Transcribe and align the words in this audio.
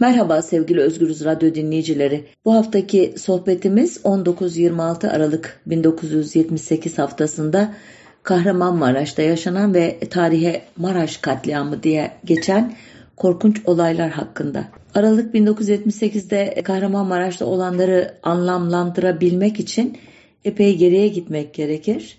Merhaba 0.00 0.42
sevgili 0.42 0.80
Özgürüz 0.80 1.24
Radyo 1.24 1.54
dinleyicileri. 1.54 2.24
Bu 2.44 2.54
haftaki 2.54 3.14
sohbetimiz 3.16 3.96
19-26 3.96 5.10
Aralık 5.10 5.60
1978 5.66 6.98
haftasında 6.98 7.74
Kahramanmaraş'ta 8.22 9.22
yaşanan 9.22 9.74
ve 9.74 9.98
tarihe 10.10 10.62
Maraş 10.76 11.16
katliamı 11.16 11.82
diye 11.82 12.10
geçen 12.24 12.74
korkunç 13.16 13.60
olaylar 13.64 14.10
hakkında. 14.10 14.64
Aralık 14.94 15.34
1978'de 15.34 16.62
Kahramanmaraş'ta 16.64 17.46
olanları 17.46 18.14
anlamlandırabilmek 18.22 19.60
için 19.60 19.98
epey 20.44 20.76
geriye 20.76 21.08
gitmek 21.08 21.54
gerekir. 21.54 22.18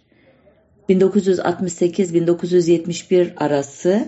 1968-1971 0.89 3.35
arası 3.35 4.07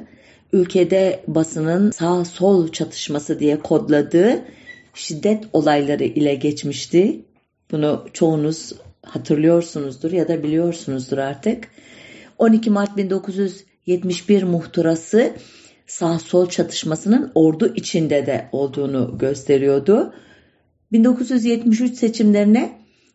ülkede 0.54 1.24
basının 1.28 1.92
sağ 1.92 2.26
sol 2.26 2.68
çatışması 2.72 3.40
diye 3.40 3.60
kodladığı 3.60 4.42
şiddet 4.94 5.44
olayları 5.54 6.04
ile 6.04 6.36
geçmişti. 6.36 7.22
Bunu 7.72 8.06
çoğunuz 8.14 8.74
hatırlıyorsunuzdur 9.06 10.12
ya 10.12 10.28
da 10.28 10.44
biliyorsunuzdur 10.44 11.18
artık. 11.18 11.68
12 12.38 12.70
Mart 12.70 12.98
1971 12.98 14.44
muhtırası 14.44 15.34
sağ 15.88 16.20
sol 16.20 16.50
çatışmasının 16.50 17.32
ordu 17.36 17.74
içinde 17.76 18.26
de 18.26 18.50
olduğunu 18.52 19.18
gösteriyordu. 19.18 20.14
1973 20.92 21.96
seçimlerine 21.96 22.72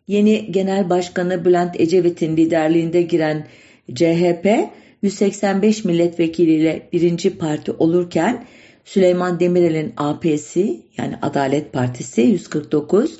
yeni 0.07 0.51
Genel 0.51 0.89
Başkanı 0.89 1.45
Bülent 1.45 1.79
Ecevit'in 1.79 2.37
liderliğinde 2.37 3.01
giren 3.01 3.47
CHP 3.95 4.47
185 5.01 5.85
milletvekiliyle 5.85 6.89
birinci 6.93 7.37
parti 7.37 7.71
olurken 7.71 8.45
Süleyman 8.85 9.39
Demirel'in 9.39 9.93
AP'si 9.97 10.81
yani 10.97 11.15
Adalet 11.21 11.73
Partisi 11.73 12.21
149, 12.21 13.17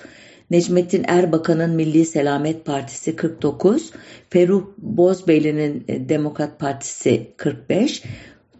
Necmettin 0.50 1.04
Erbakan'ın 1.08 1.70
Milli 1.70 2.06
Selamet 2.06 2.66
Partisi 2.66 3.16
49, 3.16 3.92
Feruh 4.30 4.64
Bozbeyli'nin 4.78 5.84
e, 5.88 6.10
Demokrat 6.10 6.60
Partisi 6.60 7.28
45, 7.38 8.04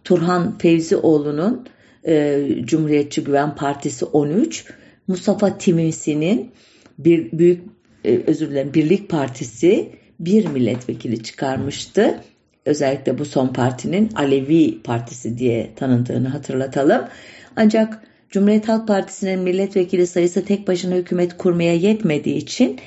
Turhan 0.04 0.58
Fevzioğlu'nun 0.58 1.66
e, 2.06 2.44
Cumhuriyetçi 2.64 3.24
Güven 3.24 3.54
Partisi 3.54 4.04
13, 4.04 4.64
Mustafa 5.06 5.58
Timisi'nin 5.58 6.50
bir 6.98 7.38
büyük 7.38 7.64
e, 8.04 8.18
özür 8.26 8.50
dilerim 8.50 8.74
Birlik 8.74 9.08
Partisi 9.08 9.92
bir 10.20 10.46
milletvekili 10.46 11.22
çıkarmıştı. 11.22 12.20
Özellikle 12.68 13.18
bu 13.18 13.24
son 13.24 13.48
partinin 13.48 14.10
Alevi 14.14 14.82
Partisi 14.82 15.38
diye 15.38 15.74
tanındığını 15.76 16.28
hatırlatalım. 16.28 17.04
Ancak 17.56 18.02
Cumhuriyet 18.30 18.68
Halk 18.68 18.88
Partisi'nin 18.88 19.40
milletvekili 19.40 20.06
sayısı 20.06 20.44
tek 20.44 20.68
başına 20.68 20.94
hükümet 20.94 21.36
kurmaya 21.36 21.74
yetmediği 21.74 22.36
için 22.36 22.78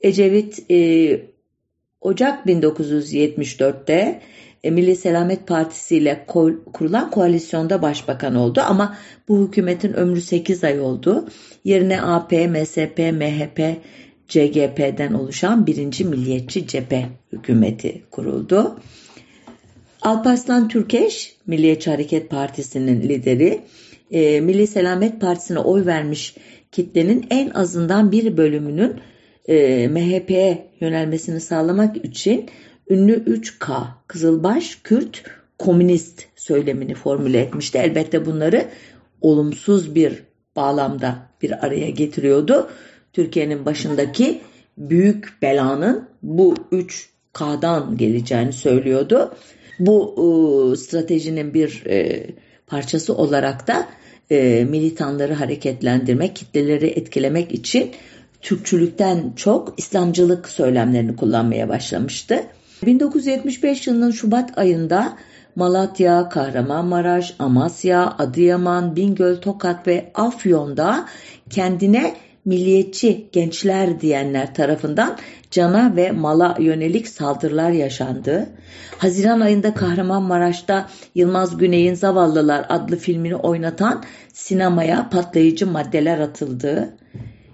Ecevit 0.00 0.70
e, 0.70 1.20
Ocak 2.00 2.46
1974'te 2.46 4.20
e, 4.64 4.70
Milli 4.70 4.96
Selamet 4.96 5.46
Partisi 5.46 5.96
ile 5.96 6.24
ko 6.26 6.50
kurulan 6.72 7.10
koalisyonda 7.10 7.82
başbakan 7.82 8.34
oldu 8.34 8.60
ama 8.66 8.96
bu 9.28 9.46
hükümetin 9.46 9.92
ömrü 9.92 10.20
8 10.20 10.64
ay 10.64 10.80
oldu. 10.80 11.28
Yerine 11.64 12.02
AP, 12.02 12.32
MSP, 12.32 12.98
MHP, 12.98 13.76
CGP'den 14.28 15.12
oluşan 15.12 15.66
birinci 15.66 16.04
milliyetçi 16.04 16.66
cephe 16.66 17.06
hükümeti 17.32 18.02
kuruldu. 18.10 18.80
Alparslan 20.02 20.68
Türkeş, 20.68 21.36
Milliyetçi 21.46 21.90
Hareket 21.90 22.30
Partisi'nin 22.30 23.02
lideri, 23.02 23.60
e, 24.10 24.40
Milli 24.40 24.66
Selamet 24.66 25.20
Partisi'ne 25.20 25.58
oy 25.58 25.86
vermiş 25.86 26.34
kitlenin 26.72 27.26
en 27.30 27.50
azından 27.50 28.12
bir 28.12 28.36
bölümünün 28.36 29.00
e, 29.48 29.88
MHP'ye 29.88 30.66
yönelmesini 30.80 31.40
sağlamak 31.40 32.04
için 32.04 32.50
ünlü 32.90 33.24
3K, 33.24 33.86
Kızılbaş, 34.06 34.78
Kürt, 34.84 35.22
Komünist 35.58 36.24
söylemini 36.36 36.94
formüle 36.94 37.40
etmişti. 37.40 37.78
Elbette 37.78 38.26
bunları 38.26 38.64
olumsuz 39.20 39.94
bir 39.94 40.22
bağlamda 40.56 41.16
bir 41.42 41.66
araya 41.66 41.90
getiriyordu. 41.90 42.70
Türkiye'nin 43.12 43.66
başındaki 43.66 44.40
büyük 44.78 45.42
belanın 45.42 46.08
bu 46.22 46.54
3K'dan 46.72 47.96
geleceğini 47.96 48.52
söylüyordu. 48.52 49.34
Bu 49.78 50.14
e, 50.16 50.76
stratejinin 50.76 51.54
bir 51.54 51.86
e, 51.86 52.26
parçası 52.66 53.14
olarak 53.14 53.68
da 53.68 53.88
e, 54.30 54.64
militanları 54.64 55.34
hareketlendirmek, 55.34 56.36
kitleleri 56.36 56.86
etkilemek 56.86 57.52
için 57.52 57.90
Türkçülükten 58.42 59.32
çok 59.36 59.74
İslamcılık 59.76 60.48
söylemlerini 60.48 61.16
kullanmaya 61.16 61.68
başlamıştı. 61.68 62.42
1975 62.86 63.86
yılının 63.86 64.10
Şubat 64.10 64.58
ayında 64.58 65.16
Malatya, 65.56 66.28
Kahramanmaraş, 66.28 67.34
Amasya, 67.38 68.14
Adıyaman, 68.18 68.96
Bingöl, 68.96 69.36
Tokat 69.36 69.86
ve 69.86 70.10
Afyon'da 70.14 71.08
kendine 71.50 72.14
milliyetçi 72.44 73.28
gençler 73.32 74.00
diyenler 74.00 74.54
tarafından 74.54 75.18
cana 75.50 75.96
ve 75.96 76.10
mala 76.10 76.56
yönelik 76.58 77.08
saldırılar 77.08 77.70
yaşandı. 77.70 78.46
Haziran 78.98 79.40
ayında 79.40 79.74
Kahramanmaraş'ta 79.74 80.88
Yılmaz 81.14 81.58
Güney'in 81.58 81.94
Zavallılar 81.94 82.66
adlı 82.68 82.96
filmini 82.96 83.36
oynatan 83.36 84.04
sinemaya 84.32 85.08
patlayıcı 85.10 85.66
maddeler 85.66 86.18
atıldı. 86.18 86.94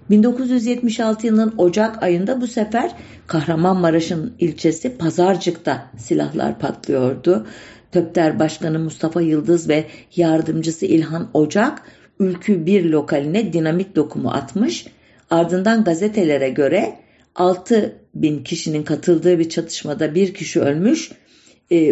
1976 0.09 1.27
yılının 1.27 1.53
Ocak 1.57 2.03
ayında 2.03 2.41
bu 2.41 2.47
sefer 2.47 2.91
Kahramanmaraş'ın 3.27 4.33
ilçesi 4.39 4.97
Pazarcık'ta 4.97 5.85
silahlar 5.97 6.59
patlıyordu. 6.59 7.47
Töpter 7.91 8.39
Başkanı 8.39 8.79
Mustafa 8.79 9.21
Yıldız 9.21 9.69
ve 9.69 9.85
yardımcısı 10.15 10.85
İlhan 10.85 11.29
Ocak 11.33 11.81
Ülkü 12.19 12.65
bir 12.65 12.85
lokaline 12.85 13.53
dinamit 13.53 13.95
dokumu 13.95 14.31
atmış. 14.31 14.85
Ardından 15.29 15.83
gazetelere 15.83 16.49
göre 16.49 16.99
6 17.35 17.95
bin 18.15 18.43
kişinin 18.43 18.83
katıldığı 18.83 19.39
bir 19.39 19.49
çatışmada 19.49 20.15
bir 20.15 20.33
kişi 20.33 20.61
ölmüş, 20.61 21.11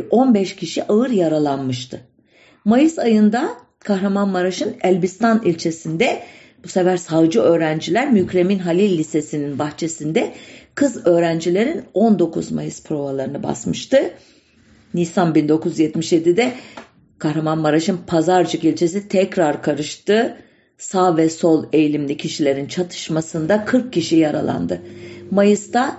15 0.09 0.51
e, 0.51 0.55
kişi 0.55 0.83
ağır 0.83 1.09
yaralanmıştı. 1.09 1.99
Mayıs 2.65 2.99
ayında 2.99 3.49
Kahramanmaraş'ın 3.79 4.75
Elbistan 4.83 5.41
ilçesinde 5.45 6.23
bu 6.63 6.67
sefer 6.67 6.97
savcı 6.97 7.41
öğrenciler 7.41 8.11
Mükremin 8.11 8.59
Halil 8.59 8.97
Lisesi'nin 8.97 9.59
bahçesinde 9.59 10.33
kız 10.75 11.07
öğrencilerin 11.07 11.81
19 11.93 12.51
Mayıs 12.51 12.83
provalarını 12.83 13.43
basmıştı. 13.43 14.13
Nisan 14.93 15.33
1977'de 15.33 16.53
Kahramanmaraş'ın 17.23 17.99
Pazarcık 18.07 18.63
ilçesi 18.63 19.07
tekrar 19.07 19.63
karıştı. 19.63 20.37
Sağ 20.77 21.17
ve 21.17 21.29
sol 21.29 21.65
eğilimli 21.73 22.17
kişilerin 22.17 22.65
çatışmasında 22.65 23.65
40 23.65 23.93
kişi 23.93 24.15
yaralandı. 24.15 24.81
Mayıs'ta 25.31 25.97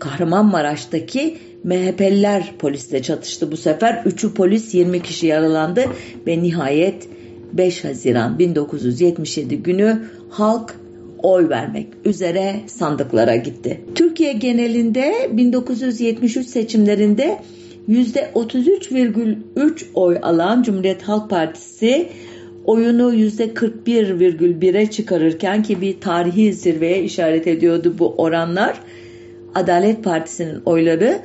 Kahramanmaraş'taki 0.00 1.38
MHP'liler 1.64 2.52
polisle 2.58 3.02
çatıştı 3.02 3.52
bu 3.52 3.56
sefer. 3.56 3.94
3'ü 3.94 4.34
polis 4.34 4.74
20 4.74 5.02
kişi 5.02 5.26
yaralandı 5.26 5.84
ve 6.26 6.42
nihayet 6.42 7.08
5 7.52 7.84
Haziran 7.84 8.38
1977 8.38 9.56
günü 9.56 10.02
halk 10.30 10.76
oy 11.22 11.48
vermek 11.48 11.86
üzere 12.04 12.56
sandıklara 12.66 13.36
gitti. 13.36 13.80
Türkiye 13.94 14.32
genelinde 14.32 15.30
1973 15.32 16.46
seçimlerinde 16.46 17.38
%33,3 17.88 19.84
oy 19.94 20.18
alan 20.22 20.62
Cumhuriyet 20.62 21.02
Halk 21.02 21.30
Partisi 21.30 22.08
oyunu 22.64 23.14
%41,1'e 23.14 24.90
çıkarırken 24.90 25.62
ki 25.62 25.80
bir 25.80 26.00
tarihi 26.00 26.52
zirveye 26.52 27.02
işaret 27.02 27.46
ediyordu 27.46 27.94
bu 27.98 28.14
oranlar. 28.16 28.80
Adalet 29.54 30.04
Partisi'nin 30.04 30.62
oyları 30.66 31.20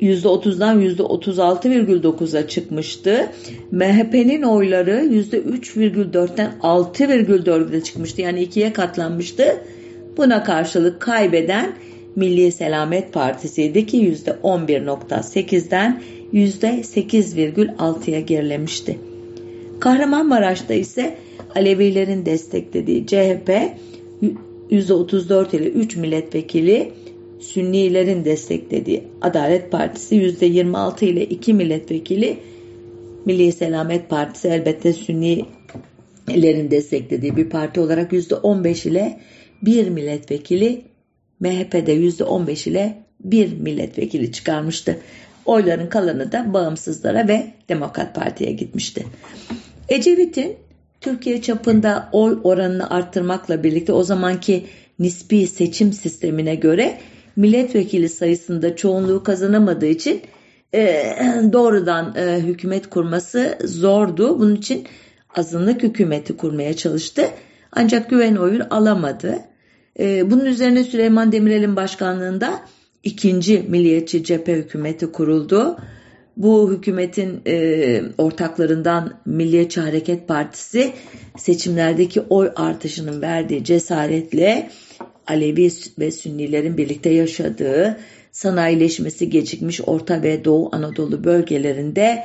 %30'dan 0.00 0.82
%36,9'a 0.82 2.48
çıkmıştı. 2.48 3.28
MHP'nin 3.70 4.42
oyları 4.42 4.90
%3,4'ten 4.90 6.52
6,4'e 6.62 7.82
çıkmıştı. 7.82 8.22
Yani 8.22 8.42
ikiye 8.42 8.72
katlanmıştı. 8.72 9.44
Buna 10.16 10.44
karşılık 10.44 11.00
kaybeden 11.00 11.72
Milli 12.16 12.52
Selamet 12.52 13.12
Partisi'ydi 13.12 13.86
ki 13.86 13.98
%11.8'den 13.98 16.02
%8,6'ya 16.32 18.20
gerilemişti. 18.20 18.98
Kahramanmaraş'ta 19.80 20.74
ise 20.74 21.16
Alevilerin 21.54 22.26
desteklediği 22.26 23.06
CHP 23.06 23.50
%34 24.70 25.56
ile 25.56 25.68
3 25.68 25.96
milletvekili, 25.96 26.92
Sünnilerin 27.40 28.24
desteklediği 28.24 29.02
Adalet 29.20 29.72
Partisi 29.72 30.16
%26 30.16 31.04
ile 31.04 31.24
2 31.24 31.54
milletvekili, 31.54 32.36
Milli 33.24 33.52
Selamet 33.52 34.10
Partisi 34.10 34.48
elbette 34.48 34.92
Sünni 34.92 35.44
lerin 36.30 36.70
desteklediği 36.70 37.36
bir 37.36 37.50
parti 37.50 37.80
olarak 37.80 38.12
%15 38.12 38.88
ile 38.88 39.20
bir 39.62 39.88
milletvekili 39.88 40.82
MHP'de 41.40 41.96
%15 41.96 42.68
ile 42.68 42.98
bir 43.20 43.52
milletvekili 43.60 44.32
çıkarmıştı. 44.32 44.98
Oyların 45.44 45.86
kalanı 45.86 46.32
da 46.32 46.54
bağımsızlara 46.54 47.28
ve 47.28 47.46
Demokrat 47.68 48.14
Parti'ye 48.14 48.52
gitmişti. 48.52 49.06
Ecevit'in 49.88 50.56
Türkiye 51.00 51.42
çapında 51.42 52.08
oy 52.12 52.38
oranını 52.44 52.90
arttırmakla 52.90 53.62
birlikte 53.62 53.92
o 53.92 54.02
zamanki 54.02 54.66
nispi 54.98 55.46
seçim 55.46 55.92
sistemine 55.92 56.54
göre 56.54 56.98
milletvekili 57.36 58.08
sayısında 58.08 58.76
çoğunluğu 58.76 59.22
kazanamadığı 59.22 59.86
için 59.86 60.22
e, 60.74 61.16
doğrudan 61.52 62.14
e, 62.16 62.36
hükümet 62.40 62.90
kurması 62.90 63.58
zordu. 63.64 64.38
Bunun 64.38 64.56
için 64.56 64.86
azınlık 65.36 65.82
hükümeti 65.82 66.36
kurmaya 66.36 66.76
çalıştı. 66.76 67.28
Ancak 67.72 68.10
güven 68.10 68.36
oyu 68.36 68.62
alamadı. 68.70 69.38
E, 69.98 70.30
bunun 70.30 70.44
üzerine 70.44 70.84
Süleyman 70.84 71.32
Demirel'in 71.32 71.76
başkanlığında 71.76 72.60
ikinci 73.02 73.64
Milliyetçi 73.68 74.24
Cephe 74.24 74.54
Hükümeti 74.54 75.12
kuruldu. 75.12 75.76
Bu 76.36 76.72
hükümetin 76.72 77.40
e, 77.46 78.02
ortaklarından 78.18 79.14
Milliyetçi 79.26 79.80
Hareket 79.80 80.28
Partisi 80.28 80.92
seçimlerdeki 81.38 82.20
oy 82.20 82.50
artışının 82.56 83.22
verdiği 83.22 83.64
cesaretle 83.64 84.70
Alevi 85.26 85.70
ve 85.98 86.10
Sünnilerin 86.10 86.76
birlikte 86.76 87.10
yaşadığı 87.10 87.98
sanayileşmesi 88.32 89.30
gecikmiş 89.30 89.80
Orta 89.86 90.22
ve 90.22 90.44
Doğu 90.44 90.68
Anadolu 90.72 91.24
bölgelerinde 91.24 92.24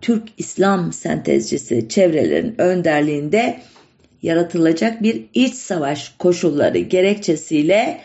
Türk 0.00 0.22
İslam 0.38 0.92
sentezcisi 0.92 1.88
çevrelerin 1.88 2.54
önderliğinde 2.58 3.60
yaratılacak 4.22 5.02
bir 5.02 5.24
iç 5.34 5.54
savaş 5.54 6.14
koşulları 6.18 6.78
gerekçesiyle 6.78 8.00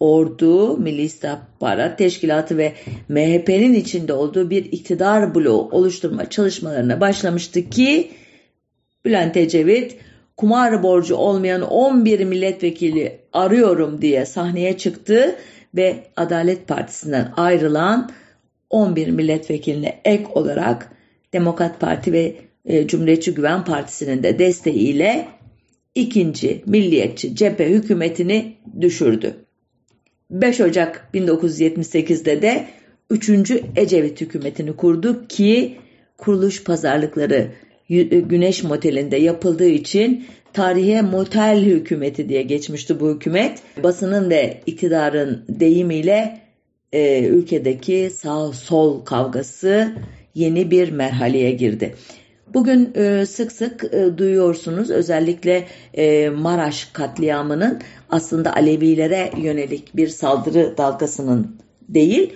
ordu, 0.00 0.76
Milli 0.76 1.02
İstihbarat 1.02 1.98
Teşkilatı 1.98 2.58
ve 2.58 2.72
MHP'nin 3.08 3.74
içinde 3.74 4.12
olduğu 4.12 4.50
bir 4.50 4.64
iktidar 4.64 5.34
bloğu 5.34 5.68
oluşturma 5.70 6.30
çalışmalarına 6.30 7.00
başlamıştı 7.00 7.70
ki 7.70 8.10
Bülent 9.04 9.36
Ecevit 9.36 9.96
kumar 10.36 10.82
borcu 10.82 11.16
olmayan 11.16 11.62
11 11.62 12.24
milletvekili 12.24 13.18
arıyorum 13.32 14.02
diye 14.02 14.26
sahneye 14.26 14.78
çıktı 14.78 15.36
ve 15.74 16.04
Adalet 16.16 16.68
Partisi'nden 16.68 17.32
ayrılan 17.36 18.10
11 18.70 19.08
milletvekiline 19.08 20.00
ek 20.04 20.24
olarak 20.34 20.92
Demokrat 21.32 21.80
Parti 21.80 22.12
ve 22.12 22.36
e, 22.64 22.86
Cumhuriyetçi 22.86 23.34
Güven 23.34 23.64
Partisi'nin 23.64 24.22
de 24.22 24.38
desteğiyle 24.38 25.28
ikinci 25.94 26.62
milliyetçi 26.66 27.36
cephe 27.36 27.68
hükümetini 27.68 28.54
düşürdü. 28.80 29.34
5 30.30 30.60
Ocak 30.60 31.08
1978'de 31.14 32.42
de 32.42 32.66
3. 33.10 33.30
Ecevit 33.76 34.20
hükümetini 34.20 34.76
kurdu 34.76 35.26
ki 35.28 35.76
kuruluş 36.18 36.64
pazarlıkları 36.64 37.48
e, 37.90 38.02
Güneş 38.02 38.62
Motel'inde 38.62 39.16
yapıldığı 39.16 39.68
için 39.68 40.24
tarihe 40.52 41.02
motel 41.02 41.64
hükümeti 41.64 42.28
diye 42.28 42.42
geçmişti 42.42 43.00
bu 43.00 43.14
hükümet. 43.14 43.58
Basının 43.82 44.30
ve 44.30 44.60
iktidarın 44.66 45.44
deyimiyle 45.48 46.40
e, 46.92 47.24
ülkedeki 47.24 48.10
sağ 48.14 48.52
sol 48.52 49.04
kavgası 49.04 49.92
yeni 50.34 50.70
bir 50.70 50.90
merhaleye 50.90 51.50
girdi. 51.50 51.94
Bugün 52.54 52.92
e, 52.94 53.26
sık 53.26 53.52
sık 53.52 53.84
e, 53.84 54.18
duyuyorsunuz 54.18 54.90
özellikle 54.90 55.66
e, 55.94 56.28
Maraş 56.28 56.84
katliamının 56.84 57.80
aslında 58.10 58.54
Alevilere 58.54 59.30
yönelik 59.36 59.96
bir 59.96 60.08
saldırı 60.08 60.74
dalgasının 60.78 61.56
değil 61.88 62.32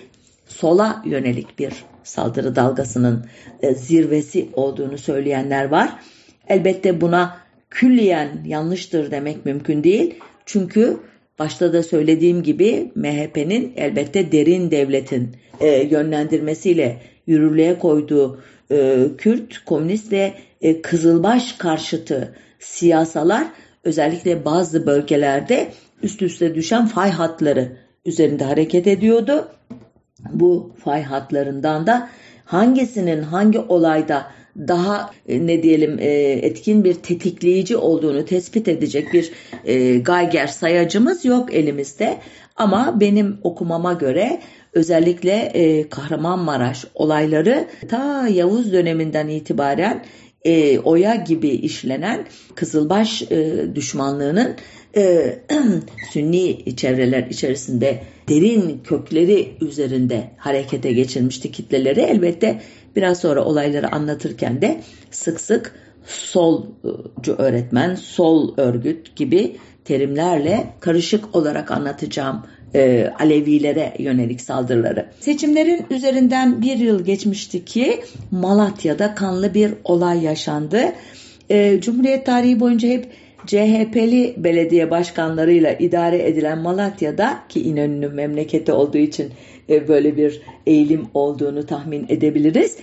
sola 0.47 1.03
yönelik 1.05 1.59
bir 1.59 1.73
saldırı 2.03 2.55
dalgasının 2.55 3.25
e, 3.61 3.75
zirvesi 3.75 4.49
olduğunu 4.53 4.97
söyleyenler 4.97 5.65
var. 5.65 5.99
Elbette 6.47 7.01
buna 7.01 7.37
külliyen 7.69 8.29
yanlıştır 8.45 9.11
demek 9.11 9.45
mümkün 9.45 9.83
değil. 9.83 10.15
Çünkü 10.45 10.97
başta 11.39 11.73
da 11.73 11.83
söylediğim 11.83 12.43
gibi 12.43 12.91
MHP'nin 12.95 13.73
elbette 13.75 14.31
derin 14.31 14.71
devletin 14.71 15.35
e, 15.59 15.67
yönlendirmesiyle 15.67 17.01
yürürlüğe 17.27 17.79
koyduğu 17.79 18.41
e, 18.71 19.07
Kürt, 19.17 19.65
komünist 19.65 20.11
ve 20.11 20.33
e, 20.61 20.81
Kızılbaş 20.81 21.53
karşıtı 21.53 22.35
siyasalar 22.59 23.47
özellikle 23.83 24.45
bazı 24.45 24.85
bölgelerde 24.85 25.71
üst 26.03 26.21
üste 26.21 26.55
düşen 26.55 26.87
fay 26.87 27.11
hatları 27.11 27.77
üzerinde 28.05 28.43
hareket 28.43 28.87
ediyordu. 28.87 29.47
Bu 30.31 30.73
fay 30.83 31.03
hatlarından 31.03 31.87
da 31.87 32.09
hangisinin 32.45 33.23
hangi 33.23 33.59
olayda 33.59 34.31
daha 34.57 35.11
e, 35.27 35.47
ne 35.47 35.63
diyelim 35.63 35.99
e, 35.99 36.07
etkin 36.31 36.83
bir 36.83 36.93
tetikleyici 36.93 37.77
olduğunu 37.77 38.25
tespit 38.25 38.67
edecek 38.67 39.13
bir 39.13 39.31
e, 39.65 39.97
Geiger 39.97 40.47
sayacımız 40.47 41.25
yok 41.25 41.53
elimizde. 41.53 42.17
Ama 42.55 42.99
benim 42.99 43.37
okumama 43.43 43.93
göre 43.93 44.39
özellikle 44.73 45.31
e, 45.33 45.89
Kahramanmaraş 45.89 46.85
olayları 46.93 47.67
ta 47.89 48.27
Yavuz 48.27 48.73
döneminden 48.73 49.27
itibaren 49.27 50.05
e, 50.45 50.79
oya 50.79 51.15
gibi 51.15 51.49
işlenen 51.49 52.25
Kızılbaş 52.55 53.21
e, 53.31 53.67
düşmanlığının 53.75 54.55
e, 54.97 55.35
Sünni 56.11 56.75
çevreler 56.75 57.27
içerisinde 57.29 58.03
derin 58.29 58.81
kökleri 58.83 59.53
üzerinde 59.61 60.31
harekete 60.37 60.91
geçirmişti 60.91 61.51
kitleleri. 61.51 61.99
Elbette 61.99 62.61
biraz 62.95 63.19
sonra 63.19 63.45
olayları 63.45 63.91
anlatırken 63.91 64.61
de 64.61 64.81
sık 65.11 65.41
sık 65.41 65.75
solcu 66.05 67.33
öğretmen, 67.37 67.95
sol 67.95 68.57
örgüt 68.57 69.15
gibi 69.15 69.57
terimlerle 69.85 70.73
karışık 70.79 71.35
olarak 71.35 71.71
anlatacağım 71.71 72.43
e, 72.75 73.13
Alevilere 73.19 73.93
yönelik 73.99 74.41
saldırıları. 74.41 75.05
Seçimlerin 75.19 75.85
üzerinden 75.89 76.61
bir 76.61 76.77
yıl 76.77 77.05
geçmişti 77.05 77.65
ki 77.65 77.99
Malatya'da 78.31 79.15
kanlı 79.15 79.53
bir 79.53 79.73
olay 79.83 80.23
yaşandı. 80.23 80.81
E, 81.49 81.81
Cumhuriyet 81.81 82.25
tarihi 82.25 82.59
boyunca 82.59 82.89
hep 82.89 83.07
CHP'li 83.45 84.33
belediye 84.37 84.91
başkanlarıyla 84.91 85.73
idare 85.73 86.27
edilen 86.27 86.57
Malatya'da 86.57 87.39
ki 87.49 87.61
İnönü'nün 87.61 88.13
memleketi 88.13 88.71
olduğu 88.71 88.97
için 88.97 89.31
e, 89.69 89.87
böyle 89.87 90.17
bir 90.17 90.41
eğilim 90.65 91.07
olduğunu 91.13 91.65
tahmin 91.65 92.05
edebiliriz. 92.09 92.77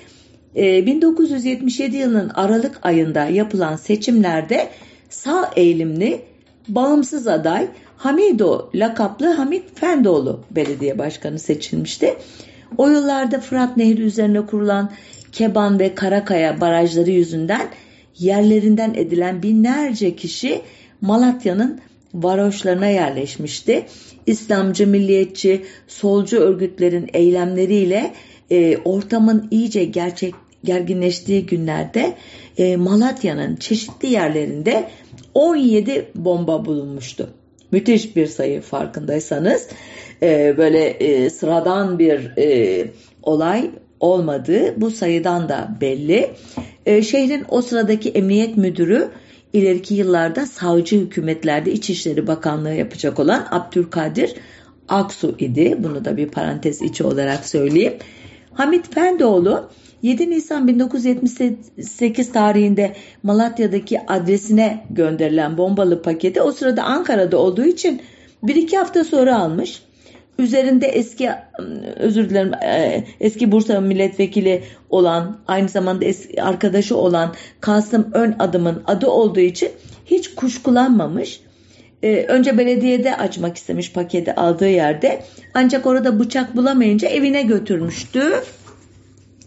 1977 0.57 1.97
e, 1.97 2.01
yılının 2.01 2.29
Aralık 2.29 2.79
ayında 2.83 3.25
yapılan 3.25 3.77
seçimlerde 3.77 4.69
sağ 5.09 5.51
eğilimli 5.57 6.21
bağımsız 6.69 7.29
aday 7.29 7.69
Hamido 7.97 8.71
lakaplı 8.75 9.27
Hamit 9.27 9.79
Fendoğlu 9.79 10.41
belediye 10.51 10.99
başkanı 10.99 11.39
seçilmişti. 11.39 12.15
O 12.79 12.89
yıllarda 12.89 13.41
Fırat 13.41 13.77
Nehri 13.77 14.03
üzerine 14.03 14.47
kurulan 14.47 14.91
Keban 15.33 15.79
ve 15.79 15.95
Karakaya 15.95 16.61
barajları 16.61 17.11
yüzünden 17.11 17.69
yerlerinden 18.19 18.95
edilen 18.95 19.43
binlerce 19.43 20.17
kişi 20.17 20.63
Malatya'nın 21.01 21.81
varoşlarına 22.15 22.87
yerleşmişti. 22.87 23.87
İslamcı, 24.27 24.87
milliyetçi, 24.87 25.65
solcu 25.89 26.37
örgütlerin 26.37 27.11
eylemleriyle 27.13 28.13
e, 28.51 28.77
ortamın 28.77 29.49
iyice 29.51 29.85
gerçek 29.85 30.35
gerginleştiği 30.65 31.47
günlerde 31.47 32.15
e, 32.59 32.77
Malatya'nın 32.77 33.57
çeşitli 33.57 34.09
yerlerinde 34.09 34.91
17 35.35 36.11
bomba 36.15 36.65
bulunmuştu. 36.65 37.31
Müthiş 37.73 38.17
bir 38.17 38.27
sayı 38.27 38.61
farkındaysanız 38.61 39.69
e, 40.23 40.55
böyle 40.57 40.85
e, 40.89 41.31
sıradan 41.31 41.99
bir 41.99 42.39
e, 42.39 42.87
olay 43.23 43.71
olmadığı 44.01 44.81
bu 44.81 44.91
sayıdan 44.91 45.49
da 45.49 45.77
belli. 45.81 46.31
E, 46.87 47.03
şehrin 47.03 47.45
o 47.49 47.63
sıradaki 47.63 48.11
emniyet 48.11 48.57
müdürü 48.57 49.09
ileriki 49.53 49.95
yıllarda 49.95 50.47
savcı 50.47 51.01
hükümetlerde 51.01 51.73
İçişleri 51.73 52.27
Bakanlığı 52.27 52.75
yapacak 52.75 53.19
olan 53.19 53.47
Abdülkadir 53.51 54.35
Aksu 54.89 55.35
idi. 55.39 55.77
Bunu 55.79 56.05
da 56.05 56.17
bir 56.17 56.29
parantez 56.29 56.83
içi 56.83 57.05
olarak 57.05 57.45
söyleyeyim. 57.49 57.95
Hamit 58.55 58.95
Fendoğlu 58.95 59.71
7 60.03 60.31
Nisan 60.31 60.69
1978 60.69 62.33
tarihinde 62.33 62.93
Malatya'daki 63.23 64.01
adresine 64.07 64.85
gönderilen 64.91 65.59
bombalı 65.59 66.03
paketi 66.03 66.43
o 66.43 66.53
sırada 66.53 66.83
Ankara'da 66.83 67.39
olduğu 67.39 67.65
için 67.65 68.03
bir 68.43 68.55
iki 68.55 68.79
hafta 68.79 69.05
sonra 69.05 69.39
almış. 69.39 69.83
üzerinde 70.39 70.87
eski 70.87 71.31
özür 71.97 72.31
dilerim 72.31 72.55
e, 72.55 73.05
eski 73.21 73.53
Bursa 73.53 73.81
milletvekili 73.81 74.63
olan 74.91 75.39
aynı 75.47 75.69
zamanda 75.69 76.05
eski 76.05 76.43
arkadaşı 76.43 76.97
olan 76.97 77.35
Kasım 77.61 78.11
Ön 78.13 78.37
Adım'ın 78.39 78.83
adı 78.87 79.07
olduğu 79.07 79.41
için 79.41 79.71
hiç 80.07 80.35
kuşkulanmamış. 80.35 81.41
E, 82.03 82.25
önce 82.29 82.59
belediyede 82.59 83.17
açmak 83.17 83.57
istemiş 83.57 83.93
paketi 83.93 84.35
aldığı 84.35 84.69
yerde 84.69 85.23
ancak 85.55 85.87
orada 85.87 86.21
bıçak 86.21 86.57
bulamayınca 86.57 87.09
evine 87.09 87.43
götürmüştü. 87.43 88.33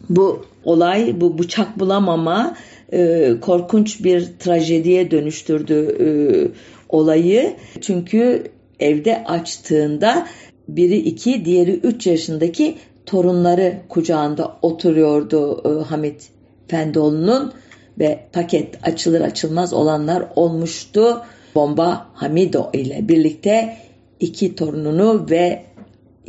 Bu 0.10 0.46
olay 0.64 1.22
bu 1.22 1.38
bıçak 1.38 1.80
bulamama 1.80 2.56
e, 2.94 3.34
korkunç 3.42 4.04
bir 4.04 4.28
trajediye 4.40 5.12
dönüştürdü 5.12 5.98
e, 6.00 6.08
olayı. 6.90 7.54
Çünkü 7.82 8.44
evde 8.80 9.24
açtığında 9.24 10.28
biri 10.68 10.98
iki, 10.98 11.46
diğeri 11.46 11.72
üç 11.72 12.08
yaşındaki 12.08 12.76
torunları 13.06 13.78
kucağında 13.90 14.58
oturuyordu 14.62 15.62
e, 15.66 15.84
Hamit 15.84 16.30
Fendoğlu'nun 16.68 17.54
ve 18.00 18.20
paket 18.34 18.88
açılır 18.88 19.22
açılmaz 19.22 19.74
olanlar 19.74 20.24
olmuştu. 20.36 21.22
Bomba 21.56 22.08
Hamido 22.14 22.70
ile 22.74 23.08
birlikte 23.08 23.78
iki 24.20 24.56
torununu 24.56 25.26
ve 25.30 25.64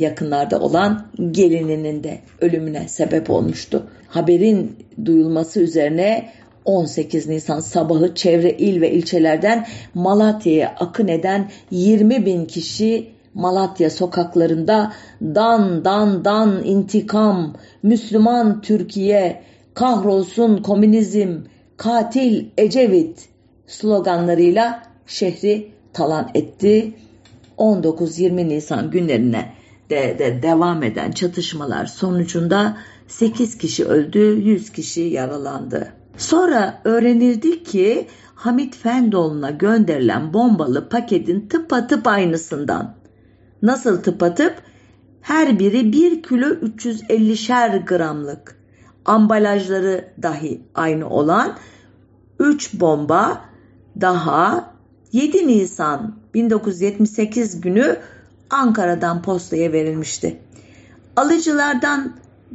yakınlarda 0.00 0.60
olan 0.60 1.06
gelininin 1.30 2.04
de 2.04 2.18
ölümüne 2.40 2.88
sebep 2.88 3.30
olmuştu. 3.30 3.86
Haberin 4.08 4.76
duyulması 5.04 5.60
üzerine 5.60 6.28
18 6.64 7.28
Nisan 7.28 7.60
sabahı 7.60 8.14
çevre 8.14 8.50
il 8.50 8.80
ve 8.80 8.90
ilçelerden 8.90 9.66
Malatya'ya 9.94 10.74
akın 10.80 11.08
eden 11.08 11.50
20 11.70 12.26
bin 12.26 12.44
kişi 12.44 13.06
Malatya 13.34 13.90
sokaklarında 13.90 14.92
dan 15.22 15.84
dan 15.84 16.24
dan 16.24 16.64
intikam, 16.64 17.54
Müslüman 17.82 18.60
Türkiye, 18.60 19.42
kahrolsun 19.74 20.62
komünizm, 20.62 21.36
katil 21.76 22.46
Ecevit 22.58 23.28
sloganlarıyla 23.66 24.82
şehri 25.06 25.68
talan 25.92 26.30
etti. 26.34 26.92
19-20 27.58 28.48
Nisan 28.48 28.90
günlerine 28.90 29.59
de, 29.90 30.16
de 30.18 30.42
devam 30.42 30.82
eden 30.82 31.12
çatışmalar 31.12 31.86
sonucunda 31.86 32.76
8 33.06 33.58
kişi 33.58 33.84
öldü, 33.84 34.18
100 34.18 34.72
kişi 34.72 35.00
yaralandı. 35.00 35.92
Sonra 36.16 36.80
öğrenildi 36.84 37.64
ki 37.64 38.06
Hamit 38.34 38.76
Fendoğlu'na 38.76 39.50
gönderilen 39.50 40.34
bombalı 40.34 40.88
paketin 40.88 41.48
tıpatıp 41.48 42.06
aynısından. 42.06 42.94
Nasıl 43.62 44.02
tıpatıp? 44.02 44.54
Her 45.20 45.58
biri 45.58 45.92
1 45.92 46.22
kilo 46.22 46.46
350'şer 46.46 47.84
gramlık. 47.84 48.60
Ambalajları 49.04 50.04
dahi 50.22 50.62
aynı 50.74 51.08
olan 51.08 51.56
3 52.38 52.80
bomba 52.80 53.44
daha 54.00 54.74
7 55.12 55.48
Nisan 55.48 56.16
1978 56.34 57.60
günü 57.60 57.96
Ankara'dan 58.50 59.22
postaya 59.22 59.72
verilmişti. 59.72 60.38
Alıcılardan 61.16 62.12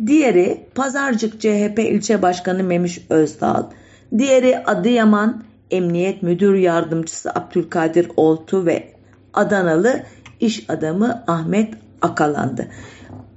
diğeri 0.07 0.67
Pazarcık 0.75 1.41
CHP 1.41 1.79
ilçe 1.79 2.21
başkanı 2.21 2.63
Memiş 2.63 3.05
Özdağ, 3.09 3.69
diğeri 4.17 4.63
Adıyaman 4.65 5.43
Emniyet 5.71 6.23
Müdür 6.23 6.55
Yardımcısı 6.55 7.31
Abdülkadir 7.31 8.11
Oltu 8.17 8.65
ve 8.65 8.93
Adanalı 9.33 10.03
iş 10.39 10.69
adamı 10.69 11.23
Ahmet 11.27 11.73
Akalandı. 12.01 12.67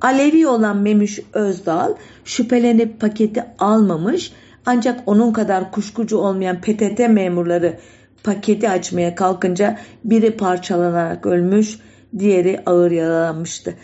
Alevi 0.01 0.47
olan 0.47 0.77
Memiş 0.77 1.21
Özdağ 1.33 1.95
şüphelenip 2.25 3.01
paketi 3.01 3.45
almamış 3.59 4.33
ancak 4.67 5.01
onun 5.07 5.33
kadar 5.33 5.73
kuşkucu 5.73 6.19
olmayan 6.19 6.61
PTT 6.61 6.99
memurları 6.99 7.79
paketi 8.25 8.71
açmaya 8.71 9.15
kalkınca 9.15 9.79
biri 10.05 10.37
parçalanarak 10.37 11.27
ölmüş, 11.27 11.79
diğeri 12.19 12.61
ağır 12.67 12.91
yaralanmıştı. 12.91 13.75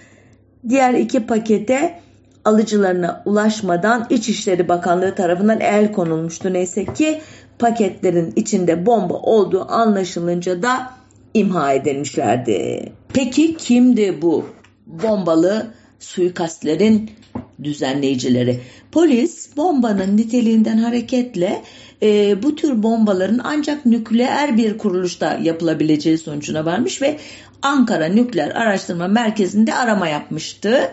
Diğer 0.68 0.94
iki 0.94 1.26
pakete 1.26 2.00
alıcılarına 2.44 3.22
ulaşmadan 3.24 4.06
İçişleri 4.10 4.68
Bakanlığı 4.68 5.14
tarafından 5.14 5.60
el 5.60 5.92
konulmuştu. 5.92 6.52
Neyse 6.52 6.84
ki 6.84 7.20
paketlerin 7.58 8.32
içinde 8.36 8.86
bomba 8.86 9.14
olduğu 9.14 9.72
anlaşılınca 9.72 10.62
da 10.62 10.90
imha 11.34 11.72
edilmişlerdi. 11.72 12.92
Peki 13.14 13.56
kimdi 13.56 14.22
bu 14.22 14.44
bombalı 14.86 15.66
suikastlerin 16.00 17.10
düzenleyicileri? 17.64 18.60
Polis 18.92 19.56
bombanın 19.56 20.16
niteliğinden 20.16 20.78
hareketle 20.78 21.62
e, 22.02 22.42
bu 22.42 22.56
tür 22.56 22.82
bombaların 22.82 23.40
ancak 23.44 23.86
nükleer 23.86 24.56
bir 24.56 24.78
kuruluşta 24.78 25.38
yapılabileceği 25.42 26.18
sonucuna 26.18 26.64
varmış 26.64 27.02
ve 27.02 27.18
Ankara 27.64 28.06
Nükleer 28.06 28.50
Araştırma 28.50 29.08
Merkezi'nde 29.08 29.74
arama 29.74 30.08
yapmıştı. 30.08 30.92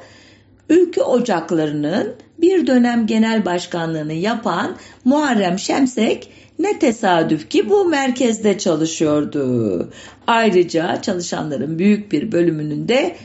Ülkü 0.70 1.02
ocaklarının 1.02 2.14
bir 2.38 2.68
dönem 2.68 3.08
genel 3.08 3.46
başkanlığını 3.46 4.14
yapan 4.14 4.76
Muharrem 5.06 5.60
Şemsek 5.60 6.30
ne 6.60 6.80
tesadüf 6.80 7.50
ki 7.50 7.70
bu 7.70 7.86
merkezde 7.86 8.58
çalışıyordu. 8.58 9.90
Ayrıca 10.28 11.02
çalışanların 11.02 11.80
büyük 11.80 12.12
bir 12.12 12.32
bölümünün 12.32 12.88
de 12.88 13.16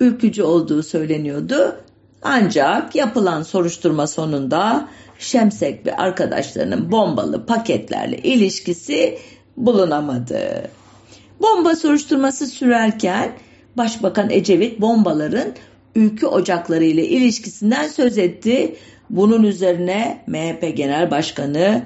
ülkücü 0.00 0.42
olduğu 0.42 0.82
söyleniyordu. 0.82 1.76
Ancak 2.22 2.94
yapılan 2.94 3.42
soruşturma 3.42 4.06
sonunda 4.06 4.88
Şemsek 5.18 5.86
ve 5.86 5.96
arkadaşlarının 5.96 6.92
bombalı 6.92 7.46
paketlerle 7.46 8.18
ilişkisi 8.18 9.18
bulunamadı. 9.56 10.70
Bomba 11.40 11.76
soruşturması 11.76 12.46
sürerken 12.46 13.32
Başbakan 13.76 14.30
Ecevit 14.30 14.80
bombaların 14.80 15.48
ülkü 15.94 16.26
ocakları 16.26 16.84
ile 16.84 17.08
ilişkisinden 17.08 17.88
söz 17.88 18.18
etti. 18.18 18.76
Bunun 19.10 19.42
üzerine 19.42 20.22
MHP 20.26 20.76
Genel 20.76 21.10
Başkanı 21.10 21.82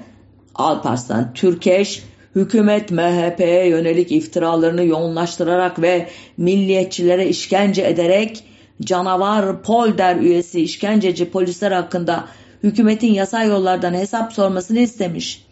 Alparslan 0.55 1.33
Türkeş 1.33 2.03
hükümet 2.35 2.91
MHP'ye 2.91 3.67
yönelik 3.67 4.11
iftiralarını 4.11 4.85
yoğunlaştırarak 4.85 5.81
ve 5.81 6.09
milliyetçilere 6.37 7.27
işkence 7.27 7.81
ederek 7.81 8.43
canavar 8.81 9.63
Polder 9.63 10.15
üyesi 10.15 10.61
işkenceci 10.61 11.29
polisler 11.29 11.71
hakkında 11.71 12.27
hükümetin 12.63 13.13
yasal 13.13 13.47
yollardan 13.47 13.93
hesap 13.93 14.33
sormasını 14.33 14.79
istemiş. 14.79 15.45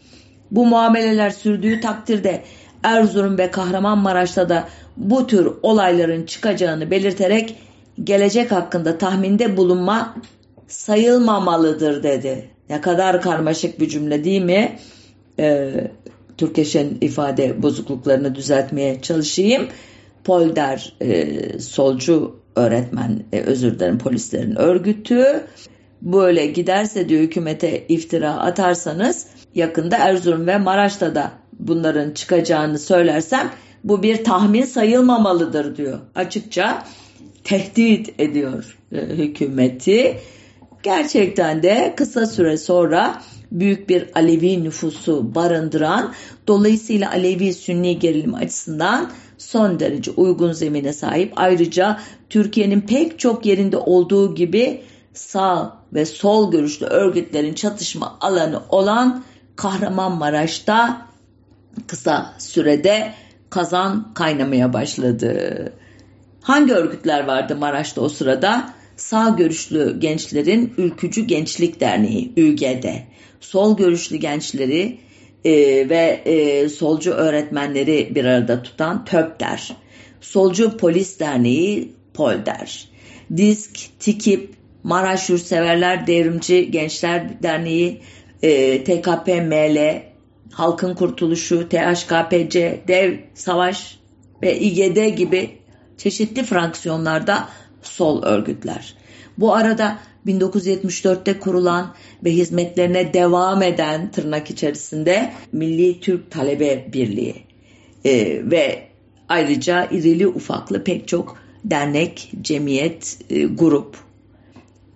Bu 0.52 0.66
muameleler 0.66 1.30
sürdüğü 1.30 1.82
takdirde 1.82 2.44
Erzurum 2.84 3.38
ve 3.38 3.52
Kahramanmaraş'ta 3.52 4.50
da 4.50 4.68
bu 4.98 5.28
tür 5.28 5.52
olayların 5.64 6.26
çıkacağını 6.26 6.92
belirterek 6.92 7.56
gelecek 8.04 8.52
hakkında 8.52 8.98
tahminde 8.98 9.58
bulunma 9.58 10.16
sayılmamalıdır 10.68 12.04
dedi. 12.04 12.50
Ne 12.70 12.82
kadar 12.82 13.22
karmaşık 13.22 13.80
bir 13.80 13.90
cümle 13.90 14.24
değil 14.24 14.42
mi? 14.42 14.76
Ee, 15.40 15.92
Türkeş'in 16.38 16.98
ifade 17.02 17.64
bozukluklarını 17.64 18.36
düzeltmeye 18.36 19.02
çalışayım. 19.02 19.68
Polder 20.24 20.94
e, 21.02 21.60
solcu 21.60 22.40
öğretmen, 22.56 23.24
e, 23.34 23.40
özür 23.40 23.76
dilerim 23.76 23.98
polislerin 23.98 24.56
örgütü. 24.56 25.44
Böyle 26.02 26.46
giderse 26.46 27.10
diyor 27.10 27.22
hükümete 27.22 27.88
iftira 27.88 28.34
atarsanız 28.34 29.28
yakında 29.56 29.98
Erzurum 29.98 30.48
ve 30.48 30.58
Maraş'ta 30.58 31.16
da 31.16 31.32
bunların 31.60 32.12
çıkacağını 32.12 32.80
söylersem 32.80 33.52
bu 33.84 34.04
bir 34.04 34.24
tahmin 34.24 34.66
sayılmamalıdır 34.66 35.78
diyor. 35.78 36.00
Açıkça 36.16 36.86
tehdit 37.44 38.20
ediyor 38.20 38.78
e, 38.92 38.98
hükümeti. 38.98 40.20
Gerçekten 40.84 41.64
de 41.64 41.94
kısa 41.98 42.26
süre 42.26 42.58
sonra 42.58 43.22
büyük 43.52 43.90
bir 43.90 44.06
Alevi 44.16 44.64
nüfusu 44.64 45.36
barındıran 45.36 46.14
dolayısıyla 46.48 47.12
Alevi-Sünni 47.12 48.00
gerilim 48.00 48.34
açısından 48.34 49.12
son 49.38 49.80
derece 49.80 50.12
uygun 50.12 50.52
zemine 50.52 50.94
sahip. 50.94 51.34
Ayrıca 51.36 52.00
Türkiye'nin 52.30 52.82
pek 52.82 53.20
çok 53.20 53.46
yerinde 53.46 53.78
olduğu 53.78 54.36
gibi 54.36 54.82
sağ 55.14 55.80
ve 55.94 56.06
sol 56.06 56.52
görüşlü 56.52 56.86
örgütlerin 56.86 57.54
çatışma 57.54 58.18
alanı 58.22 58.62
olan 58.70 59.24
Kahramanmaraş'ta 59.60 61.08
kısa 61.88 62.34
sürede 62.38 63.14
kazan 63.50 64.14
kaynamaya 64.14 64.74
başladı. 64.74 65.74
Hangi 66.42 66.74
örgütler 66.74 67.28
vardı 67.28 67.56
Maraş'ta 67.56 68.02
o 68.02 68.10
sırada? 68.10 68.74
Sağ 68.96 69.30
görüşlü 69.30 70.00
gençlerin 70.00 70.74
Ülkücü 70.78 71.26
Gençlik 71.26 71.80
Derneği 71.80 72.34
ÜGD, 72.38 72.86
sol 73.40 73.78
görüşlü 73.78 74.18
gençleri 74.18 75.00
e, 75.46 75.52
ve 75.90 76.22
e, 76.26 76.70
solcu 76.70 77.12
öğretmenleri 77.12 78.12
bir 78.16 78.26
arada 78.26 78.64
tutan 78.64 79.06
TÖPDER, 79.06 79.76
solcu 80.22 80.78
polis 80.78 81.20
derneği 81.20 81.94
Polder, 82.14 82.90
Disk, 83.38 84.00
TİKİP, 84.00 84.54
Maraş 84.84 85.30
Yurtseverler 85.30 86.08
Devrimci 86.08 86.72
Gençler 86.72 87.44
Derneği, 87.44 88.02
e, 88.42 88.84
TKPML, 88.84 90.02
Halkın 90.52 90.96
Kurtuluşu, 90.96 91.70
THKPC, 91.70 92.80
Dev 92.88 93.18
Savaş 93.34 94.00
ve 94.42 94.60
İGD 94.60 95.18
gibi 95.18 95.52
çeşitli 95.98 96.44
fraksiyonlarda 96.44 97.50
sol 97.82 98.24
örgütler. 98.24 98.94
Bu 99.38 99.56
arada 99.56 100.00
1974'te 100.28 101.40
kurulan 101.40 101.96
ve 102.24 102.32
hizmetlerine 102.32 103.14
devam 103.14 103.64
eden 103.64 104.12
tırnak 104.12 104.50
içerisinde 104.50 105.34
Milli 105.52 106.00
Türk 106.00 106.32
Talebe 106.32 106.90
Birliği 106.94 107.36
e, 108.06 108.42
ve 108.52 108.88
ayrıca 109.30 109.86
irili 109.86 110.28
ufaklı 110.28 110.84
pek 110.84 111.08
çok 111.08 111.38
dernek, 111.66 112.32
cemiyet, 112.42 113.18
e, 113.30 113.44
grup 113.44 113.98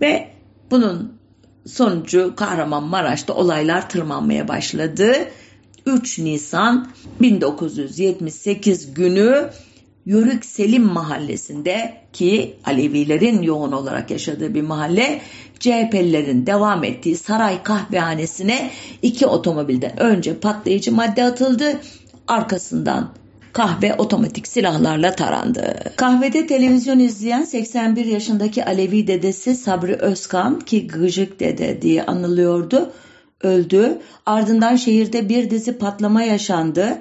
ve 0.02 0.28
bunun 0.72 1.23
sonucu 1.66 2.34
Kahramanmaraş'ta 2.36 3.34
olaylar 3.34 3.90
tırmanmaya 3.90 4.48
başladı. 4.48 5.14
3 5.86 6.20
Nisan 6.20 6.88
1978 7.22 8.94
günü 8.94 9.50
Yörük 10.06 10.46
Selim 10.46 10.84
mahallesinde 10.84 11.98
ki 12.14 12.56
Alevilerin 12.66 13.42
yoğun 13.42 13.72
olarak 13.72 14.12
yaşadığı 14.12 14.54
bir 14.54 14.62
mahalle 14.62 15.22
CHP'lilerin 15.60 16.46
devam 16.46 16.84
ettiği 16.84 17.16
saray 17.16 17.64
kahvehanesine 17.64 18.72
iki 19.02 19.28
otomobilden 19.28 20.00
önce 20.00 20.40
patlayıcı 20.40 20.92
madde 20.92 21.24
atıldı 21.24 21.80
arkasından 22.28 23.10
kahve 23.54 23.96
otomatik 23.96 24.48
silahlarla 24.48 25.16
tarandı. 25.16 25.76
Kahvede 25.96 26.48
televizyon 26.48 27.00
izleyen 27.00 27.44
81 27.44 28.06
yaşındaki 28.06 28.66
Alevi 28.66 29.08
dedesi 29.08 29.56
Sabri 29.56 29.96
Özkan 29.96 30.60
ki 30.60 30.88
Gıcık 30.88 31.40
dede 31.40 31.82
diye 31.82 32.06
anılıyordu 32.06 32.92
öldü. 33.42 33.98
Ardından 34.26 34.76
şehirde 34.76 35.30
bir 35.30 35.50
dizi 35.50 35.78
patlama 35.78 36.24
yaşandı. 36.24 36.98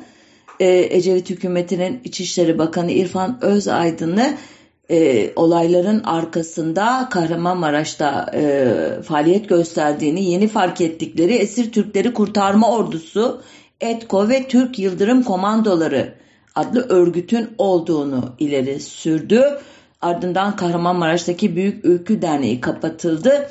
Ee, 0.60 0.88
Ecevit 0.90 1.30
hükümetinin 1.30 2.00
İçişleri 2.04 2.58
Bakanı 2.58 2.90
İrfan 2.92 3.38
Özaydın'ı 3.42 4.34
e, 4.90 5.30
olayların 5.36 6.02
arkasında 6.04 7.08
Kahramanmaraş'ta 7.10 8.30
e, 8.34 9.02
faaliyet 9.02 9.48
gösterdiğini 9.48 10.24
yeni 10.24 10.48
fark 10.48 10.80
ettikleri 10.80 11.34
Esir 11.34 11.72
Türkleri 11.72 12.12
Kurtarma 12.14 12.70
Ordusu, 12.70 13.42
ETKO 13.80 14.28
ve 14.28 14.48
Türk 14.48 14.78
Yıldırım 14.78 15.22
Komandoları 15.22 16.21
adlı 16.54 16.88
örgütün 16.88 17.50
olduğunu 17.58 18.34
ileri 18.38 18.80
sürdü. 18.80 19.58
Ardından 20.00 20.56
Kahramanmaraş'taki 20.56 21.56
Büyük 21.56 21.84
Ülkü 21.84 22.22
Derneği 22.22 22.60
kapatıldı. 22.60 23.50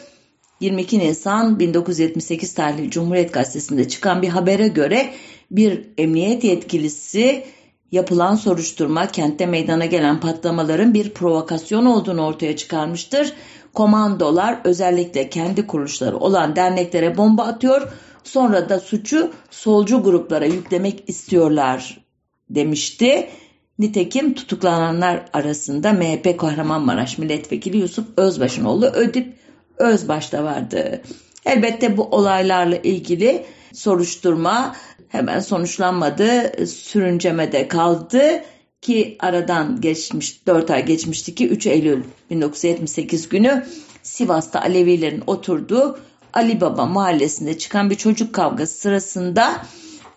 22 0.59 0.99
Nisan 0.99 1.59
1978 1.59 2.53
tarihli 2.53 2.89
Cumhuriyet 2.89 3.33
Gazetesi'nde 3.33 3.87
çıkan 3.87 4.21
bir 4.21 4.29
habere 4.29 4.67
göre 4.67 5.13
bir 5.51 5.89
emniyet 5.97 6.43
yetkilisi 6.43 7.43
yapılan 7.91 8.35
soruşturma 8.35 9.07
kentte 9.07 9.45
meydana 9.45 9.85
gelen 9.85 10.19
patlamaların 10.19 10.93
bir 10.93 11.09
provokasyon 11.09 11.85
olduğunu 11.85 12.25
ortaya 12.25 12.55
çıkarmıştır. 12.55 13.33
Komandolar 13.73 14.59
özellikle 14.63 15.29
kendi 15.29 15.67
kuruluşları 15.67 16.17
olan 16.17 16.55
derneklere 16.55 17.17
bomba 17.17 17.43
atıyor 17.43 17.91
sonra 18.23 18.69
da 18.69 18.79
suçu 18.79 19.31
solcu 19.51 20.03
gruplara 20.03 20.45
yüklemek 20.45 21.03
istiyorlar 21.07 22.01
demişti. 22.55 23.29
Nitekim 23.79 24.33
tutuklananlar 24.33 25.25
arasında 25.33 25.93
MHP 25.93 26.39
Kahramanmaraş 26.39 27.17
Milletvekili 27.17 27.77
Yusuf 27.77 28.05
Özbaş'ın 28.17 28.65
oğlu 28.65 28.85
Ödip 28.85 29.33
Özbaş 29.77 30.31
da 30.31 30.43
vardı. 30.43 31.01
Elbette 31.45 31.97
bu 31.97 32.03
olaylarla 32.03 32.75
ilgili 32.75 33.45
soruşturma 33.73 34.75
hemen 35.07 35.39
sonuçlanmadı, 35.39 36.51
sürüncemede 36.67 37.67
kaldı 37.67 38.43
ki 38.81 39.15
aradan 39.19 39.81
geçmiş 39.81 40.47
4 40.47 40.71
ay 40.71 40.85
geçmişti 40.85 41.35
ki 41.35 41.47
3 41.47 41.67
Eylül 41.67 42.03
1978 42.29 43.29
günü 43.29 43.65
Sivas'ta 44.03 44.61
Alevilerin 44.61 45.23
oturduğu 45.27 45.99
Ali 46.33 46.61
Baba 46.61 46.85
mahallesinde 46.85 47.57
çıkan 47.57 47.89
bir 47.89 47.95
çocuk 47.95 48.33
kavgası 48.33 48.79
sırasında 48.79 49.65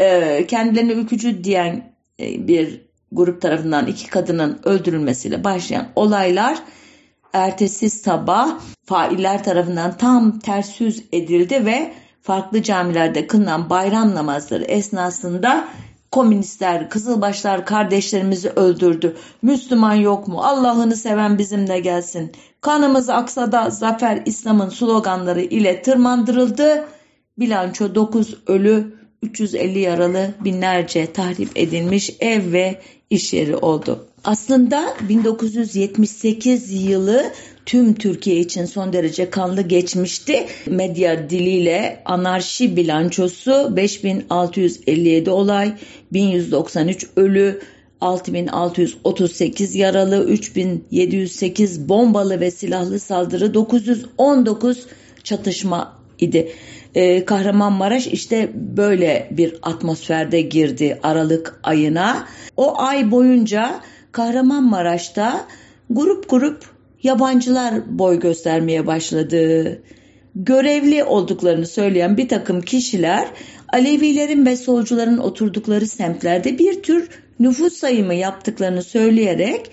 e, 0.00 0.46
kendilerini 0.46 0.92
ülkücü 0.92 1.44
diyen 1.44 1.93
bir 2.20 2.80
grup 3.12 3.42
tarafından 3.42 3.86
iki 3.86 4.06
kadının 4.10 4.60
öldürülmesiyle 4.64 5.44
başlayan 5.44 5.86
olaylar 5.96 6.58
ertesi 7.32 7.90
sabah 7.90 8.60
failler 8.84 9.44
tarafından 9.44 9.96
tam 9.96 10.38
ters 10.38 10.80
yüz 10.80 11.04
edildi 11.12 11.66
ve 11.66 11.92
farklı 12.22 12.62
camilerde 12.62 13.26
kılınan 13.26 13.70
bayram 13.70 14.14
namazları 14.14 14.64
esnasında 14.64 15.68
komünistler, 16.14 16.90
kızılbaşlar 16.90 17.66
kardeşlerimizi 17.66 18.48
öldürdü. 18.48 19.16
Müslüman 19.42 19.94
yok 19.94 20.28
mu? 20.28 20.40
Allah'ını 20.40 20.96
seven 20.96 21.38
bizimle 21.38 21.80
gelsin. 21.80 22.32
Kanımız 22.60 23.08
aksa 23.08 23.52
da 23.52 23.70
zafer 23.70 24.22
İslam'ın 24.26 24.68
sloganları 24.68 25.40
ile 25.40 25.82
tırmandırıldı. 25.82 26.84
Bilanço 27.38 27.94
9 27.94 28.34
ölü, 28.46 28.94
350 29.24 29.78
yaralı, 29.78 30.30
binlerce 30.44 31.12
tahrip 31.12 31.48
edilmiş 31.54 32.10
ev 32.20 32.52
ve 32.52 32.80
iş 33.10 33.32
yeri 33.32 33.56
oldu. 33.56 34.06
Aslında 34.24 34.94
1978 35.08 36.86
yılı 36.88 37.24
tüm 37.66 37.94
Türkiye 37.94 38.36
için 38.36 38.64
son 38.64 38.92
derece 38.92 39.30
kanlı 39.30 39.62
geçmişti. 39.62 40.46
Medya 40.66 41.30
diliyle 41.30 42.02
anarşi 42.04 42.76
bilançosu 42.76 43.76
5657 43.76 45.30
olay, 45.30 45.72
1193 46.12 47.06
ölü, 47.16 47.60
6638 48.00 49.74
yaralı, 49.74 50.24
3708 50.24 51.88
bombalı 51.88 52.40
ve 52.40 52.50
silahlı 52.50 53.00
saldırı, 53.00 53.54
919 53.54 54.86
çatışma 55.24 55.98
idi. 56.18 56.52
Ee, 56.94 57.24
Kahramanmaraş 57.24 58.06
işte 58.06 58.50
böyle 58.54 59.28
bir 59.30 59.54
atmosferde 59.62 60.40
girdi 60.40 60.98
Aralık 61.02 61.60
ayına. 61.62 62.26
O 62.56 62.80
ay 62.80 63.10
boyunca 63.10 63.80
Kahramanmaraş'ta 64.12 65.46
grup 65.90 66.30
grup 66.30 66.64
yabancılar 67.02 67.98
boy 67.98 68.20
göstermeye 68.20 68.86
başladı. 68.86 69.82
Görevli 70.36 71.04
olduklarını 71.04 71.66
söyleyen 71.66 72.16
bir 72.16 72.28
takım 72.28 72.60
kişiler 72.60 73.28
Alevilerin 73.72 74.46
ve 74.46 74.56
solcuların 74.56 75.18
oturdukları 75.18 75.86
semtlerde 75.86 76.58
bir 76.58 76.82
tür 76.82 77.08
nüfus 77.40 77.72
sayımı 77.72 78.14
yaptıklarını 78.14 78.82
söyleyerek 78.82 79.70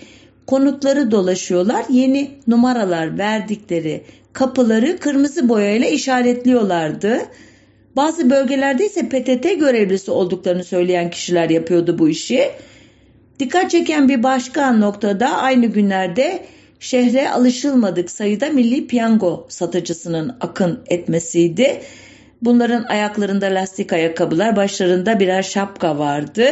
konutları 0.47 1.11
dolaşıyorlar. 1.11 1.85
Yeni 1.89 2.31
numaralar 2.47 3.17
verdikleri 3.17 4.03
kapıları 4.33 4.97
kırmızı 4.97 5.49
boyayla 5.49 5.87
işaretliyorlardı. 5.87 7.19
Bazı 7.95 8.29
bölgelerde 8.29 8.85
ise 8.85 9.09
PTT 9.09 9.59
görevlisi 9.59 10.11
olduklarını 10.11 10.63
söyleyen 10.63 11.09
kişiler 11.09 11.49
yapıyordu 11.49 11.99
bu 11.99 12.09
işi. 12.09 12.51
Dikkat 13.39 13.71
çeken 13.71 14.09
bir 14.09 14.23
başka 14.23 14.73
noktada 14.73 15.37
aynı 15.37 15.65
günlerde 15.65 16.45
şehre 16.79 17.29
alışılmadık 17.29 18.11
sayıda 18.11 18.49
milli 18.49 18.87
piyango 18.87 19.45
satıcısının 19.49 20.35
akın 20.41 20.79
etmesiydi. 20.85 21.81
Bunların 22.41 22.83
ayaklarında 22.83 23.45
lastik 23.45 23.93
ayakkabılar, 23.93 24.55
başlarında 24.55 25.19
birer 25.19 25.43
şapka 25.43 25.97
vardı 25.97 26.45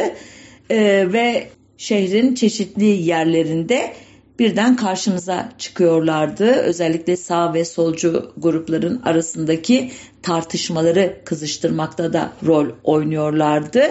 ee, 0.70 1.06
ve 1.12 1.46
şehrin 1.78 2.34
çeşitli 2.34 2.84
yerlerinde 2.84 3.92
birden 4.40 4.76
karşımıza 4.76 5.48
çıkıyorlardı. 5.58 6.52
Özellikle 6.52 7.16
sağ 7.16 7.54
ve 7.54 7.64
solcu 7.64 8.32
grupların 8.36 9.02
arasındaki 9.02 9.90
tartışmaları 10.22 11.16
kızıştırmakta 11.24 12.12
da 12.12 12.32
rol 12.46 12.66
oynuyorlardı. 12.84 13.82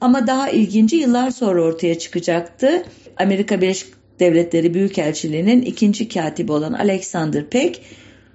Ama 0.00 0.26
daha 0.26 0.50
ilginci 0.50 0.96
yıllar 0.96 1.30
sonra 1.30 1.62
ortaya 1.62 1.98
çıkacaktı. 1.98 2.84
Amerika 3.16 3.60
Birleşik 3.60 3.94
Devletleri 4.20 4.74
Büyükelçiliği'nin 4.74 5.62
ikinci 5.62 6.08
katibi 6.08 6.52
olan 6.52 6.72
Alexander 6.72 7.46
Peck 7.46 7.80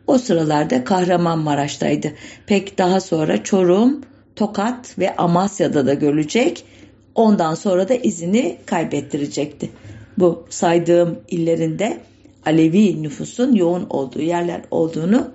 o 0.07 0.17
sıralarda 0.17 0.83
Kahramanmaraş'taydı. 0.83 2.11
Peck 2.47 2.77
daha 2.77 3.01
sonra 3.01 3.43
Çorum, 3.43 4.01
Tokat 4.35 4.99
ve 4.99 5.15
Amasya'da 5.15 5.87
da 5.87 5.93
görülecek. 5.93 6.65
Ondan 7.15 7.55
sonra 7.55 7.89
da 7.89 7.95
izini 7.95 8.57
kaybettirecekti. 8.65 9.69
Bu 10.19 10.45
saydığım 10.49 11.19
illerinde 11.27 11.97
Alevi 12.45 13.03
nüfusun 13.03 13.55
yoğun 13.55 13.87
olduğu 13.89 14.21
yerler 14.21 14.61
olduğunu 14.71 15.31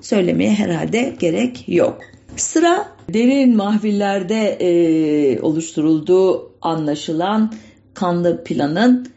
söylemeye 0.00 0.54
herhalde 0.54 1.14
gerek 1.18 1.64
yok. 1.68 1.98
Sıra 2.36 2.88
derin 3.12 3.56
mahvillerde 3.56 4.50
e, 4.60 5.40
oluşturulduğu 5.40 6.52
anlaşılan 6.62 7.52
kanlı 7.94 8.44
planın 8.44 9.08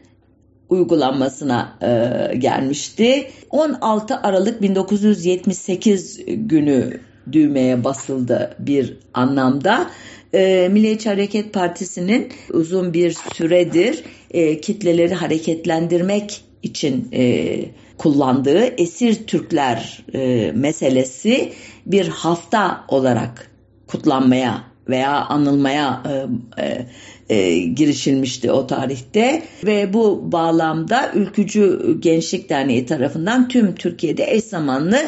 uygulanmasına 0.68 1.78
e, 1.82 2.36
gelmişti. 2.36 3.30
16 3.50 4.16
Aralık 4.16 4.62
1978 4.62 6.20
günü 6.26 7.00
düğmeye 7.32 7.84
basıldı 7.84 8.56
bir 8.58 8.96
anlamda. 9.14 9.90
E, 10.34 10.68
Milliyetçi 10.72 11.08
Hareket 11.08 11.52
Partisi'nin 11.52 12.28
uzun 12.50 12.94
bir 12.94 13.16
süredir 13.34 14.04
e, 14.32 14.60
kitleleri 14.60 15.14
hareketlendirmek 15.14 16.40
için 16.62 17.08
e, 17.12 17.64
kullandığı 17.98 18.64
esir 18.64 19.26
Türkler 19.26 20.04
e, 20.14 20.52
meselesi 20.54 21.52
bir 21.86 22.08
hafta 22.08 22.84
olarak 22.88 23.50
kutlanmaya 23.86 24.64
veya 24.88 25.10
anılmaya 25.10 26.02
e, 26.08 26.62
e, 26.62 26.86
e, 27.28 27.58
girişilmişti 27.58 28.52
o 28.52 28.66
tarihte 28.66 29.42
ve 29.64 29.92
bu 29.92 30.32
bağlamda 30.32 31.12
Ülkücü 31.14 31.96
Gençlik 32.00 32.50
Derneği 32.50 32.86
tarafından 32.86 33.48
tüm 33.48 33.74
Türkiye'de 33.74 34.24
eş 34.28 34.44
zamanlı 34.44 34.98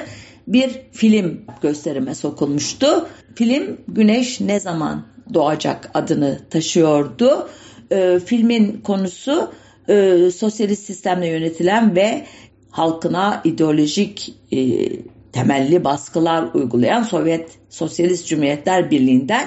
bir 0.47 0.71
film 0.93 1.41
gösterime 1.63 2.15
sokulmuştu. 2.15 3.09
Film 3.35 3.77
Güneş 3.89 4.41
Ne 4.41 4.61
Zaman 4.61 5.07
Doğacak 5.35 5.91
adını 5.95 6.39
taşıyordu. 6.51 7.49
E, 7.91 8.19
filmin 8.27 8.81
konusu 8.85 9.53
e, 9.89 10.31
sosyalist 10.31 10.85
sistemle 10.87 11.29
yönetilen 11.29 11.97
ve 11.97 12.25
halkına 12.71 13.41
ideolojik 13.45 14.35
e, 14.53 14.89
temelli 15.33 15.85
baskılar 15.85 16.49
uygulayan 16.55 17.03
Sovyet 17.03 17.51
Sosyalist 17.71 18.29
Cumhuriyetler 18.29 18.91
Birliği'nden 18.91 19.47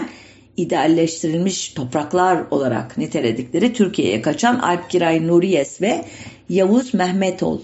idealleştirilmiş 0.57 1.69
topraklar 1.69 2.43
olarak 2.51 2.97
niteledikleri 2.97 3.73
Türkiye'ye 3.73 4.21
kaçan 4.21 4.59
Alp 4.59 4.89
Giray 4.89 5.27
Nuriyes 5.27 5.81
ve 5.81 6.05
Yavuz 6.49 6.93
Mehmetol 6.93 7.59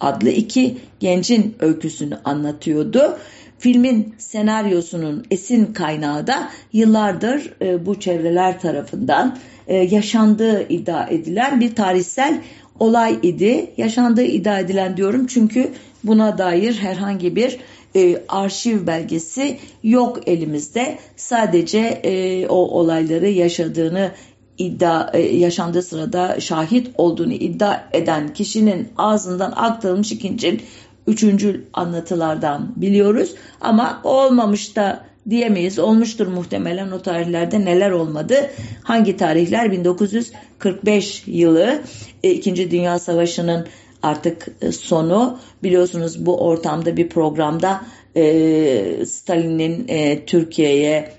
adlı 0.00 0.30
iki 0.30 0.76
gencin 1.00 1.56
öyküsünü 1.60 2.18
anlatıyordu. 2.24 3.18
Filmin 3.58 4.14
senaryosunun 4.18 5.26
esin 5.30 5.72
kaynağı 5.72 6.26
da 6.26 6.50
yıllardır 6.72 7.52
e, 7.62 7.86
bu 7.86 8.00
çevreler 8.00 8.60
tarafından 8.60 9.38
e, 9.66 9.76
yaşandığı 9.76 10.68
iddia 10.68 11.06
edilen 11.06 11.60
bir 11.60 11.74
tarihsel 11.74 12.40
olay 12.78 13.18
idi. 13.22 13.70
Yaşandığı 13.76 14.24
iddia 14.24 14.58
edilen 14.58 14.96
diyorum 14.96 15.26
çünkü 15.26 15.70
buna 16.04 16.38
dair 16.38 16.74
herhangi 16.74 17.36
bir 17.36 17.58
e, 17.96 18.22
arşiv 18.28 18.86
belgesi 18.86 19.58
yok 19.82 20.28
elimizde. 20.28 20.98
Sadece 21.16 21.78
e, 21.78 22.46
o 22.48 22.56
olayları 22.56 23.28
yaşadığını 23.28 24.10
iddia 24.58 25.10
e, 25.12 25.36
yaşandığı 25.36 25.82
sırada 25.82 26.40
şahit 26.40 26.90
olduğunu 26.98 27.32
iddia 27.32 27.80
eden 27.92 28.34
kişinin 28.34 28.88
ağzından 28.96 29.52
aktarılmış 29.56 30.12
ikinci 30.12 30.60
üçüncü 31.06 31.64
anlatılardan 31.72 32.72
biliyoruz 32.76 33.34
ama 33.60 34.00
olmamış 34.04 34.76
da 34.76 35.04
diyemeyiz. 35.30 35.78
Olmuştur 35.78 36.26
muhtemelen 36.26 36.90
o 36.90 37.02
tarihlerde 37.02 37.64
neler 37.64 37.90
olmadı. 37.90 38.50
Hangi 38.82 39.16
tarihler? 39.16 39.72
1945 39.72 41.22
yılı 41.26 41.82
e, 42.22 42.30
İkinci 42.30 42.70
Dünya 42.70 42.98
Savaşı'nın 42.98 43.66
artık 44.02 44.48
e, 44.62 44.72
sonu. 44.72 45.38
Biliyorsunuz 45.62 46.26
bu 46.26 46.40
ortamda 46.40 46.96
bir 46.96 47.08
programda 47.08 47.80
e, 48.16 49.06
Stalin'in 49.06 49.86
Türkiye'ye 50.26 51.12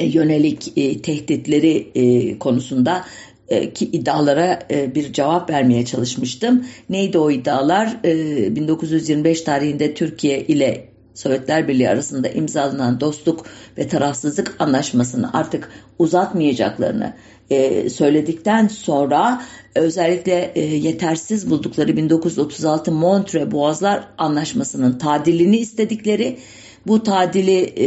yönelik 0.00 0.74
tehditleri 1.04 2.38
konusunda 2.38 3.04
ki 3.74 3.84
iddialara 3.84 4.58
bir 4.94 5.12
cevap 5.12 5.50
vermeye 5.50 5.84
çalışmıştım. 5.84 6.66
Neydi 6.90 7.18
o 7.18 7.30
iddialar? 7.30 7.96
E, 8.04 8.56
1925 8.56 9.42
tarihinde 9.42 9.94
Türkiye 9.94 10.40
ile 10.40 10.93
Sovyetler 11.14 11.68
Birliği 11.68 11.88
arasında 11.88 12.28
imzalanan 12.28 13.00
dostluk 13.00 13.46
ve 13.78 13.88
tarafsızlık 13.88 14.56
anlaşmasını 14.58 15.30
artık 15.32 15.70
uzatmayacaklarını 15.98 17.12
e, 17.50 17.90
söyledikten 17.90 18.68
sonra 18.68 19.42
özellikle 19.74 20.52
e, 20.54 20.60
yetersiz 20.60 21.50
buldukları 21.50 21.96
1936 21.96 22.92
Montre 22.92 23.50
Boğazlar 23.50 24.04
Anlaşması'nın 24.18 24.98
tadilini 24.98 25.56
istedikleri 25.56 26.38
bu 26.86 27.02
tadili 27.02 27.60
e, 27.60 27.86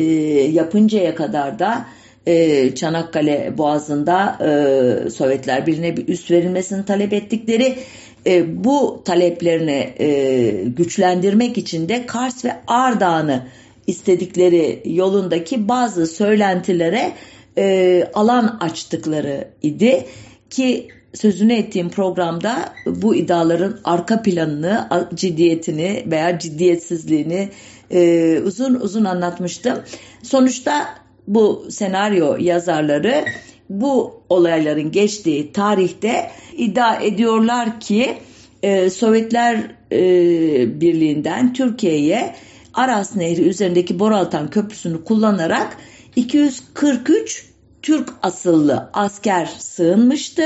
yapıncaya 0.52 1.16
kadar 1.16 1.60
da 1.60 1.86
e, 2.28 2.76
Çanakkale 2.76 3.54
Boğazı'nda 3.58 4.38
e, 4.42 5.10
Sovyetler 5.10 5.68
Birliği'ne 5.68 5.98
bir 5.98 6.08
üst 6.08 6.32
verilmesini 6.32 6.86
talep 6.86 7.14
ettikleri 7.14 7.78
e, 8.26 8.64
bu 8.64 9.02
taleplerini 9.06 9.94
e, 10.00 10.64
güçlendirmek 10.66 11.58
için 11.58 11.90
de 11.90 12.06
Kars 12.06 12.46
ve 12.46 12.56
Ardahan'ı 12.68 13.48
istedikleri 13.88 14.82
yolundaki 14.86 15.68
bazı 15.68 16.08
söylentilere 16.08 17.12
e, 17.58 18.04
alan 18.14 18.58
açtıkları 18.60 19.48
idi 19.64 20.06
ki 20.50 20.88
sözünü 21.14 21.54
ettiğim 21.54 21.90
programda 21.90 22.74
bu 22.86 23.16
iddiaların 23.16 23.80
arka 23.84 24.22
planını, 24.22 24.90
ciddiyetini 25.14 26.04
veya 26.06 26.40
ciddiyetsizliğini 26.40 27.50
e, 27.92 28.40
uzun 28.40 28.76
uzun 28.76 29.06
anlatmıştım. 29.06 29.80
Sonuçta 30.24 30.88
bu 31.28 31.68
senaryo 31.70 32.38
yazarları 32.40 33.26
bu 33.70 34.22
olayların 34.30 34.92
geçtiği 34.92 35.52
tarihte 35.52 36.32
iddia 36.58 36.96
ediyorlar 36.96 37.80
ki 37.80 38.18
e, 38.64 38.90
Sovyetler 38.90 39.58
e, 39.92 40.82
Birliği'nden 40.82 41.54
Türkiye'ye 41.54 42.36
Aras 42.74 43.16
Nehri 43.16 43.42
üzerindeki 43.42 44.00
Boraltan 44.00 44.50
Köprüsü'nü 44.50 45.04
kullanarak 45.04 45.78
243 46.16 47.46
Türk 47.82 48.10
asıllı 48.24 48.90
asker 48.94 49.46
sığınmıştı. 49.58 50.44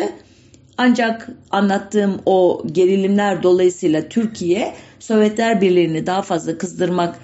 Ancak 0.77 1.29
anlattığım 1.51 2.21
o 2.25 2.63
gerilimler 2.71 3.43
dolayısıyla 3.43 4.09
Türkiye 4.09 4.73
Sovyetler 4.99 5.61
Birliği'ni 5.61 6.05
daha 6.05 6.21
fazla 6.21 6.57
kızdırmak 6.57 7.19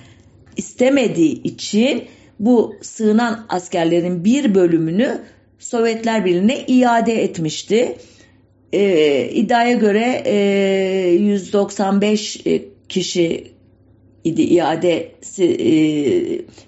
istemediği 0.57 1.43
için 1.43 2.05
bu 2.39 2.75
sığınan 2.81 3.45
askerlerin 3.49 4.25
bir 4.25 4.55
bölümünü 4.55 5.21
Sovyetler 5.59 6.25
Birliği'ne 6.25 6.65
iade 6.67 7.23
etmişti. 7.23 7.97
Ee, 8.73 9.29
iddiaya 9.29 9.73
göre 9.73 10.23
e, 10.25 10.35
195 11.19 12.41
e, 12.45 12.65
kişi 12.89 13.51
idi 14.23 14.41
iadesi 14.41 15.43
e, 15.43 15.71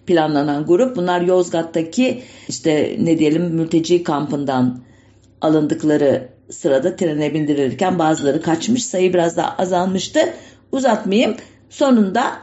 planlanan 0.05 0.65
grup. 0.65 0.95
Bunlar 0.95 1.21
Yozgat'taki 1.21 2.21
işte 2.49 2.95
ne 2.99 3.19
diyelim 3.19 3.43
mülteci 3.43 4.03
kampından 4.03 4.81
alındıkları 5.41 6.29
sırada 6.49 6.95
trene 6.95 7.33
bindirilirken 7.33 7.99
bazıları 7.99 8.41
kaçmış 8.41 8.85
sayı 8.85 9.13
biraz 9.13 9.37
daha 9.37 9.55
azalmıştı. 9.55 10.19
Uzatmayayım. 10.71 11.35
Sonunda 11.69 12.39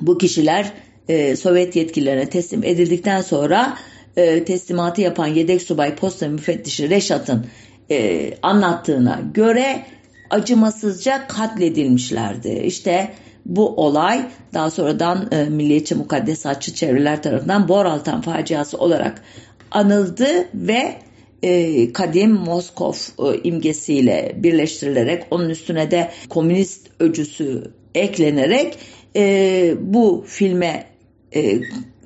bu 0.00 0.18
kişiler 0.18 0.72
e, 1.08 1.36
Sovyet 1.36 1.76
yetkililerine 1.76 2.30
teslim 2.30 2.64
edildikten 2.64 3.20
sonra 3.20 3.76
e, 4.16 4.44
teslimatı 4.44 5.00
yapan 5.00 5.26
yedek 5.26 5.62
subay 5.62 5.94
posta 5.94 6.28
müfettişi 6.28 6.90
Reşat'ın 6.90 7.46
e, 7.90 8.30
anlattığına 8.42 9.20
göre 9.34 9.82
acımasızca 10.30 11.26
katledilmişlerdi. 11.28 12.62
İşte 12.64 13.10
bu 13.46 13.68
olay 13.68 14.28
daha 14.54 14.70
sonradan 14.70 15.28
e, 15.32 15.44
milliyetçi 15.44 15.94
mukaddesatçı 15.94 16.74
çevreler 16.74 17.22
tarafından 17.22 17.68
Boraltan 17.68 18.20
faciası 18.20 18.78
olarak 18.78 19.22
anıldı 19.70 20.28
ve 20.54 20.96
e, 21.42 21.92
kadim 21.92 22.30
Moskov 22.30 22.94
e, 23.18 23.40
imgesiyle 23.44 24.32
birleştirilerek 24.36 25.22
onun 25.30 25.48
üstüne 25.48 25.90
de 25.90 26.10
komünist 26.28 26.86
öcüsü 27.00 27.70
eklenerek 27.94 28.78
e, 29.16 29.74
bu 29.80 30.24
filme 30.26 30.86
e, 31.34 31.60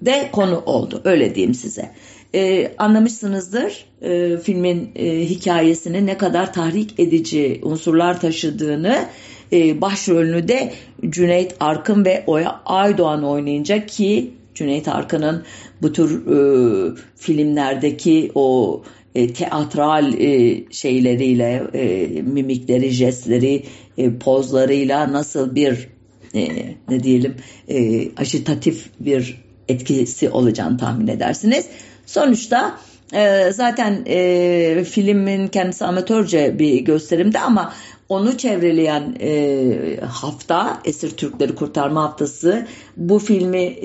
de 0.06 0.28
konu 0.32 0.62
oldu. 0.66 1.00
Öyle 1.04 1.34
diyeyim 1.34 1.54
size. 1.54 1.90
E, 2.34 2.72
anlamışsınızdır 2.78 3.86
e, 4.02 4.36
filmin 4.36 4.90
e, 4.94 5.20
hikayesini 5.20 6.06
ne 6.06 6.18
kadar 6.18 6.52
tahrik 6.52 7.00
edici 7.00 7.60
unsurlar 7.62 8.20
taşıdığını 8.20 9.06
e, 9.52 9.80
başrolünü 9.80 10.48
de 10.48 10.72
Cüneyt 11.08 11.54
Arkın 11.60 12.04
ve 12.04 12.24
Oya 12.26 12.60
Aydoğan 12.66 13.24
oynayınca 13.24 13.86
ki 13.86 14.30
Cüneyt 14.54 14.88
Arkın'ın 14.88 15.42
bu 15.82 15.92
tür 15.92 16.26
e, 16.26 16.94
filmlerdeki 17.16 18.30
o 18.34 18.82
e, 19.14 19.32
teatral 19.32 20.14
e, 20.14 20.64
şeyleriyle, 20.70 21.62
e, 21.74 22.06
mimikleri, 22.22 22.90
jestleri, 22.90 23.62
e, 23.98 24.18
pozlarıyla 24.18 25.12
nasıl 25.12 25.54
bir 25.54 25.88
e, 26.34 26.48
ne 26.88 27.02
diyelim 27.02 27.34
e, 27.68 28.08
aşitatif 28.16 28.90
bir 29.00 29.44
etkisi 29.68 30.30
olacağını 30.30 30.78
tahmin 30.78 31.06
edersiniz. 31.06 31.66
Sonuçta 32.06 32.78
e, 33.12 33.52
zaten 33.52 34.02
e, 34.06 34.84
filmin 34.84 35.48
kendisi 35.48 35.84
amatörce 35.84 36.58
bir 36.58 36.80
gösterimde 36.80 37.40
ama 37.40 37.72
Onu 38.08 38.38
çevreleyen 38.38 39.16
e, 39.20 40.00
hafta 40.00 40.80
Esir 40.84 41.10
Türkleri 41.10 41.54
Kurtarma 41.54 42.02
Haftası 42.02 42.66
bu 42.96 43.18
filmi 43.18 43.76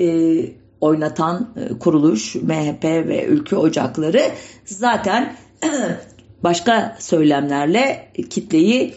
oynatan 0.80 1.54
kuruluş 1.80 2.34
MHP 2.34 2.84
ve 2.84 3.24
Ülke 3.24 3.56
Ocakları 3.56 4.22
zaten 4.64 5.36
başka 6.44 6.96
söylemlerle 7.00 8.08
kitleyi 8.30 8.94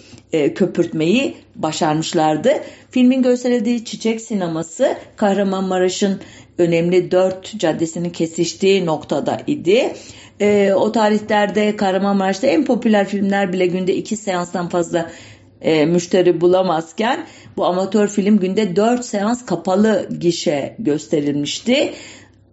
köpürtmeyi 0.56 1.36
başarmışlardı. 1.56 2.50
Filmin 2.92 3.22
gösterildiği 3.22 3.86
Çiçek 3.86 4.22
Sineması 4.22 4.98
Kahramanmaraş'ın 5.16 6.20
önemli 6.58 7.12
dört 7.12 7.60
caddesinin 7.60 8.10
kesiştiği 8.10 8.86
noktada 8.86 9.42
idi. 9.48 9.94
E, 10.40 10.74
o 10.74 10.92
tarihlerde 10.92 11.76
Kahramanmaraş'ta 11.76 12.48
en 12.48 12.66
popüler 12.66 13.08
filmler 13.08 13.54
bile 13.54 13.66
günde 13.66 13.96
iki 13.96 14.18
seanstan 14.18 14.70
fazla 14.70 15.12
e, 15.62 15.86
müşteri 15.86 16.42
bulamazken 16.42 17.26
bu 17.58 17.66
amatör 17.66 18.08
film 18.08 18.40
günde 18.40 18.76
dört 18.76 19.06
seans 19.06 19.46
kapalı 19.46 20.10
gişe 20.20 20.76
gösterilmişti. 20.80 21.94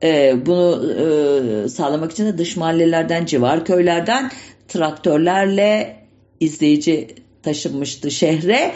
E, 0.02 0.34
bunu 0.46 0.92
e, 0.92 1.68
sağlamak 1.68 2.12
için 2.12 2.26
de 2.26 2.38
dış 2.38 2.56
mahallelerden, 2.56 3.26
civar 3.26 3.64
köylerden 3.64 4.30
traktörlerle 4.68 5.96
izleyici 6.40 7.08
taşınmıştı 7.42 8.10
şehre. 8.10 8.72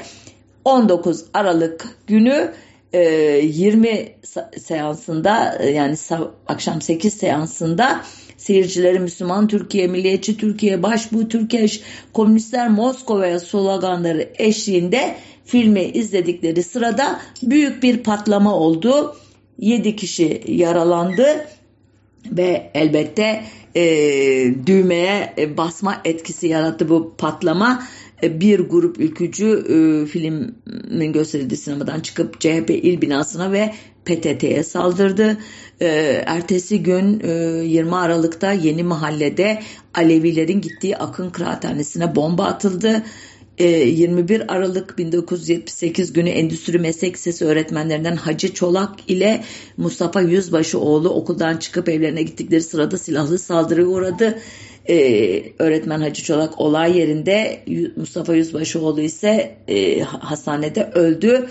19 0.65 1.25
Aralık 1.35 1.87
günü 2.07 2.53
20 2.99 3.89
e, 3.89 4.15
seansında 4.59 5.59
e, 5.61 5.71
yani 5.71 5.97
akşam 6.47 6.83
8 6.83 7.15
seansında 7.15 8.05
seyircileri 8.37 9.01
Müslüman 9.01 9.49
Türkiye, 9.49 9.87
Milliyetçi 9.87 10.37
Türkiye, 10.37 10.83
Başbuğ 10.83 11.29
Türkiye, 11.29 11.67
Komünistler 12.13 12.69
Moskova'ya 12.69 13.41
sloganları 13.41 14.29
eşliğinde 14.39 15.15
filmi 15.45 15.83
izledikleri 15.83 16.63
sırada 16.63 17.21
büyük 17.43 17.83
bir 17.83 18.03
patlama 18.03 18.55
oldu. 18.55 19.17
7 19.59 19.97
kişi 19.97 20.43
yaralandı 20.47 21.47
ve 22.27 22.71
elbette 22.75 23.45
e, 23.75 23.85
düğmeye 24.67 25.35
basma 25.57 26.01
etkisi 26.05 26.49
yarattı 26.49 26.89
bu 26.89 27.15
patlama. 27.19 27.83
E, 28.25 28.41
bir 28.41 28.61
grup 28.61 29.01
ülkücü 29.01 29.47
e, 29.47 30.07
filmin 30.07 31.13
gösterildiği 31.13 31.59
sinemadan 31.59 32.01
çıkıp 32.01 32.41
CHP 32.41 32.71
il 32.71 33.01
binasına 33.01 33.53
ve 33.53 33.75
PTT'ye 34.05 34.63
saldırdı. 34.63 35.39
E, 35.81 35.87
ertesi 36.27 36.83
gün 36.83 37.21
e, 37.21 37.31
20 37.65 37.97
Aralık'ta 37.97 38.53
Yeni 38.53 38.83
Mahalle'de 38.83 39.63
Alevilerin 39.95 40.61
gittiği 40.61 40.97
Akın 40.97 41.31
Kıraathanesi'ne 41.31 42.17
bomba 42.17 42.45
atıldı. 42.45 43.03
21 43.59 44.41
e, 44.41 44.47
Aralık 44.47 44.99
1978 44.99 46.13
günü 46.13 46.29
Endüstri 46.29 46.79
Meslek 46.79 47.15
Lisesi 47.15 47.45
öğretmenlerinden 47.45 48.17
Hacı 48.17 48.55
Çolak 48.55 49.11
ile 49.11 49.45
Mustafa 49.77 50.21
Yüzbaşıoğlu 50.21 51.11
okuldan 51.11 51.57
çıkıp 51.57 51.89
evlerine 51.89 52.23
gittikleri 52.23 52.63
sırada 52.63 52.99
silahlı 52.99 53.39
saldırıya 53.39 53.87
uğradı. 53.87 54.39
Ee, 54.89 55.43
öğretmen 55.59 56.01
Hacı 56.01 56.23
Çolak 56.23 56.61
olay 56.61 56.99
yerinde 56.99 57.61
Mustafa 57.97 58.35
Yüzbaşıoğlu 58.35 59.01
ise 59.01 59.57
e, 59.69 60.01
hastanede 60.01 60.91
öldü. 60.95 61.47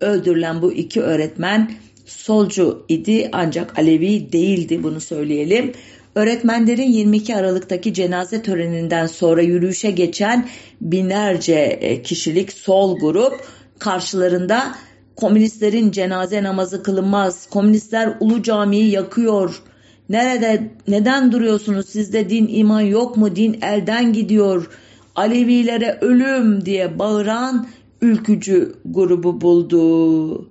Öldürülen 0.00 0.62
bu 0.62 0.72
iki 0.72 1.00
öğretmen 1.00 1.72
solcu 2.06 2.84
idi 2.88 3.28
ancak 3.32 3.78
Alevi 3.78 4.32
değildi 4.32 4.82
bunu 4.82 5.00
söyleyelim. 5.00 5.72
Öğretmenlerin 6.14 6.92
22 6.92 7.36
Aralık'taki 7.36 7.94
cenaze 7.94 8.42
töreninden 8.42 9.06
sonra 9.06 9.42
yürüyüşe 9.42 9.90
geçen 9.90 10.48
binlerce 10.80 11.54
e, 11.54 12.02
kişilik 12.02 12.52
sol 12.52 12.98
grup 12.98 13.40
karşılarında 13.78 14.74
komünistlerin 15.16 15.90
cenaze 15.90 16.42
namazı 16.42 16.82
kılınmaz, 16.82 17.50
komünistler 17.50 18.14
Ulu 18.20 18.42
Cami'yi 18.42 18.90
yakıyor, 18.90 19.62
nerede 20.08 20.70
neden 20.88 21.32
duruyorsunuz 21.32 21.88
sizde 21.88 22.30
din 22.30 22.48
iman 22.48 22.80
yok 22.80 23.16
mu 23.16 23.36
din 23.36 23.58
elden 23.62 24.12
gidiyor, 24.12 24.70
Alevilere 25.16 25.98
ölüm 26.00 26.64
diye 26.64 26.98
bağıran 26.98 27.66
ülkücü 28.00 28.74
grubu 28.84 29.40
buldu. 29.40 30.48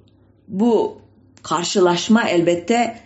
Bu 0.47 0.97
karşılaşma 1.43 2.29
elbette 2.29 2.99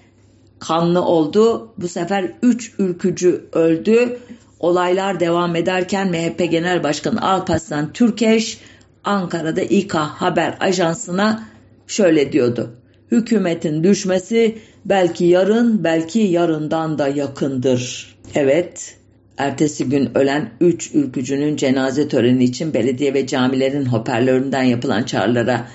kanlı 0.59 1.01
oldu. 1.01 1.73
Bu 1.77 1.87
sefer 1.87 2.31
3 2.41 2.73
ülkücü 2.79 3.45
öldü. 3.53 4.19
Olaylar 4.59 5.19
devam 5.19 5.55
ederken 5.55 6.09
MHP 6.09 6.51
Genel 6.51 6.83
Başkanı 6.83 7.21
Alparslan 7.21 7.93
Türkeş 7.93 8.59
Ankara'da 9.03 9.61
İK 9.61 9.95
Haber 9.95 10.57
Ajansı'na 10.59 11.43
şöyle 11.87 12.31
diyordu. 12.31 12.75
Hükümetin 13.11 13.83
düşmesi 13.83 14.57
belki 14.85 15.25
yarın 15.25 15.83
belki 15.83 16.19
yarından 16.19 16.97
da 16.97 17.07
yakındır. 17.07 18.15
Evet 18.35 18.97
ertesi 19.37 19.89
gün 19.89 20.17
ölen 20.17 20.51
3 20.61 20.95
ülkücünün 20.95 21.55
cenaze 21.55 22.07
töreni 22.07 22.43
için 22.43 22.73
belediye 22.73 23.13
ve 23.13 23.27
camilerin 23.27 23.85
hoparlöründen 23.85 24.63
yapılan 24.63 25.03
çağrılara 25.03 25.67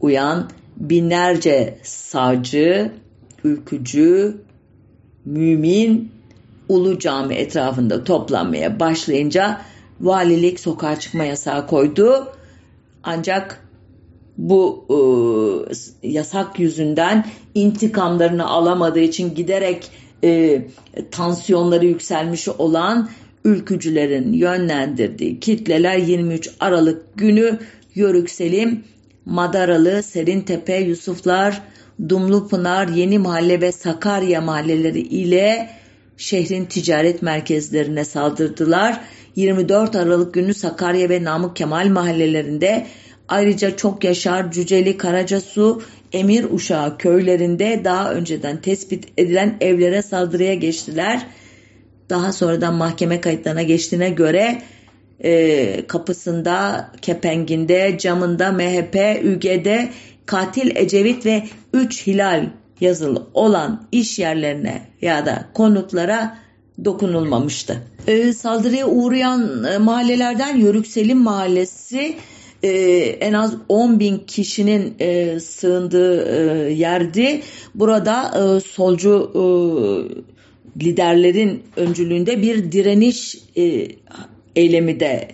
uyan 0.00 0.50
binlerce 0.76 1.78
sağcı, 1.82 2.92
ülkücü, 3.44 4.36
mümin 5.24 6.12
Ulu 6.68 6.98
Cami 6.98 7.34
etrafında 7.34 8.04
toplanmaya 8.04 8.80
başlayınca 8.80 9.60
valilik 10.00 10.60
sokağa 10.60 11.00
çıkma 11.00 11.24
yasağı 11.24 11.66
koydu. 11.66 12.28
Ancak 13.02 13.67
bu 14.38 14.86
e, 16.02 16.08
yasak 16.08 16.58
yüzünden 16.58 17.26
intikamlarını 17.54 18.46
alamadığı 18.46 19.00
için 19.00 19.34
giderek 19.34 19.90
e, 20.24 20.62
tansiyonları 21.10 21.86
yükselmiş 21.86 22.48
olan 22.48 23.08
ülkücülerin 23.44 24.32
yönlendirdiği 24.32 25.40
kitleler 25.40 25.96
23 25.96 26.50
Aralık 26.60 27.16
günü 27.16 27.58
Yörük 27.94 28.30
Selim, 28.30 28.84
Madaralı, 29.24 30.02
Serintepe, 30.02 30.76
Yusuflar, 30.76 31.62
Dumlupınar, 32.08 32.88
Yeni 32.88 33.18
Mahalle 33.18 33.60
ve 33.60 33.72
Sakarya 33.72 34.40
mahalleleri 34.40 35.00
ile 35.00 35.70
şehrin 36.16 36.64
ticaret 36.64 37.22
merkezlerine 37.22 38.04
saldırdılar. 38.04 39.00
24 39.36 39.96
Aralık 39.96 40.34
günü 40.34 40.54
Sakarya 40.54 41.08
ve 41.08 41.24
Namık 41.24 41.56
Kemal 41.56 41.88
mahallelerinde 41.88 42.86
ayrıca 43.28 43.76
Çok 43.76 44.04
Yaşar, 44.04 44.52
Cüceli, 44.52 44.96
Karacasu, 44.96 45.82
Emir 46.12 46.46
Uşağı 46.50 46.98
köylerinde 46.98 47.80
daha 47.84 48.12
önceden 48.12 48.60
tespit 48.60 49.04
edilen 49.16 49.56
evlere 49.60 50.02
saldırıya 50.02 50.54
geçtiler. 50.54 51.26
Daha 52.10 52.32
sonradan 52.32 52.74
mahkeme 52.74 53.20
kayıtlarına 53.20 53.62
geçtiğine 53.62 54.10
göre 54.10 54.62
e, 55.20 55.86
kapısında, 55.86 56.90
kepenginde, 57.02 57.98
camında, 57.98 58.52
MHP, 58.52 59.24
ÜG'de 59.24 59.88
katil 60.26 60.76
Ecevit 60.76 61.26
ve 61.26 61.42
3 61.72 62.06
hilal 62.06 62.46
yazılı 62.80 63.26
olan 63.34 63.86
iş 63.92 64.18
yerlerine 64.18 64.82
ya 65.02 65.26
da 65.26 65.44
konutlara 65.54 66.38
dokunulmamıştı. 66.84 67.82
Ee, 68.06 68.32
saldırıya 68.32 68.86
uğrayan 68.86 69.64
e, 69.64 69.78
mahallelerden 69.78 70.56
Yörük 70.56 70.86
Selim 70.86 71.18
Mahallesi 71.18 72.16
e, 72.62 72.70
en 73.20 73.32
az 73.32 73.54
10 73.68 74.00
bin 74.00 74.18
kişinin 74.18 74.94
e, 75.00 75.40
sığındığı 75.40 76.24
e, 76.24 76.72
yerdi. 76.72 77.42
Burada 77.74 78.30
e, 78.56 78.60
solcu 78.60 79.30
e, 79.34 79.42
liderlerin 80.84 81.62
öncülüğünde 81.76 82.42
bir 82.42 82.72
direniş 82.72 83.38
e, 83.56 83.88
eylemi 84.56 85.00
de 85.00 85.28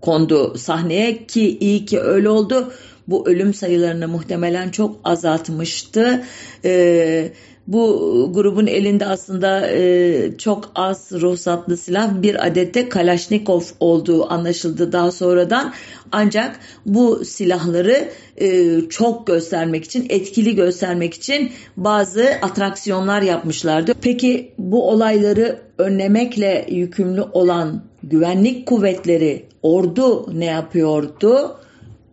kondu 0.00 0.58
sahneye 0.58 1.26
ki 1.26 1.58
iyi 1.58 1.84
ki 1.84 2.00
öyle 2.00 2.28
oldu 2.28 2.72
bu 3.08 3.28
ölüm 3.28 3.54
sayılarını 3.54 4.08
muhtemelen 4.08 4.70
çok 4.70 5.00
azaltmıştı. 5.04 6.24
E, 6.64 7.32
bu 7.66 8.30
grubun 8.34 8.66
elinde 8.66 9.06
aslında 9.06 9.70
e, 9.70 10.38
çok 10.38 10.70
az 10.74 11.12
ruhsatlı 11.12 11.76
silah 11.76 12.22
bir 12.22 12.46
adette 12.46 12.88
Kalashnikov 12.88 13.62
olduğu 13.80 14.32
anlaşıldı 14.32 14.92
daha 14.92 15.10
sonradan. 15.10 15.72
Ancak 16.12 16.60
bu 16.86 17.24
silahları 17.24 18.08
e, 18.36 18.80
çok 18.80 19.26
göstermek 19.26 19.84
için, 19.84 20.06
etkili 20.08 20.54
göstermek 20.54 21.14
için 21.14 21.50
bazı 21.76 22.30
atraksiyonlar 22.42 23.22
yapmışlardı. 23.22 23.94
Peki 24.00 24.52
bu 24.58 24.90
olayları 24.90 25.58
önlemekle 25.78 26.66
yükümlü 26.70 27.22
olan 27.22 27.82
güvenlik 28.02 28.66
kuvvetleri, 28.66 29.44
ordu 29.62 30.38
ne 30.38 30.44
yapıyordu? 30.44 31.56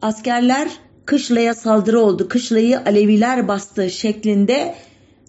Askerler 0.01 0.67
kışlaya 1.05 1.53
saldırı 1.53 1.99
oldu, 1.99 2.27
kışlayı 2.27 2.79
Aleviler 2.79 3.47
bastı 3.47 3.89
şeklinde 3.89 4.75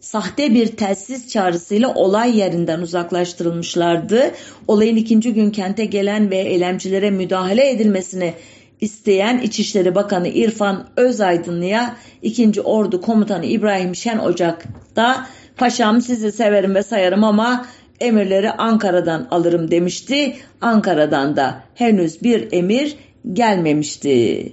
sahte 0.05 0.55
bir 0.55 0.67
telsiz 0.67 1.29
çağrısıyla 1.29 1.95
olay 1.95 2.39
yerinden 2.39 2.81
uzaklaştırılmışlardı. 2.81 4.31
Olayın 4.69 4.97
ikinci 4.97 5.35
gün 5.35 5.51
kente 5.51 5.85
gelen 5.85 6.31
ve 6.31 6.37
eylemcilere 6.37 7.11
müdahale 7.11 7.71
edilmesini 7.71 8.35
isteyen 8.81 9.39
İçişleri 9.39 9.95
Bakanı 9.95 10.29
İrfan 10.29 10.89
Özaydınlı'ya 10.97 11.97
2. 12.23 12.61
Ordu 12.61 13.01
Komutanı 13.01 13.47
İbrahim 13.47 13.95
Şen 13.95 14.19
Ocak'ta 14.19 15.27
paşam 15.57 16.01
sizi 16.01 16.33
severim 16.33 16.75
ve 16.75 16.83
sayarım 16.83 17.25
ama 17.25 17.67
emirleri 18.01 18.51
Ankara'dan 18.51 19.29
alırım 19.31 19.71
demişti. 19.71 20.37
Ankara'dan 20.61 21.37
da 21.37 21.63
henüz 21.75 22.23
bir 22.23 22.53
emir 22.53 22.97
gelmemişti. 23.33 24.53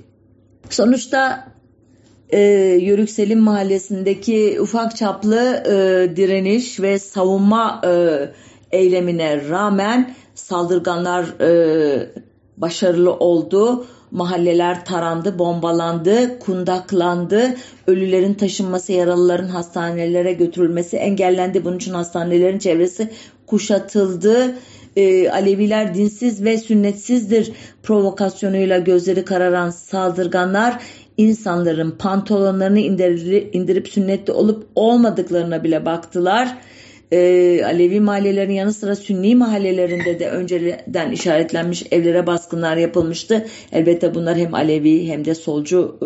Sonuçta 0.70 1.48
e, 2.32 2.40
Yörük 2.82 3.38
Mahallesi'ndeki 3.38 4.58
ufak 4.62 4.96
çaplı 4.96 5.64
e, 5.66 5.72
direniş 6.16 6.80
ve 6.80 7.00
savunma 7.00 7.82
e, 7.86 7.92
eylemine 8.72 9.50
rağmen 9.50 10.14
saldırganlar 10.36 11.26
e, 11.42 12.10
başarılı 12.58 13.14
oldu. 13.14 13.86
Mahalleler 14.12 14.86
tarandı, 14.86 15.40
bombalandı, 15.40 16.40
kundaklandı. 16.40 17.56
Ölülerin 17.88 18.34
taşınması, 18.34 18.92
yaralıların 18.92 19.48
hastanelere 19.48 20.34
götürülmesi 20.34 20.98
engellendi. 20.98 21.66
Bunun 21.66 21.78
için 21.78 21.94
hastanelerin 21.94 22.60
çevresi 22.60 23.10
kuşatıldı. 23.48 24.56
E, 24.96 25.30
Aleviler 25.30 25.94
dinsiz 25.94 26.44
ve 26.44 26.58
sünnetsizdir 26.58 27.52
provokasyonuyla 27.84 28.80
gözleri 28.80 29.26
kararan 29.26 29.70
saldırganlar 29.70 30.84
insanların 31.22 31.92
pantolonlarını 31.92 32.80
indirip, 32.80 33.56
indirip 33.56 33.88
sünnetli 33.88 34.34
olup 34.34 34.68
olmadıklarına 34.76 35.64
bile 35.64 35.86
baktılar. 35.86 36.58
Ee, 37.12 37.64
Alevi 37.66 38.00
mahallelerin 38.00 38.54
yanı 38.54 38.74
sıra 38.74 38.96
Sünni 38.96 39.36
mahallelerinde 39.36 40.20
de 40.20 40.30
önceden 40.30 41.12
işaretlenmiş 41.12 41.84
evlere 41.92 42.28
baskınlar 42.28 42.78
yapılmıştı. 42.78 43.46
Elbette 43.72 44.16
bunlar 44.16 44.38
hem 44.38 44.54
Alevi 44.54 45.08
hem 45.08 45.26
de 45.26 45.36
solcu 45.36 45.98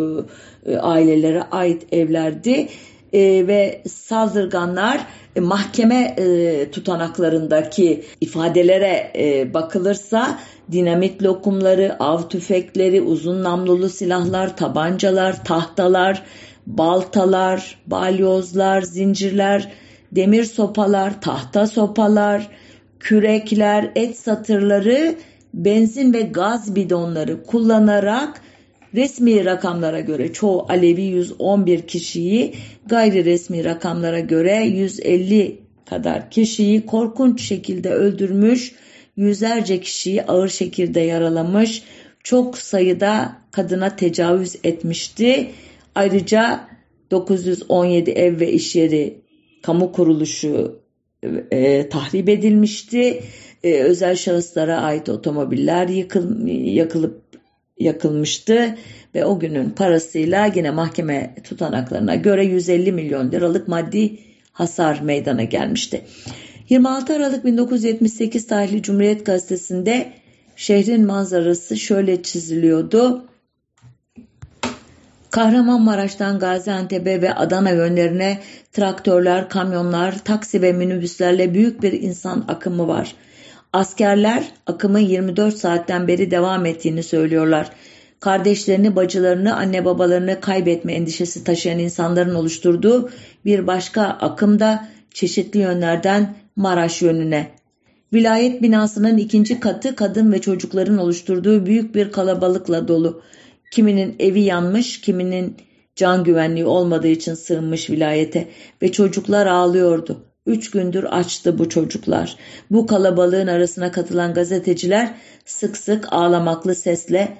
e, 0.66 0.72
e, 0.72 0.78
ailelere 0.78 1.44
ait 1.44 1.94
evlerdi. 1.94 2.68
E, 3.14 3.48
ve 3.48 3.82
saldırganlar 3.88 5.08
mahkeme 5.42 6.16
e, 6.18 6.72
tutanaklarındaki 6.72 8.06
ifadelere 8.22 9.12
e, 9.16 9.54
bakılırsa 9.54 10.40
dinamit 10.72 11.24
lokumları, 11.24 11.96
av 12.00 12.30
tüfekleri, 12.30 13.02
uzun 13.02 13.44
namlulu 13.44 13.90
silahlar, 13.90 14.58
tabancalar, 14.58 15.44
tahtalar, 15.44 16.24
baltalar, 16.68 17.80
balyozlar, 17.88 18.82
zincirler, 18.82 19.72
demir 20.12 20.44
sopalar, 20.44 21.22
tahta 21.22 21.68
sopalar, 21.68 22.48
kürekler, 23.00 23.92
et 23.96 24.18
satırları, 24.18 25.16
benzin 25.54 26.14
ve 26.14 26.22
gaz 26.22 26.76
bidonları 26.76 27.44
kullanarak 27.44 28.42
resmi 28.96 29.46
rakamlara 29.46 30.00
göre 30.00 30.34
çoğu 30.34 30.66
Alevi 30.70 31.02
111 31.02 31.82
kişiyi, 31.82 32.54
gayri 32.86 33.26
resmi 33.26 33.64
rakamlara 33.64 34.20
göre 34.20 34.64
150 34.66 35.60
kadar 35.86 36.32
kişiyi 36.32 36.86
korkunç 36.86 37.42
şekilde 37.42 37.90
öldürmüş, 37.90 38.76
yüzlerce 39.18 39.80
kişiyi 39.80 40.24
ağır 40.24 40.50
şekilde 40.50 41.00
yaralamış, 41.00 41.84
çok 42.24 42.58
sayıda 42.58 43.38
kadına 43.52 43.96
tecavüz 43.96 44.56
etmişti. 44.64 45.48
Ayrıca 45.96 46.68
917 47.12 48.12
ev 48.12 48.40
ve 48.40 48.52
iş 48.52 48.76
yeri 48.76 49.22
kamu 49.62 49.92
kuruluşu 49.92 50.80
e, 51.52 51.90
tahrip 51.90 52.30
edilmişti. 52.30 53.24
E, 53.64 53.74
özel 53.74 54.16
şahıslara 54.16 54.78
ait 54.82 55.10
otomobiller 55.10 55.88
yıkıl, 55.88 56.48
yakılıp 56.48 57.25
yakılmıştı 57.80 58.76
ve 59.16 59.26
o 59.26 59.40
günün 59.40 59.70
parasıyla 59.70 60.46
yine 60.56 60.72
mahkeme 60.72 61.36
tutanaklarına 61.44 62.16
göre 62.16 62.46
150 62.46 62.92
milyon 62.92 63.32
liralık 63.32 63.68
maddi 63.68 64.20
hasar 64.52 65.00
meydana 65.00 65.44
gelmişti. 65.44 66.02
26 66.70 67.14
Aralık 67.14 67.46
1978 67.46 68.48
tarihli 68.48 68.82
Cumhuriyet 68.82 69.26
Gazetesi'nde 69.26 70.14
şehrin 70.56 71.06
manzarası 71.06 71.78
şöyle 71.78 72.24
çiziliyordu. 72.24 73.26
Kahramanmaraş'tan 75.30 76.40
Gaziantep'e 76.40 77.22
ve 77.22 77.34
Adana 77.34 77.70
yönlerine 77.70 78.40
traktörler, 78.72 79.50
kamyonlar, 79.50 80.24
taksi 80.24 80.62
ve 80.62 80.74
minibüslerle 80.74 81.54
büyük 81.54 81.84
bir 81.84 81.92
insan 81.92 82.46
akımı 82.48 82.88
var. 82.88 83.16
Askerler 83.76 84.44
akımın 84.68 85.00
24 85.00 85.58
saatten 85.58 86.08
beri 86.08 86.32
devam 86.32 86.66
ettiğini 86.66 87.04
söylüyorlar. 87.04 87.70
Kardeşlerini, 88.20 88.96
bacılarını, 88.96 89.56
anne 89.56 89.86
babalarını 89.86 90.40
kaybetme 90.42 90.94
endişesi 90.94 91.44
taşıyan 91.44 91.80
insanların 91.80 92.36
oluşturduğu 92.36 93.10
bir 93.46 93.68
başka 93.68 94.04
akım 94.04 94.60
da 94.60 94.88
çeşitli 95.14 95.60
yönlerden 95.60 96.36
Maraş 96.56 97.02
yönüne. 97.02 97.52
Vilayet 98.14 98.62
binasının 98.62 99.18
ikinci 99.18 99.60
katı 99.60 99.96
kadın 99.96 100.32
ve 100.32 100.42
çocukların 100.42 100.98
oluşturduğu 100.98 101.66
büyük 101.66 101.96
bir 101.96 102.12
kalabalıkla 102.12 102.88
dolu. 102.88 103.22
Kiminin 103.72 104.16
evi 104.20 104.42
yanmış, 104.42 105.02
kiminin 105.02 105.58
can 105.96 106.24
güvenliği 106.24 106.66
olmadığı 106.66 107.08
için 107.08 107.34
sığınmış 107.34 107.90
vilayete 107.90 108.48
ve 108.82 108.92
çocuklar 108.92 109.48
ağlıyordu. 109.48 110.35
Üç 110.46 110.72
gündür 110.72 111.04
açtı 111.04 111.60
bu 111.60 111.70
çocuklar. 111.70 112.38
Bu 112.72 112.86
kalabalığın 112.86 113.48
arasına 113.48 113.92
katılan 113.92 114.34
gazeteciler 114.34 115.16
sık 115.46 115.78
sık 115.78 116.14
ağlamaklı 116.14 116.76
sesle 116.76 117.38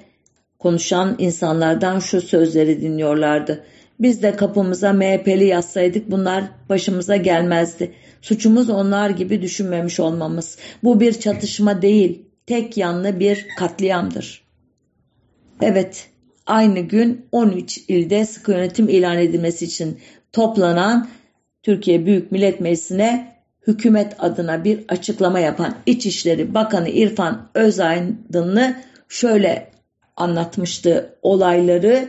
konuşan 0.58 1.16
insanlardan 1.18 1.98
şu 1.98 2.20
sözleri 2.20 2.80
dinliyorlardı. 2.80 3.64
Biz 4.00 4.22
de 4.22 4.36
kapımıza 4.36 4.92
MHP'li 4.92 5.44
yazsaydık 5.44 6.10
bunlar 6.10 6.44
başımıza 6.68 7.16
gelmezdi. 7.16 7.92
Suçumuz 8.22 8.70
onlar 8.70 9.10
gibi 9.10 9.42
düşünmemiş 9.42 10.00
olmamız. 10.00 10.58
Bu 10.82 11.00
bir 11.00 11.12
çatışma 11.12 11.82
değil, 11.82 12.22
tek 12.46 12.76
yanlı 12.76 13.20
bir 13.20 13.46
katliamdır. 13.58 14.46
Evet, 15.62 16.08
aynı 16.46 16.80
gün 16.80 17.26
13 17.32 17.78
ilde 17.88 18.26
sıkı 18.26 18.52
yönetim 18.52 18.88
ilan 18.88 19.18
edilmesi 19.18 19.64
için 19.64 19.98
toplanan 20.32 21.08
Türkiye 21.66 22.06
Büyük 22.06 22.32
Millet 22.32 22.60
Meclisi'ne 22.60 23.32
hükümet 23.66 24.16
adına 24.18 24.64
bir 24.64 24.80
açıklama 24.88 25.40
yapan 25.40 25.74
İçişleri 25.86 26.54
Bakanı 26.54 26.88
İrfan 26.88 27.48
Özaydınlı 27.54 28.74
şöyle 29.08 29.70
anlatmıştı 30.16 31.16
olayları. 31.22 32.08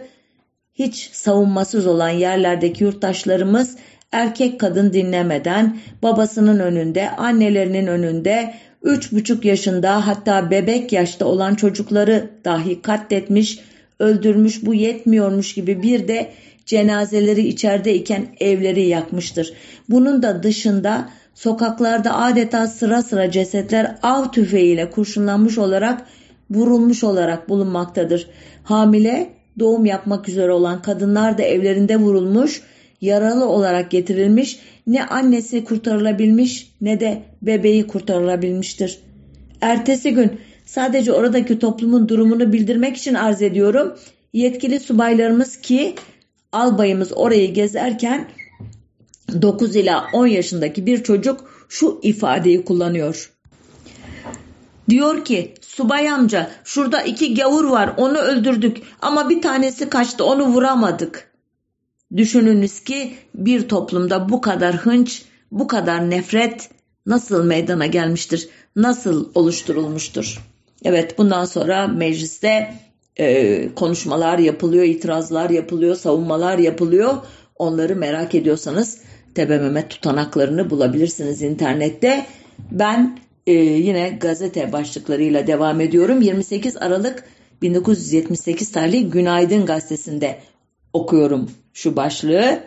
Hiç 0.74 1.10
savunmasız 1.14 1.88
olan 1.88 2.10
yerlerdeki 2.10 2.84
yurttaşlarımız 2.84 3.78
erkek 4.12 4.60
kadın 4.60 4.94
dinlemeden 4.94 5.78
babasının 6.04 6.60
önünde, 6.60 7.10
annelerinin 7.10 7.88
önünde 7.88 8.54
üç 8.84 9.12
buçuk 9.12 9.46
yaşında 9.46 10.08
hatta 10.08 10.52
bebek 10.52 10.94
yaşta 10.94 11.26
olan 11.26 11.56
çocukları 11.56 12.30
dahi 12.46 12.82
katletmiş, 12.82 13.60
öldürmüş 14.00 14.66
bu 14.66 14.74
yetmiyormuş 14.74 15.54
gibi 15.54 15.84
bir 15.84 16.08
de 16.08 16.32
cenazeleri 16.68 17.48
içerideyken 17.48 18.28
evleri 18.40 18.88
yakmıştır. 18.88 19.54
Bunun 19.90 20.24
da 20.24 20.44
dışında 20.44 21.10
sokaklarda 21.34 22.16
adeta 22.16 22.68
sıra 22.68 23.04
sıra 23.04 23.32
cesetler 23.32 23.96
av 24.04 24.32
tüfeğiyle 24.32 24.90
kurşunlanmış 24.90 25.58
olarak 25.58 26.06
vurulmuş 26.50 27.04
olarak 27.04 27.50
bulunmaktadır. 27.50 28.28
Hamile, 28.64 29.30
doğum 29.60 29.86
yapmak 29.86 30.30
üzere 30.30 30.52
olan 30.52 30.82
kadınlar 30.82 31.38
da 31.38 31.44
evlerinde 31.44 31.98
vurulmuş, 31.98 32.62
yaralı 33.02 33.46
olarak 33.50 33.92
getirilmiş, 33.92 34.60
ne 34.88 35.06
annesi 35.06 35.64
kurtarılabilmiş 35.64 36.72
ne 36.82 37.00
de 37.00 37.22
bebeği 37.42 37.88
kurtarılabilmiştir. 37.88 39.00
Ertesi 39.62 40.14
gün 40.14 40.32
sadece 40.66 41.12
oradaki 41.12 41.60
toplumun 41.60 42.10
durumunu 42.10 42.54
bildirmek 42.54 42.98
için 42.98 43.14
arz 43.14 43.42
ediyorum. 43.42 43.96
Yetkili 44.34 44.80
subaylarımız 44.80 45.58
ki 45.58 45.96
albayımız 46.52 47.12
orayı 47.16 47.54
gezerken 47.54 48.30
9 49.42 49.76
ila 49.76 50.08
10 50.14 50.28
yaşındaki 50.28 50.86
bir 50.86 51.04
çocuk 51.04 51.66
şu 51.70 52.00
ifadeyi 52.04 52.66
kullanıyor. 52.66 53.32
Diyor 54.90 55.26
ki 55.26 55.54
subay 55.62 56.10
amca 56.10 56.52
şurada 56.64 57.02
iki 57.02 57.36
gavur 57.36 57.66
var 57.66 57.94
onu 57.98 58.18
öldürdük 58.18 58.78
ama 59.02 59.30
bir 59.30 59.42
tanesi 59.42 59.90
kaçtı 59.90 60.26
onu 60.26 60.48
vuramadık. 60.48 61.32
Düşününüz 62.18 62.80
ki 62.80 63.16
bir 63.36 63.68
toplumda 63.68 64.30
bu 64.30 64.42
kadar 64.42 64.76
hınç, 64.76 65.24
bu 65.52 65.68
kadar 65.68 66.10
nefret 66.10 66.70
nasıl 67.06 67.44
meydana 67.44 67.86
gelmiştir, 67.86 68.50
nasıl 68.76 69.30
oluşturulmuştur? 69.36 70.40
Evet 70.84 71.18
bundan 71.18 71.46
sonra 71.46 71.88
mecliste 71.88 72.74
e, 73.20 73.70
konuşmalar 73.76 74.40
yapılıyor, 74.40 74.84
itirazlar 74.84 75.50
yapılıyor, 75.50 75.96
savunmalar 75.96 76.58
yapılıyor. 76.58 77.18
Onları 77.56 77.96
merak 77.96 78.36
ediyorsanız 78.36 79.02
Tebe 79.36 79.58
Mehmet 79.58 79.90
tutanaklarını 79.90 80.70
bulabilirsiniz 80.70 81.42
internette. 81.42 82.26
Ben 82.72 83.20
e, 83.48 83.54
yine 83.54 84.10
gazete 84.10 84.72
başlıklarıyla 84.72 85.48
devam 85.48 85.82
ediyorum. 85.82 86.22
28 86.22 86.78
Aralık 86.78 87.24
1978 87.62 88.72
tarihli 88.72 89.10
Günaydın 89.10 89.66
gazetesinde 89.66 90.38
okuyorum 90.94 91.52
şu 91.74 91.96
başlığı. 91.96 92.60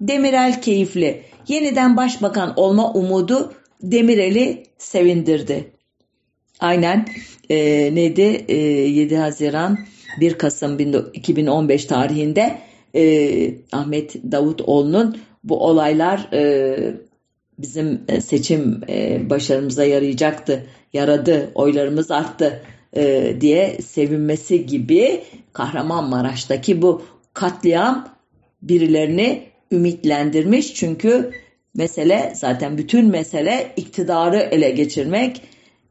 Demirel 0.00 0.62
keyifli. 0.62 1.22
Yeniden 1.48 1.96
başbakan 1.96 2.52
olma 2.56 2.92
umudu 2.92 3.52
Demirel'i 3.82 4.66
sevindirdi. 4.78 5.77
Aynen 6.60 7.06
e, 7.50 7.56
neydi 7.94 8.44
e, 8.48 8.56
7 8.56 9.16
Haziran 9.16 9.78
1 10.20 10.34
Kasım 10.34 10.78
2015 11.12 11.84
tarihinde 11.84 12.58
e, 12.94 13.54
Ahmet 13.72 14.14
Davutoğlu'nun 14.32 15.18
bu 15.44 15.66
olaylar 15.66 16.28
e, 16.32 16.76
bizim 17.58 18.00
seçim 18.22 18.80
e, 18.88 19.30
başarımıza 19.30 19.84
yarayacaktı, 19.84 20.66
yaradı, 20.92 21.50
oylarımız 21.54 22.10
arttı 22.10 22.62
e, 22.96 23.34
diye 23.40 23.78
sevinmesi 23.82 24.66
gibi 24.66 25.22
Kahramanmaraş'taki 25.52 26.82
bu 26.82 27.02
katliam 27.34 28.08
birilerini 28.62 29.42
ümitlendirmiş. 29.72 30.74
Çünkü 30.74 31.30
mesele 31.74 32.32
zaten 32.36 32.78
bütün 32.78 33.06
mesele 33.06 33.72
iktidarı 33.76 34.38
ele 34.38 34.70
geçirmek. 34.70 35.42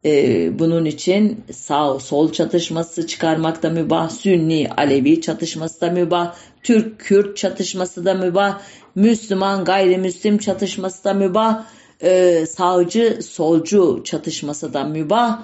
Ee, 0.08 0.60
bunun 0.60 0.86
için 0.86 1.44
sağ 1.52 2.00
sol 2.00 2.32
çatışması 2.32 3.08
çıkarmak 3.08 3.64
da 3.64 3.70
mübah, 3.70 4.10
Sünni 4.10 4.70
Alevi 4.78 5.22
çatışması 5.22 5.82
da 5.82 5.90
mübah, 5.90 6.36
Türk 6.64 7.00
Kürt 7.00 7.38
çatışması 7.38 8.06
da 8.06 8.14
mübah, 8.14 8.62
Müslüman 8.96 9.66
gayrimüslim 9.66 10.38
çatışması 10.38 11.04
da 11.04 11.14
mübah, 11.14 11.66
e, 12.02 12.46
sağcı 12.46 13.20
solcu 13.22 14.02
çatışması 14.04 14.74
da 14.74 14.84
mübah. 14.84 15.44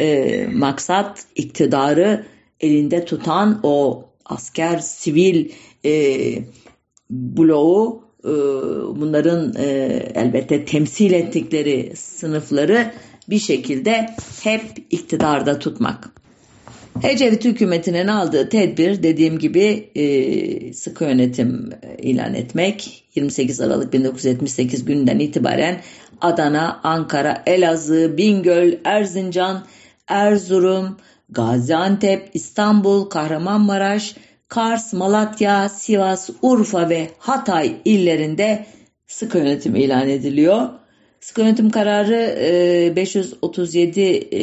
E, 0.00 0.46
maksat 0.52 1.24
iktidarı 1.34 2.26
elinde 2.60 3.04
tutan 3.04 3.60
o 3.62 4.04
asker 4.24 4.78
sivil 4.78 5.50
e, 5.84 5.92
bloğu 7.10 8.04
e, 8.24 8.28
bunların 9.00 9.54
e, 9.58 9.66
elbette 10.14 10.64
temsil 10.64 11.12
ettikleri 11.12 11.92
sınıfları 11.96 12.92
bir 13.30 13.38
şekilde 13.38 14.14
hep 14.42 14.62
iktidarda 14.90 15.58
tutmak. 15.58 16.10
Ecevit 17.02 17.44
hükümetinin 17.44 18.08
aldığı 18.08 18.48
tedbir 18.48 19.02
dediğim 19.02 19.38
gibi 19.38 19.90
e, 19.94 20.72
sıkı 20.72 21.04
yönetim 21.04 21.70
ilan 21.98 22.34
etmek. 22.34 23.04
28 23.14 23.60
Aralık 23.60 23.92
1978 23.92 24.84
günden 24.84 25.18
itibaren 25.18 25.80
Adana, 26.20 26.80
Ankara, 26.82 27.42
Elazığ, 27.46 28.16
Bingöl, 28.16 28.72
Erzincan, 28.84 29.64
Erzurum, 30.08 30.96
Gaziantep, 31.30 32.30
İstanbul, 32.34 33.04
Kahramanmaraş, 33.04 34.16
Kars, 34.48 34.92
Malatya, 34.92 35.68
Sivas, 35.68 36.30
Urfa 36.42 36.88
ve 36.88 37.10
Hatay 37.18 37.76
illerinde 37.84 38.66
sıkı 39.06 39.38
yönetim 39.38 39.76
ilan 39.76 40.08
ediliyor. 40.08 40.68
Sıkı 41.28 41.70
kararı 41.70 42.96
537 42.96 44.00
e, 44.00 44.40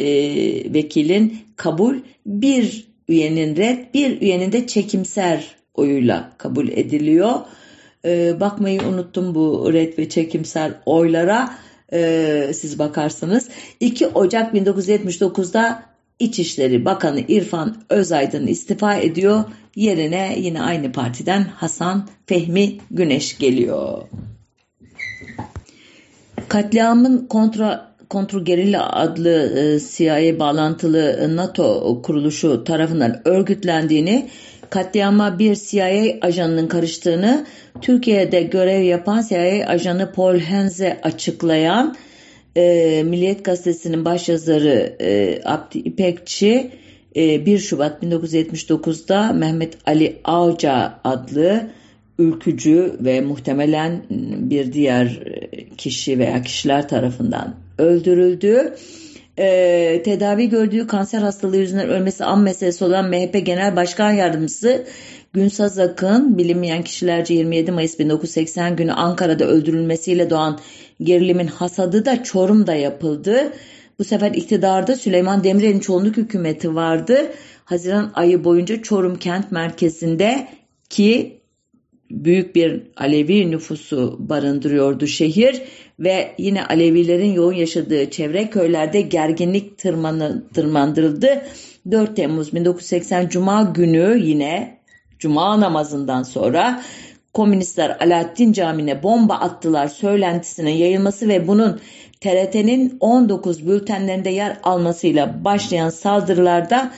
vekilin 0.74 1.38
kabul, 1.56 1.96
bir 2.26 2.88
üyenin 3.08 3.56
red, 3.56 3.94
bir 3.94 4.20
üyenin 4.20 4.52
de 4.52 4.66
çekimser 4.66 5.56
oyuyla 5.74 6.32
kabul 6.38 6.68
ediliyor. 6.68 7.34
E, 8.04 8.40
bakmayı 8.40 8.82
unuttum 8.82 9.34
bu 9.34 9.72
red 9.72 9.98
ve 9.98 10.08
çekimser 10.08 10.72
oylara. 10.86 11.54
E, 11.92 12.50
siz 12.54 12.78
bakarsınız. 12.78 13.48
2 13.80 14.06
Ocak 14.06 14.54
1979'da 14.54 15.82
İçişleri 16.18 16.84
Bakanı 16.84 17.20
İrfan 17.28 17.76
Özaydın 17.90 18.46
istifa 18.46 18.94
ediyor. 18.94 19.44
Yerine 19.76 20.36
yine 20.38 20.62
aynı 20.62 20.92
partiden 20.92 21.42
Hasan 21.42 22.08
Fehmi 22.26 22.78
Güneş 22.90 23.38
geliyor. 23.38 24.02
Katliamın 26.48 27.26
kontra 27.26 27.86
Kontrgerilla 28.08 28.92
adlı 28.92 29.58
e, 29.58 29.80
CIA 29.80 30.38
bağlantılı 30.38 31.36
NATO 31.36 32.02
kuruluşu 32.02 32.64
tarafından 32.64 33.22
örgütlendiğini, 33.24 34.28
katliama 34.70 35.38
bir 35.38 35.56
CIA 35.56 36.18
ajanının 36.20 36.68
karıştığını 36.68 37.46
Türkiye'de 37.80 38.42
görev 38.42 38.82
yapan 38.82 39.24
CIA 39.28 39.66
ajanı 39.66 40.12
Paul 40.12 40.38
Henze 40.38 41.00
açıklayan 41.02 41.96
e, 42.56 43.02
Milliyet 43.02 43.44
Gazetesi'nin 43.44 44.04
başyazarı 44.04 44.96
e, 45.00 45.40
Abdi 45.44 45.78
İpekçi 45.78 46.70
e, 47.16 47.46
1 47.46 47.58
Şubat 47.58 48.02
1979'da 48.02 49.32
Mehmet 49.32 49.78
Ali 49.86 50.20
Avca 50.24 51.00
adlı 51.04 51.70
ülkücü 52.18 52.96
ve 53.00 53.20
muhtemelen 53.20 54.02
bir 54.50 54.72
diğer 54.72 55.20
kişi 55.76 56.18
veya 56.18 56.42
kişiler 56.42 56.88
tarafından 56.88 57.54
öldürüldü. 57.78 58.74
Ee, 59.38 60.02
tedavi 60.04 60.48
gördüğü 60.48 60.86
kanser 60.86 61.22
hastalığı 61.22 61.56
yüzünden 61.56 61.88
ölmesi 61.88 62.24
an 62.24 62.40
meselesi 62.40 62.84
olan 62.84 63.08
MHP 63.08 63.46
Genel 63.46 63.76
Başkan 63.76 64.12
Yardımcısı 64.12 64.84
Günsaz 65.32 65.78
Akın 65.78 66.38
bilinmeyen 66.38 66.82
kişilerce 66.82 67.34
27 67.34 67.72
Mayıs 67.72 67.98
1980 67.98 68.76
günü 68.76 68.92
Ankara'da 68.92 69.44
öldürülmesiyle 69.44 70.30
doğan 70.30 70.58
gerilimin 71.02 71.46
hasadı 71.46 72.04
da 72.04 72.22
Çorum'da 72.22 72.74
yapıldı. 72.74 73.52
Bu 73.98 74.04
sefer 74.04 74.30
iktidarda 74.30 74.96
Süleyman 74.96 75.44
Demirel'in 75.44 75.80
çoğunluk 75.80 76.16
hükümeti 76.16 76.74
vardı. 76.74 77.32
Haziran 77.64 78.12
ayı 78.14 78.44
boyunca 78.44 78.82
Çorum 78.82 79.18
kent 79.18 79.52
merkezinde 79.52 80.48
ki 80.90 81.35
büyük 82.10 82.54
bir 82.54 82.82
Alevi 82.96 83.50
nüfusu 83.50 84.16
barındırıyordu 84.18 85.06
şehir 85.06 85.62
ve 86.00 86.34
yine 86.38 86.66
Alevilerin 86.66 87.32
yoğun 87.32 87.52
yaşadığı 87.52 88.10
çevre 88.10 88.50
köylerde 88.50 89.00
gerginlik 89.00 89.78
tırmanı, 89.78 90.48
tırmandırıldı. 90.54 91.42
4 91.90 92.16
Temmuz 92.16 92.54
1980 92.54 93.28
Cuma 93.28 93.62
günü 93.62 94.18
yine 94.18 94.78
Cuma 95.18 95.60
namazından 95.60 96.22
sonra 96.22 96.82
komünistler 97.34 97.96
Alaaddin 98.00 98.52
Camii'ne 98.52 99.02
bomba 99.02 99.34
attılar 99.34 99.88
söylentisinin 99.88 100.70
yayılması 100.70 101.28
ve 101.28 101.48
bunun 101.48 101.80
TRT'nin 102.20 102.96
19 103.00 103.66
bültenlerinde 103.66 104.30
yer 104.30 104.56
almasıyla 104.62 105.44
başlayan 105.44 105.90
saldırılarda 105.90 106.92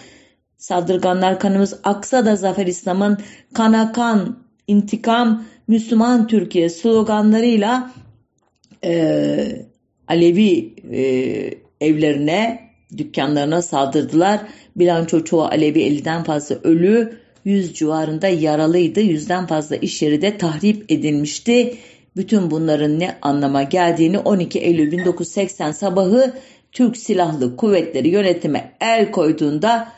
saldırganlar 0.57 1.41
kanımız 1.41 1.81
aksa 1.85 2.27
da 2.27 2.37
Zafer 2.37 2.67
İslam'ın 2.67 3.19
kana 3.55 3.93
kan, 3.93 4.39
intikam, 4.69 5.45
Müslüman 5.69 6.27
Türkiye 6.27 6.69
sloganlarıyla 6.69 7.91
e, 8.85 9.67
Alevi 10.09 10.75
e, 10.93 11.05
evlerine, 11.81 12.71
dükkanlarına 12.97 13.63
saldırdılar. 13.63 14.41
Bilanço 14.77 15.25
çoğu 15.25 15.43
Alevi 15.43 15.81
50'den 15.81 16.25
fazla 16.25 16.57
ölü, 16.63 17.19
100 17.45 17.75
civarında 17.75 18.29
yaralıydı. 18.29 19.01
Yüzden 19.01 19.47
fazla 19.47 19.77
iş 19.77 20.03
yeri 20.03 20.23
de 20.23 20.39
tahrip 20.39 20.93
edilmişti. 20.93 21.77
Bütün 22.17 22.51
bunların 22.51 23.01
ne 23.01 23.19
anlama 23.23 23.63
geldiğini 23.63 24.19
12 24.19 24.59
Eylül 24.59 24.93
1980 24.93 25.73
sabahı 25.73 26.35
Türk 26.73 26.97
Silahlı 26.97 27.57
Kuvvetleri 27.57 28.09
yönetime 28.09 28.73
el 28.81 29.11
koyduğunda 29.11 29.89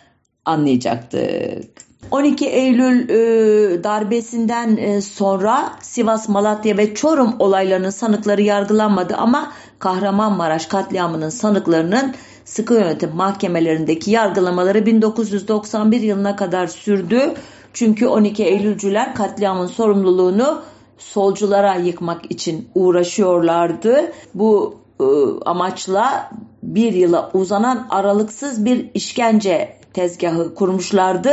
anlayacaktık. 0.45 1.90
12 2.11 2.47
Eylül 2.47 3.09
e, 3.09 3.85
darbesinden 3.85 4.77
e, 4.77 5.01
sonra 5.01 5.73
Sivas, 5.83 6.29
Malatya 6.29 6.77
ve 6.77 6.95
Çorum 6.95 7.35
olaylarının 7.39 7.91
sanıkları 7.91 8.43
yargılanmadı 8.43 9.17
ama 9.17 9.53
Kahramanmaraş 9.79 10.67
katliamının 10.67 11.29
sanıklarının 11.29 12.15
sıkı 12.45 12.75
yönetim 12.75 13.11
mahkemelerindeki 13.15 14.11
yargılamaları 14.11 14.87
1991 14.87 16.01
yılına 16.01 16.37
kadar 16.37 16.67
sürdü. 16.67 17.35
Çünkü 17.73 18.07
12 18.07 18.45
Eylülcüler 18.45 19.15
katliamın 19.15 19.67
sorumluluğunu 19.67 20.63
solculara 20.99 21.75
yıkmak 21.75 22.31
için 22.31 22.69
uğraşıyorlardı. 22.75 24.13
Bu 24.35 24.75
e, 25.01 25.05
amaçla 25.45 26.31
bir 26.63 26.93
yıla 26.93 27.31
uzanan 27.35 27.87
aralıksız 27.91 28.65
bir 28.65 28.91
işkence 28.95 29.77
tezgahı 29.95 30.55
kurmuşlardı. 30.55 31.31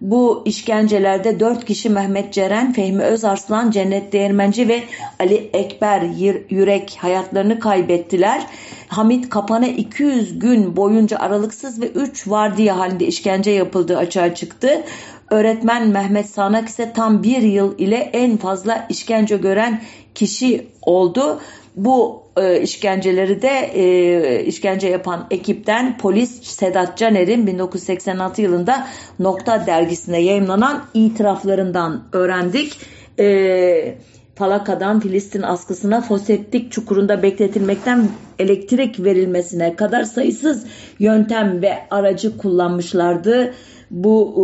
Bu 0.00 0.42
işkencelerde 0.44 1.40
dört 1.40 1.64
kişi 1.64 1.90
Mehmet 1.90 2.32
Ceren, 2.32 2.72
Fehmi 2.72 3.02
Özarslan, 3.02 3.70
Cennet 3.70 4.12
Değirmenci 4.12 4.68
ve 4.68 4.82
Ali 5.20 5.50
Ekber 5.52 6.02
Yürek 6.50 6.98
hayatlarını 7.00 7.60
kaybettiler. 7.60 8.46
Hamit 8.88 9.28
Kapan'a 9.28 9.66
200 9.66 10.38
gün 10.38 10.76
boyunca 10.76 11.18
aralıksız 11.18 11.80
ve 11.80 11.86
3 11.86 12.28
vardiya 12.28 12.78
halinde 12.78 13.06
işkence 13.06 13.50
yapıldığı 13.50 13.96
açığa 13.96 14.34
çıktı. 14.34 14.82
Öğretmen 15.30 15.88
Mehmet 15.88 16.30
Sanak 16.30 16.68
ise 16.68 16.92
tam 16.92 17.22
bir 17.22 17.42
yıl 17.42 17.78
ile 17.78 17.96
en 17.96 18.36
fazla 18.36 18.86
işkence 18.88 19.36
gören 19.36 19.80
kişi 20.14 20.66
oldu. 20.82 21.40
Bu 21.76 22.22
e, 22.36 22.60
işkenceleri 22.60 23.42
de 23.42 23.70
e, 23.74 24.44
işkence 24.44 24.88
yapan 24.88 25.26
ekipten 25.30 25.98
polis 25.98 26.42
Sedat 26.42 26.98
Caner'in 26.98 27.46
1986 27.46 28.42
yılında 28.42 28.86
Nokta 29.18 29.66
dergisine 29.66 30.22
yayınlanan 30.22 30.84
itiraflarından 30.94 32.04
öğrendik. 32.12 32.76
E, 33.18 33.94
Falaka'dan 34.34 35.00
Filistin 35.00 35.42
askısına 35.42 36.00
foseptik 36.00 36.72
çukurunda 36.72 37.22
bekletilmekten 37.22 38.08
elektrik 38.38 39.04
verilmesine 39.04 39.76
kadar 39.76 40.04
sayısız 40.04 40.66
yöntem 40.98 41.62
ve 41.62 41.72
aracı 41.90 42.38
kullanmışlardı. 42.38 43.54
Bu 43.90 44.34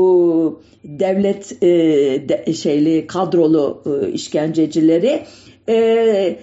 e, 0.84 0.98
devlet 0.98 1.62
e, 1.62 1.68
de, 2.28 2.52
şeyli 2.52 3.06
kadrolu 3.06 3.82
e, 3.86 4.08
işkencecileri 4.08 5.22
e, 5.68 6.36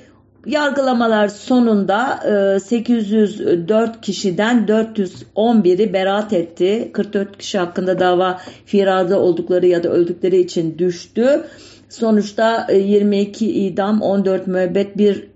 Yargılamalar 0.46 1.28
sonunda 1.28 2.20
804 2.64 3.90
e, 3.90 4.02
kişiden 4.02 4.66
411'i 4.68 5.94
beraat 5.94 6.34
etti. 6.34 6.90
44 6.94 7.38
kişi 7.38 7.58
hakkında 7.58 8.00
dava 8.00 8.42
firarda 8.66 9.20
oldukları 9.20 9.68
ya 9.68 9.84
da 9.84 9.90
öldükleri 9.90 10.40
için 10.40 10.78
düştü. 10.78 11.44
Sonuçta 11.90 12.68
22 12.72 13.46
e, 13.46 13.50
idam, 13.50 14.02
14 14.02 14.48
müebbet, 14.48 14.98
1 14.98 15.28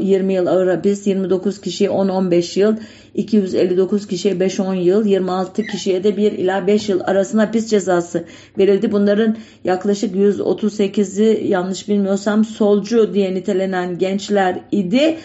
20 0.00 0.34
yıl 0.34 0.46
ağır 0.46 0.68
hapis, 0.68 1.06
29 1.06 1.60
kişiye 1.60 1.90
10-15 1.90 2.60
yıl, 2.60 2.76
259 3.14 4.06
kişiye 4.06 4.34
5-10 4.34 4.74
yıl, 4.74 5.06
26 5.06 5.62
kişiye 5.62 6.04
de 6.04 6.16
1 6.16 6.32
ila 6.32 6.66
5 6.66 6.88
yıl 6.88 7.00
arasında 7.04 7.42
hapis 7.42 7.70
cezası 7.70 8.24
verildi. 8.58 8.92
Bunların 8.92 9.36
yaklaşık 9.64 10.14
138'i 10.14 11.48
yanlış 11.48 11.88
bilmiyorsam 11.88 12.44
solcu 12.44 13.14
diye 13.14 13.34
nitelenen 13.34 13.98
gençler 13.98 14.60
idi. 14.72 15.16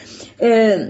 Ee, 0.42 0.90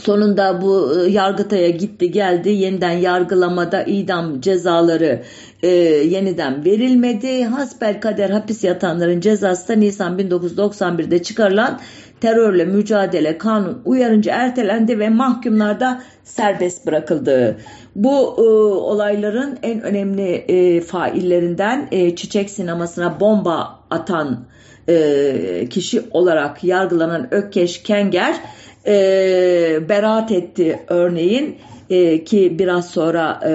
sonunda 0.00 0.62
bu 0.62 1.00
e, 1.00 1.10
Yargıtay'a 1.10 1.68
gitti 1.68 2.10
geldi 2.10 2.48
yeniden 2.48 2.92
yargılamada 2.92 3.82
idam 3.82 4.40
cezaları 4.40 5.22
e, 5.62 5.68
yeniden 5.68 6.64
verilmedi. 6.64 7.44
Hasbel 7.44 8.00
kader 8.00 8.30
hapis 8.30 8.64
yatanların 8.64 9.20
cezası 9.20 9.68
da 9.68 9.72
Nisan 9.72 10.18
1991'de 10.18 11.22
çıkarılan 11.22 11.80
terörle 12.20 12.64
mücadele 12.64 13.38
kanun 13.38 13.82
uyarınca 13.84 14.34
ertelendi 14.34 14.98
ve 14.98 15.08
mahkumlarda 15.08 16.02
serbest 16.24 16.86
bırakıldı. 16.86 17.56
Bu 17.96 18.34
e, 18.38 18.42
olayların 18.80 19.58
en 19.62 19.82
önemli 19.82 20.28
e, 20.32 20.80
faillerinden 20.80 21.88
e, 21.92 22.16
Çiçek 22.16 22.50
sinemasına 22.50 23.20
bomba 23.20 23.80
atan 23.90 24.46
e, 24.88 25.68
kişi 25.70 26.02
olarak 26.10 26.64
yargılanan 26.64 27.28
Ökkeş 27.30 27.82
Kenger 27.82 28.34
e, 28.86 29.88
beraat 29.88 30.32
etti 30.32 30.78
örneğin 30.88 31.56
e, 31.90 32.24
ki 32.24 32.58
biraz 32.58 32.90
sonra 32.90 33.40
e, 33.48 33.52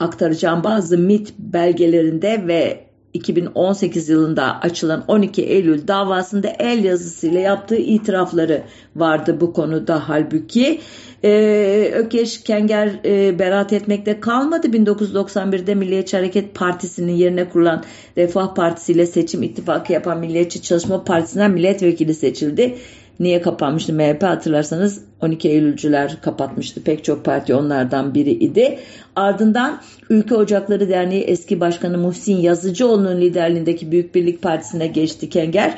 aktaracağım 0.00 0.64
bazı 0.64 0.98
MIT 0.98 1.34
belgelerinde 1.38 2.46
ve 2.46 2.87
2018 3.14 4.08
yılında 4.08 4.60
açılan 4.60 5.04
12 5.08 5.42
Eylül 5.42 5.88
davasında 5.88 6.48
el 6.58 6.84
yazısıyla 6.84 7.40
yaptığı 7.40 7.76
itirafları 7.76 8.62
vardı 8.96 9.36
bu 9.40 9.52
konuda 9.52 10.08
halbuki. 10.08 10.80
Ee, 11.24 11.92
Ökeş 11.94 12.42
Kenger 12.42 13.00
e, 13.04 13.38
beraat 13.38 13.72
etmekte 13.72 14.20
kalmadı. 14.20 14.66
1991'de 14.66 15.74
Milliyetçi 15.74 16.16
Hareket 16.16 16.54
Partisi'nin 16.54 17.12
yerine 17.12 17.48
kurulan 17.48 17.84
Refah 18.16 18.54
Partisi 18.54 18.92
ile 18.92 19.06
seçim 19.06 19.42
ittifakı 19.42 19.92
yapan 19.92 20.18
Milliyetçi 20.18 20.62
Çalışma 20.62 21.04
Partisi'nden 21.04 21.50
milletvekili 21.50 22.14
seçildi. 22.14 22.78
Niye 23.20 23.42
kapanmıştı 23.42 23.92
MHP 23.92 24.22
hatırlarsanız 24.22 25.04
12 25.20 25.48
Eylülcüler 25.48 26.20
kapatmıştı. 26.20 26.82
Pek 26.82 27.04
çok 27.04 27.24
parti 27.24 27.54
onlardan 27.54 28.14
biri 28.14 28.30
idi. 28.30 28.78
Ardından 29.16 29.80
Ülke 30.10 30.34
Ocakları 30.34 30.88
Derneği 30.88 31.22
eski 31.22 31.60
başkanı 31.60 31.98
Muhsin 31.98 32.36
Yazıcıoğlu'nun 32.36 33.20
liderliğindeki 33.20 33.92
Büyük 33.92 34.14
Birlik 34.14 34.42
Partisi'ne 34.42 34.86
geçti 34.86 35.28
Kenger. 35.28 35.74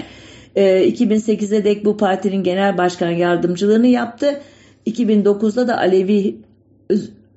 E, 0.57 0.89
2008'e 0.89 1.65
dek 1.65 1.85
bu 1.85 1.97
partinin 1.97 2.43
genel 2.43 2.79
başkan 2.79 3.11
yardımcılığını 3.11 3.87
yaptı. 3.87 4.41
2009'da 4.87 5.69
da 5.69 5.79
Alevi 5.79 6.37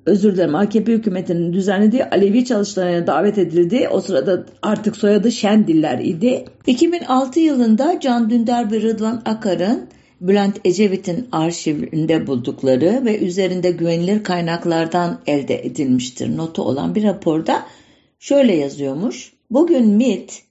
özür 0.06 0.34
dilerim 0.34 0.54
AKP 0.54 0.92
hükümetinin 0.92 1.52
düzenlediği 1.52 2.04
Alevi 2.04 2.44
çalıştayına 2.44 3.06
davet 3.06 3.38
edildi. 3.38 3.88
O 3.90 4.00
sırada 4.00 4.44
artık 4.62 4.96
soyadı 4.96 5.32
Şendiller 5.32 5.98
idi. 5.98 6.44
2006 6.66 7.40
yılında 7.40 8.00
Can 8.00 8.30
Dündar 8.30 8.72
ve 8.72 8.80
Rıdvan 8.80 9.22
Akar'ın 9.24 9.88
Bülent 10.20 10.60
Ecevit'in 10.64 11.28
arşivinde 11.32 12.26
buldukları 12.26 13.02
ve 13.04 13.18
üzerinde 13.18 13.70
güvenilir 13.70 14.24
kaynaklardan 14.24 15.20
elde 15.26 15.66
edilmiştir 15.66 16.36
notu 16.36 16.62
olan 16.62 16.94
bir 16.94 17.04
raporda 17.04 17.66
şöyle 18.18 18.54
yazıyormuş. 18.54 19.32
Bugün 19.50 19.88
MIT, 19.88 20.42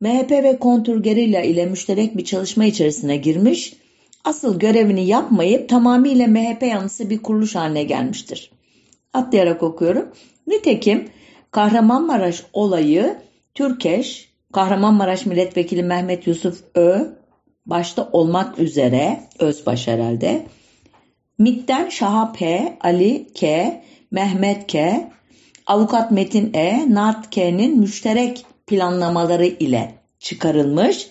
MHP 0.00 0.30
ve 0.30 0.58
kontur 0.58 1.02
gerilla 1.02 1.40
ile 1.40 1.66
müşterek 1.66 2.16
bir 2.16 2.24
çalışma 2.24 2.64
içerisine 2.64 3.16
girmiş, 3.16 3.74
asıl 4.24 4.58
görevini 4.58 5.06
yapmayıp 5.06 5.68
tamamıyla 5.68 6.26
MHP 6.26 6.62
yanlısı 6.62 7.10
bir 7.10 7.22
kuruluş 7.22 7.54
haline 7.54 7.82
gelmiştir. 7.82 8.50
Atlayarak 9.12 9.62
okuyorum. 9.62 10.08
Nitekim 10.46 11.08
Kahramanmaraş 11.50 12.44
olayı 12.52 13.16
Türkeş, 13.54 14.28
Kahramanmaraş 14.52 15.26
Milletvekili 15.26 15.82
Mehmet 15.82 16.26
Yusuf 16.26 16.64
Ö, 16.74 17.17
başta 17.68 18.08
olmak 18.12 18.58
üzere 18.58 19.20
Özbaş 19.38 19.86
herhalde, 19.86 20.46
MİT'ten 21.38 21.88
Şaha 21.88 22.32
P, 22.32 22.76
Ali 22.80 23.26
K, 23.34 23.82
Mehmet 24.10 24.66
K, 24.66 25.10
Avukat 25.66 26.10
Metin 26.10 26.54
E, 26.54 26.94
Nart 26.94 27.30
K'nin 27.30 27.78
müşterek 27.78 28.46
planlamaları 28.66 29.46
ile 29.46 29.94
çıkarılmış. 30.18 31.08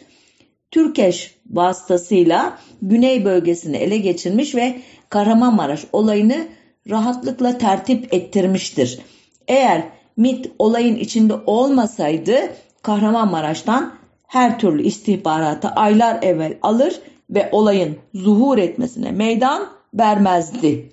Türkeş 0.72 1.36
vasıtasıyla 1.50 2.58
Güney 2.82 3.26
bölgesini 3.26 3.78
ele 3.78 3.98
geçirmiş 3.98 4.56
ve 4.56 4.82
Kahramanmaraş 5.10 5.86
olayını 5.94 6.48
rahatlıkla 6.90 7.58
tertip 7.58 8.14
ettirmiştir. 8.14 9.00
Eğer 9.48 9.84
MIT 10.18 10.52
olayın 10.60 10.96
içinde 10.96 11.34
olmasaydı 11.46 12.36
Kahramanmaraş'tan 12.82 13.97
her 14.28 14.60
türlü 14.60 14.84
istihbaratı 14.84 15.68
aylar 15.68 16.24
evvel 16.24 16.58
alır 16.62 17.00
ve 17.30 17.50
olayın 17.52 17.98
zuhur 18.14 18.58
etmesine 18.58 19.12
meydan 19.12 19.70
vermezdi. 19.94 20.90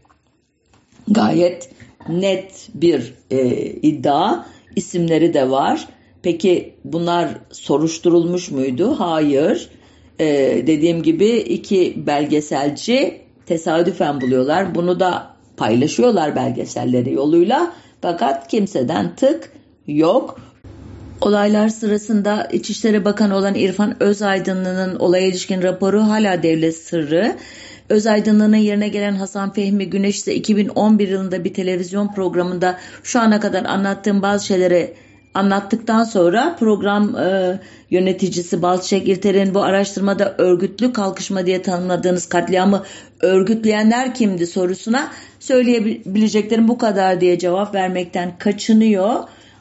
Gayet 1.09 1.70
net 2.09 2.68
bir 2.74 3.14
e, 3.30 3.47
iddia. 3.66 4.47
İsimleri 4.76 5.35
de 5.35 5.51
var. 5.51 5.89
Peki 6.22 6.74
bunlar 6.85 7.28
soruşturulmuş 7.51 8.51
muydu? 8.51 8.95
Hayır. 8.99 9.70
E, 10.18 10.26
dediğim 10.66 11.03
gibi 11.03 11.28
iki 11.28 12.07
belgeselci 12.07 13.20
tesadüfen 13.47 14.20
buluyorlar. 14.20 14.74
Bunu 14.74 15.01
da 15.01 15.35
paylaşıyorlar 15.57 16.37
belgeselleri 16.37 17.12
yoluyla 17.12 17.72
fakat 18.01 18.49
kimseden 18.49 19.16
tık 19.16 19.53
yok. 19.87 20.41
Olaylar 21.21 21.69
sırasında 21.69 22.49
İçişleri 22.53 23.05
Bakanı 23.05 23.37
olan 23.37 23.55
İrfan 23.55 24.03
Özaydınlı'nın 24.03 24.97
olaya 24.97 25.27
ilişkin 25.27 25.62
raporu 25.62 26.01
hala 26.03 26.43
devlet 26.43 26.77
sırrı. 26.77 27.37
Özaydınlı'nın 27.89 28.57
yerine 28.57 28.89
gelen 28.89 29.15
Hasan 29.15 29.53
Fehmi 29.53 29.91
Güneş 29.91 30.17
ise 30.17 30.35
2011 30.35 31.09
yılında 31.09 31.45
bir 31.45 31.55
televizyon 31.55 32.15
programında 32.15 32.79
şu 33.03 33.21
ana 33.21 33.41
kadar 33.41 33.65
anlattığım 33.65 34.23
bazı 34.23 34.47
şeyleri 34.47 34.95
anlattıktan 35.35 36.05
sonra 36.05 36.57
program 36.61 37.17
e, 37.17 37.61
yöneticisi 37.91 38.62
Balçek 38.62 39.09
İlter'in 39.09 39.55
bu 39.55 39.62
araştırmada 39.62 40.35
örgütlü 40.39 40.93
kalkışma 40.93 41.47
diye 41.47 41.62
tanımladığınız 41.62 42.27
katliamı 42.27 42.83
örgütleyenler 43.21 44.15
kimdi 44.15 44.47
sorusuna 44.47 45.12
söyleyebileceklerim 45.41 46.69
bu 46.69 46.79
kadar 46.79 47.21
diye 47.21 47.39
cevap 47.39 47.75
vermekten 47.75 48.39
kaçınıyor. 48.39 49.15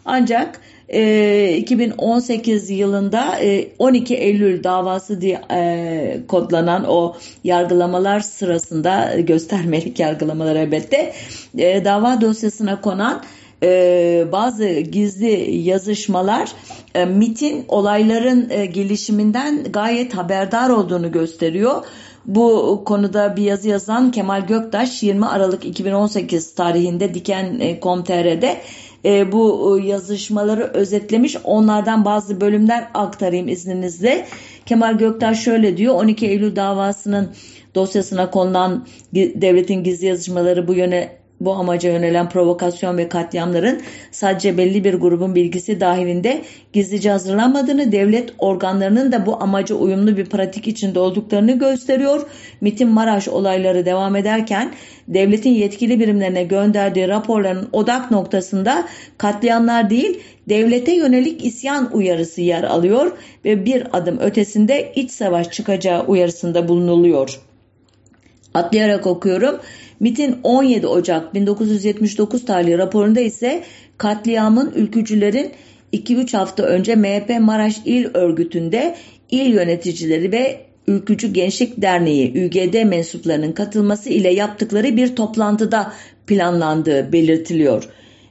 Ancak 0.06 0.60
e, 0.94 1.58
2018 1.58 2.70
yılında 2.70 3.40
e, 3.40 3.68
12 3.80 4.16
Eylül 4.16 4.64
davası 4.64 5.22
diye 5.22 5.42
e, 5.52 6.20
kodlanan 6.28 6.86
o 6.88 7.16
yargılamalar 7.44 8.20
sırasında 8.20 9.14
göstermelik 9.20 10.00
yargılamalar 10.00 10.56
elbette 10.56 11.14
e, 11.58 11.86
dava 11.86 12.22
dosyasına 12.22 12.82
konan 12.82 13.24
e, 13.64 14.26
bazı 14.32 14.70
gizli 14.70 15.58
yazışmalar 15.58 16.52
e, 16.96 17.06
MIT'in 17.06 17.66
olayların 17.68 18.50
e, 18.50 18.66
gelişiminden 18.66 19.64
gayet 19.64 20.14
haberdar 20.14 20.70
olduğunu 20.70 21.12
gösteriyor. 21.12 21.84
Bu 22.26 22.82
konuda 22.86 23.36
bir 23.36 23.44
yazı 23.44 23.70
yazan 23.70 24.12
Kemal 24.12 24.48
Göktaş 24.48 25.04
20 25.04 25.26
Aralık 25.26 25.66
2018 25.66 26.56
tarihinde 26.56 27.14
Diken.com.tr'de 27.14 28.62
e, 29.06 29.32
bu 29.32 29.80
e, 29.80 29.86
yazışmaları 29.86 30.64
özetlemiş. 30.64 31.38
Onlardan 31.44 32.06
bazı 32.06 32.42
bölümler 32.42 32.88
aktarayım 32.94 33.48
izninizle. 33.48 34.26
Kemal 34.66 34.98
Göktaş 34.98 35.44
şöyle 35.44 35.78
diyor 35.78 35.96
12 35.96 36.28
Eylül 36.28 36.56
davasının 36.56 37.32
dosyasına 37.76 38.32
konulan 38.32 38.88
devletin 39.14 39.84
gizli 39.84 40.08
yazışmaları 40.08 40.68
bu 40.68 40.74
yöne 40.74 41.23
bu 41.46 41.54
amaca 41.54 41.90
yönelen 41.90 42.30
provokasyon 42.30 42.98
ve 42.98 43.10
katliamların 43.10 43.82
sadece 44.12 44.58
belli 44.58 44.84
bir 44.84 44.94
grubun 44.94 45.36
bilgisi 45.36 45.80
dahilinde 45.80 46.42
gizlice 46.74 47.12
hazırlanmadığını, 47.12 47.92
devlet 47.92 48.34
organlarının 48.38 49.12
da 49.12 49.26
bu 49.26 49.44
amaca 49.44 49.76
uyumlu 49.76 50.18
bir 50.18 50.26
pratik 50.26 50.68
içinde 50.68 51.00
olduklarını 51.00 51.60
gösteriyor. 51.60 52.26
MIT'in 52.62 52.88
Maraş 52.88 53.28
olayları 53.28 53.86
devam 53.86 54.16
ederken 54.16 54.72
devletin 55.08 55.50
yetkili 55.50 56.00
birimlerine 56.00 56.44
gönderdiği 56.44 57.08
raporların 57.08 57.70
odak 57.72 58.12
noktasında 58.12 58.88
katliamlar 59.18 59.90
değil, 59.90 60.20
devlete 60.50 60.96
yönelik 60.96 61.46
isyan 61.46 61.90
uyarısı 61.94 62.42
yer 62.42 62.64
alıyor 62.64 63.12
ve 63.46 63.66
bir 63.66 63.98
adım 63.98 64.20
ötesinde 64.20 64.92
iç 64.96 65.12
savaş 65.12 65.52
çıkacağı 65.52 66.06
uyarısında 66.06 66.68
bulunuluyor. 66.68 67.40
Atlayarak 68.54 69.08
okuyorum. 69.08 69.60
MIT'in 70.00 70.36
17 70.44 70.88
Ocak 70.88 71.34
1979 71.34 72.46
tarihli 72.46 72.78
raporunda 72.78 73.20
ise 73.20 73.64
katliamın 73.98 74.72
ülkücülerin 74.76 75.52
2-3 75.94 76.38
hafta 76.38 76.64
önce 76.64 76.96
MHP 76.96 77.40
Maraş 77.40 77.82
İl 77.86 78.08
Örgütü'nde 78.14 78.96
il 79.32 79.54
yöneticileri 79.54 80.32
ve 80.32 80.66
Ülkücü 80.88 81.34
Gençlik 81.34 81.82
Derneği 81.82 82.30
UGD 82.46 82.84
mensuplarının 82.84 83.52
katılması 83.52 84.10
ile 84.10 84.34
yaptıkları 84.34 84.98
bir 84.98 85.16
toplantıda 85.16 85.94
planlandığı 86.28 87.14
belirtiliyor. 87.14 87.84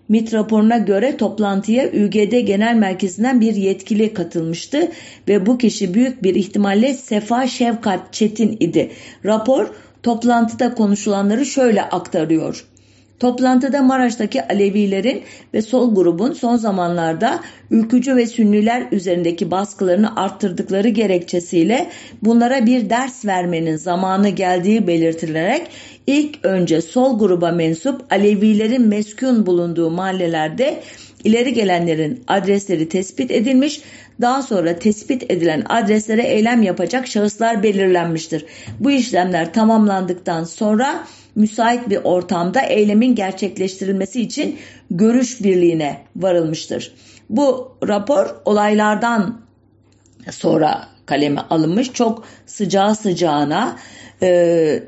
MIT 0.09 0.35
raporuna 0.35 0.79
göre 0.79 1.17
toplantıya 1.17 1.89
UGD 1.89 2.41
Genel 2.41 2.75
Merkezi'nden 2.75 3.41
bir 3.41 3.55
yetkili 3.55 4.15
katılmıştı 4.15 4.89
ve 5.29 5.47
bu 5.47 5.59
kişi 5.59 5.95
büyük 5.95 6.23
bir 6.23 6.35
ihtimalle 6.35 6.95
Sefa 6.95 7.47
Şevkat 7.47 8.13
Çetin 8.13 8.57
idi. 8.61 8.91
Rapor 9.25 9.71
toplantıda 10.03 10.75
konuşulanları 10.75 11.47
şöyle 11.47 11.83
aktarıyor. 11.83 12.65
Toplantıda 13.23 13.83
Maraş'taki 13.83 14.43
Alevilerin 14.43 15.23
ve 15.55 15.63
sol 15.63 15.95
grubun 15.95 16.33
son 16.33 16.57
zamanlarda 16.57 17.41
ülkücü 17.71 18.17
ve 18.17 18.27
sünniler 18.27 18.87
üzerindeki 18.93 19.51
baskılarını 19.51 20.17
arttırdıkları 20.17 20.89
gerekçesiyle 20.89 21.91
bunlara 22.23 22.67
bir 22.67 22.91
ders 22.91 23.25
vermenin 23.25 23.77
zamanı 23.77 24.29
geldiği 24.29 24.87
belirtilerek 24.87 25.67
ilk 26.07 26.45
önce 26.45 26.81
sol 26.81 27.19
gruba 27.19 27.51
mensup 27.51 28.13
Alevilerin 28.13 28.89
meskun 28.89 29.47
bulunduğu 29.47 29.91
mahallelerde 29.91 30.83
ileri 31.25 31.55
gelenlerin 31.55 32.25
adresleri 32.29 32.89
tespit 32.89 33.31
edilmiş 33.31 33.83
daha 34.21 34.43
sonra 34.43 34.79
tespit 34.79 35.31
edilen 35.31 35.65
adreslere 35.69 36.23
eylem 36.23 36.63
yapacak 36.63 37.07
şahıslar 37.07 37.63
belirlenmiştir. 37.63 38.47
Bu 38.81 38.91
işlemler 38.91 39.53
tamamlandıktan 39.53 40.45
sonra 40.45 41.05
müsait 41.35 41.91
bir 41.91 41.97
ortamda 42.05 42.61
eylemin 42.61 43.15
gerçekleştirilmesi 43.15 44.21
için 44.21 44.59
görüş 44.91 45.43
birliğine 45.43 45.99
varılmıştır. 46.17 46.95
Bu 47.31 47.77
rapor 47.89 48.27
olaylardan 48.45 49.41
sonra 50.31 50.89
kaleme 51.07 51.41
alınmış. 51.51 51.93
Çok 51.93 52.25
sıcağı 52.47 52.95
sıcağına 52.95 53.77
e, 54.23 54.83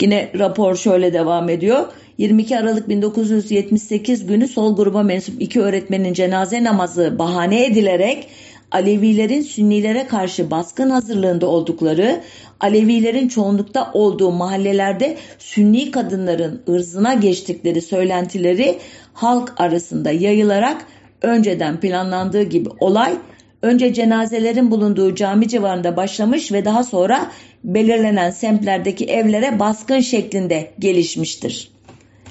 yine 0.00 0.30
rapor 0.38 0.76
şöyle 0.76 1.12
devam 1.12 1.48
ediyor. 1.48 1.86
22 2.18 2.58
Aralık 2.58 2.88
1978 2.88 4.26
günü 4.26 4.48
sol 4.48 4.76
gruba 4.76 5.02
mensup 5.02 5.42
iki 5.42 5.60
öğretmenin 5.60 6.12
cenaze 6.12 6.64
namazı 6.64 7.18
bahane 7.18 7.64
edilerek 7.64 8.28
Alevilerin 8.72 9.42
Sünnilere 9.42 10.06
karşı 10.06 10.50
baskın 10.50 10.90
hazırlığında 10.90 11.46
oldukları, 11.46 12.20
Alevilerin 12.60 13.28
çoğunlukta 13.28 13.90
olduğu 13.92 14.30
mahallelerde 14.30 15.16
Sünni 15.38 15.90
kadınların 15.90 16.62
ırzına 16.68 17.14
geçtikleri 17.14 17.82
söylentileri 17.82 18.78
halk 19.12 19.60
arasında 19.60 20.10
yayılarak 20.10 20.86
önceden 21.22 21.80
planlandığı 21.80 22.42
gibi 22.42 22.68
olay 22.80 23.12
önce 23.62 23.94
cenazelerin 23.94 24.70
bulunduğu 24.70 25.14
cami 25.14 25.48
civarında 25.48 25.96
başlamış 25.96 26.52
ve 26.52 26.64
daha 26.64 26.84
sonra 26.84 27.30
belirlenen 27.64 28.30
semtlerdeki 28.30 29.04
evlere 29.04 29.58
baskın 29.58 30.00
şeklinde 30.00 30.70
gelişmiştir. 30.78 31.71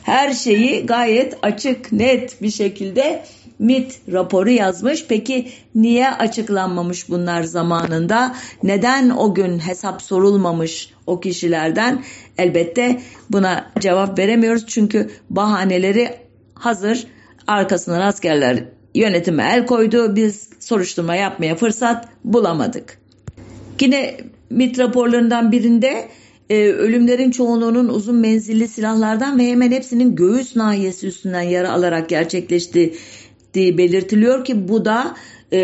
Her 0.03 0.33
şeyi 0.33 0.85
gayet 0.85 1.37
açık, 1.41 1.91
net 1.91 2.41
bir 2.41 2.51
şekilde 2.51 3.23
MIT 3.59 3.99
raporu 4.11 4.49
yazmış. 4.49 5.05
Peki 5.09 5.51
niye 5.75 6.11
açıklanmamış 6.11 7.09
bunlar 7.09 7.43
zamanında? 7.43 8.35
Neden 8.63 9.09
o 9.09 9.33
gün 9.33 9.59
hesap 9.59 10.01
sorulmamış 10.01 10.89
o 11.07 11.19
kişilerden? 11.19 12.03
Elbette 12.37 13.01
buna 13.29 13.71
cevap 13.79 14.19
veremiyoruz. 14.19 14.65
Çünkü 14.67 15.09
bahaneleri 15.29 16.15
hazır. 16.53 17.07
Arkasından 17.47 18.01
askerler 18.01 18.63
yönetime 18.95 19.51
el 19.53 19.65
koydu. 19.65 20.15
Biz 20.15 20.49
soruşturma 20.59 21.15
yapmaya 21.15 21.55
fırsat 21.55 22.07
bulamadık. 22.23 22.97
Yine 23.81 24.17
MIT 24.49 24.79
raporlarından 24.79 25.51
birinde 25.51 26.07
e, 26.51 26.71
ölümlerin 26.71 27.31
çoğunluğunun 27.31 27.87
uzun 27.89 28.15
menzilli 28.15 28.67
silahlardan 28.67 29.39
ve 29.39 29.47
hemen 29.47 29.71
hepsinin 29.71 30.15
göğüs 30.15 30.55
nahiyesi 30.55 31.07
üstünden 31.07 31.41
yara 31.41 31.71
alarak 31.71 32.09
gerçekleştiği 32.09 32.97
belirtiliyor 33.55 34.45
ki 34.45 34.67
bu 34.67 34.85
da 34.85 35.15
e, 35.53 35.59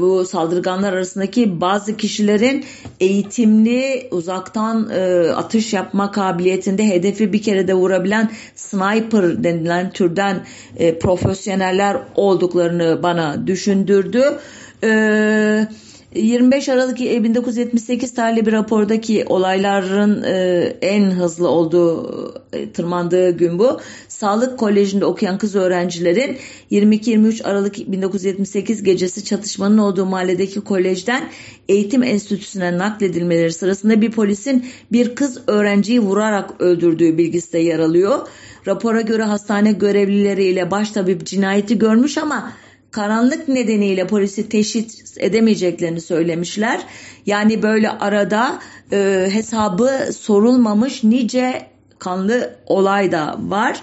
bu 0.00 0.24
saldırganlar 0.24 0.92
arasındaki 0.92 1.60
bazı 1.60 1.96
kişilerin 1.96 2.64
eğitimli 3.00 4.08
uzaktan 4.10 4.90
e, 4.90 5.28
atış 5.30 5.72
yapma 5.72 6.10
kabiliyetinde 6.10 6.88
hedefi 6.88 7.32
bir 7.32 7.42
kere 7.42 7.68
de 7.68 7.74
vurabilen 7.74 8.30
sniper 8.54 9.44
denilen 9.44 9.90
türden 9.90 10.46
e, 10.76 10.98
profesyoneller 10.98 11.96
olduklarını 12.14 13.02
bana 13.02 13.46
düşündürdü. 13.46 14.38
Eee 14.82 15.68
25 16.14 16.68
Aralık 16.68 17.00
1978 17.00 18.14
tarihli 18.14 18.46
bir 18.46 18.52
rapordaki 18.52 19.24
olayların 19.26 20.22
e, 20.22 20.76
en 20.82 21.10
hızlı 21.10 21.48
olduğu 21.48 22.34
e, 22.52 22.70
tırmandığı 22.72 23.30
gün 23.30 23.58
bu. 23.58 23.80
Sağlık 24.08 24.58
Koleji'nde 24.58 25.04
okuyan 25.04 25.38
kız 25.38 25.56
öğrencilerin 25.56 26.36
22-23 26.70 27.44
Aralık 27.44 27.76
1978 27.92 28.82
gecesi 28.82 29.24
çatışmanın 29.24 29.78
olduğu 29.78 30.06
mahalledeki 30.06 30.60
kolejden 30.60 31.28
eğitim 31.68 32.02
enstitüsüne 32.02 32.78
nakledilmeleri 32.78 33.52
sırasında 33.52 34.00
bir 34.00 34.10
polisin 34.10 34.66
bir 34.92 35.14
kız 35.14 35.40
öğrenciyi 35.46 36.00
vurarak 36.00 36.60
öldürdüğü 36.60 37.18
bilgisi 37.18 37.52
de 37.52 37.58
yer 37.58 37.78
alıyor. 37.78 38.28
Rapora 38.66 39.00
göre 39.00 39.22
hastane 39.22 39.72
görevlileriyle 39.72 40.70
baş 40.70 40.90
tabip 40.90 41.26
cinayeti 41.26 41.78
görmüş 41.78 42.18
ama 42.18 42.52
karanlık 42.96 43.48
nedeniyle 43.48 44.06
polisi 44.06 44.48
teşhis 44.48 45.16
edemeyeceklerini 45.18 46.00
söylemişler. 46.00 46.80
Yani 47.26 47.62
böyle 47.62 47.90
arada 47.90 48.58
e, 48.92 49.28
hesabı 49.32 49.90
sorulmamış 50.12 51.04
nice 51.04 51.66
kanlı 51.98 52.56
olay 52.66 53.12
da 53.12 53.36
var. 53.38 53.80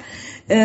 E, 0.50 0.58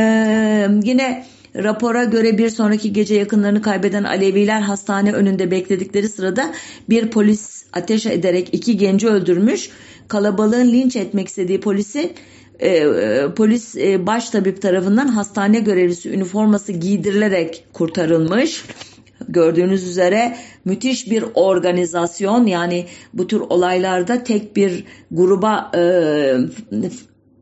yine 0.82 1.26
rapora 1.56 2.04
göre 2.04 2.38
bir 2.38 2.50
sonraki 2.50 2.92
gece 2.92 3.14
yakınlarını 3.14 3.62
kaybeden 3.62 4.04
Aleviler 4.04 4.60
hastane 4.60 5.12
önünde 5.12 5.50
bekledikleri 5.50 6.08
sırada 6.08 6.52
bir 6.88 7.10
polis 7.10 7.64
ateş 7.72 8.06
ederek 8.06 8.48
iki 8.52 8.76
genci 8.76 9.08
öldürmüş. 9.08 9.70
Kalabalığın 10.08 10.72
linç 10.72 10.96
etmek 10.96 11.28
istediği 11.28 11.60
polisi 11.60 12.12
e, 12.58 12.68
e, 12.68 13.28
polis 13.36 13.76
e, 13.76 14.06
baş 14.06 14.30
tabip 14.30 14.62
tarafından 14.62 15.08
hastane 15.08 15.60
görevlisi 15.60 16.10
üniforması 16.10 16.72
giydirilerek 16.72 17.64
kurtarılmış. 17.72 18.64
Gördüğünüz 19.28 19.88
üzere 19.88 20.36
müthiş 20.64 21.10
bir 21.10 21.24
organizasyon 21.34 22.46
yani 22.46 22.86
bu 23.14 23.26
tür 23.26 23.40
olaylarda 23.40 24.24
tek 24.24 24.56
bir 24.56 24.84
gruba 25.10 25.70
e, 25.74 25.82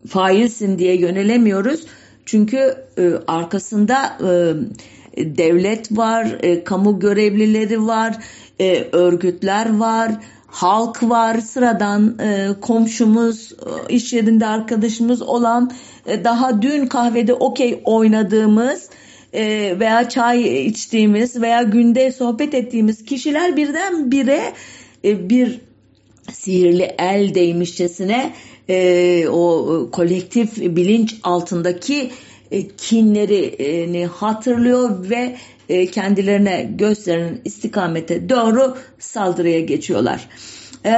failsin 0.09 0.79
diye 0.79 0.97
yönelemiyoruz. 0.97 1.87
Çünkü 2.27 2.75
e, 2.99 3.13
arkasında 3.27 4.19
e, 4.21 4.55
devlet 5.17 5.97
var, 5.97 6.39
e, 6.43 6.65
kamu 6.65 7.01
görevlileri 7.01 7.87
var, 7.87 8.17
e, 8.61 8.89
örgütler 8.93 9.77
var, 9.77 10.13
halk 10.57 11.03
var, 11.03 11.41
sıradan 11.41 12.19
e, 12.19 12.49
komşumuz, 12.61 13.53
e, 13.53 13.95
iş 13.95 14.13
yerinde 14.13 14.47
arkadaşımız 14.47 15.23
olan, 15.23 15.71
e, 16.07 16.25
daha 16.25 16.63
dün 16.63 16.87
kahvede 16.87 17.35
okey 17.35 17.81
oynadığımız 17.85 18.91
e, 19.33 19.77
veya 19.81 20.09
çay 20.09 20.67
içtiğimiz 20.67 21.43
veya 21.43 21.63
günde 21.63 22.13
sohbet 22.13 22.55
ettiğimiz 22.55 23.05
kişiler 23.05 23.57
birden 23.57 24.11
bire 24.11 24.53
e, 25.05 25.29
bir 25.29 25.61
sihirli 26.33 26.95
el 26.99 27.35
değmişçesine 27.35 28.33
e, 28.69 29.29
o 29.29 29.89
kolektif 29.93 30.57
bilinç 30.57 31.15
altındaki 31.23 32.11
e, 32.51 32.69
kinlerini 32.69 34.07
hatırlıyor 34.07 35.11
ve 35.11 35.37
e, 35.69 35.87
kendilerine 35.87 36.71
gösterilen 36.75 37.39
istikamete 37.45 38.29
doğru 38.29 38.77
saldırıya 38.99 39.61
geçiyorlar. 39.61 40.29
E, 40.85 40.91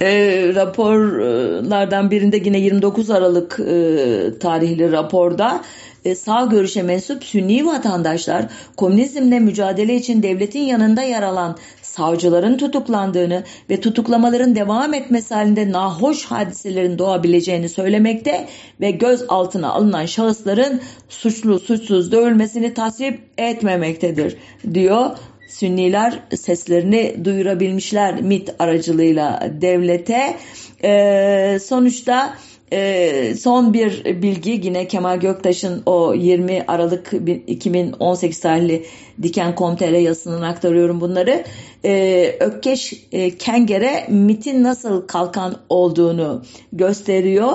e, 0.00 0.52
raporlardan 0.54 2.10
birinde 2.10 2.36
yine 2.36 2.58
29 2.58 3.10
Aralık 3.10 3.60
e, 3.60 4.38
tarihli 4.38 4.92
raporda 4.92 5.62
e, 6.04 6.14
sağ 6.14 6.44
görüşe 6.44 6.82
mensup 6.82 7.24
Sünni 7.24 7.66
vatandaşlar 7.66 8.46
komünizmle 8.76 9.40
mücadele 9.40 9.94
için 9.94 10.22
devletin 10.22 10.60
yanında 10.60 11.02
yer 11.02 11.22
alan 11.22 11.56
savcıların 11.92 12.56
tutuklandığını 12.56 13.44
ve 13.70 13.80
tutuklamaların 13.80 14.54
devam 14.54 14.94
etmesi 14.94 15.34
halinde 15.34 15.72
nahoş 15.72 16.24
hadiselerin 16.24 16.98
doğabileceğini 16.98 17.68
söylemekte 17.68 18.46
ve 18.80 18.90
gözaltına 18.90 19.70
alınan 19.70 20.06
şahısların 20.06 20.80
suçlu 21.08 21.58
suçsuz 21.58 22.12
dövülmesini 22.12 22.74
tasvip 22.74 23.20
etmemektedir 23.38 24.36
diyor. 24.74 25.10
Sünniler 25.48 26.18
seslerini 26.36 27.24
duyurabilmişler 27.24 28.22
MIT 28.22 28.54
aracılığıyla 28.58 29.50
devlete. 29.60 30.36
Ee, 30.84 31.58
sonuçta 31.64 32.34
e, 32.72 33.34
son 33.34 33.74
bir 33.74 34.04
bilgi 34.22 34.50
yine 34.50 34.88
Kemal 34.88 35.20
Göktaş'ın 35.20 35.82
o 35.86 36.14
20 36.14 36.64
Aralık 36.68 37.12
2018 37.46 38.40
tarihli 38.40 38.86
Diken 39.22 39.54
Komtere 39.54 39.98
yazısından 40.00 40.42
aktarıyorum 40.42 41.00
bunları. 41.00 41.44
E, 41.84 42.36
Ökkeş 42.40 42.92
e, 43.12 43.38
Kenger'e 43.38 44.06
MIT'in 44.08 44.62
nasıl 44.62 45.06
kalkan 45.06 45.56
olduğunu 45.68 46.42
gösteriyor. 46.72 47.52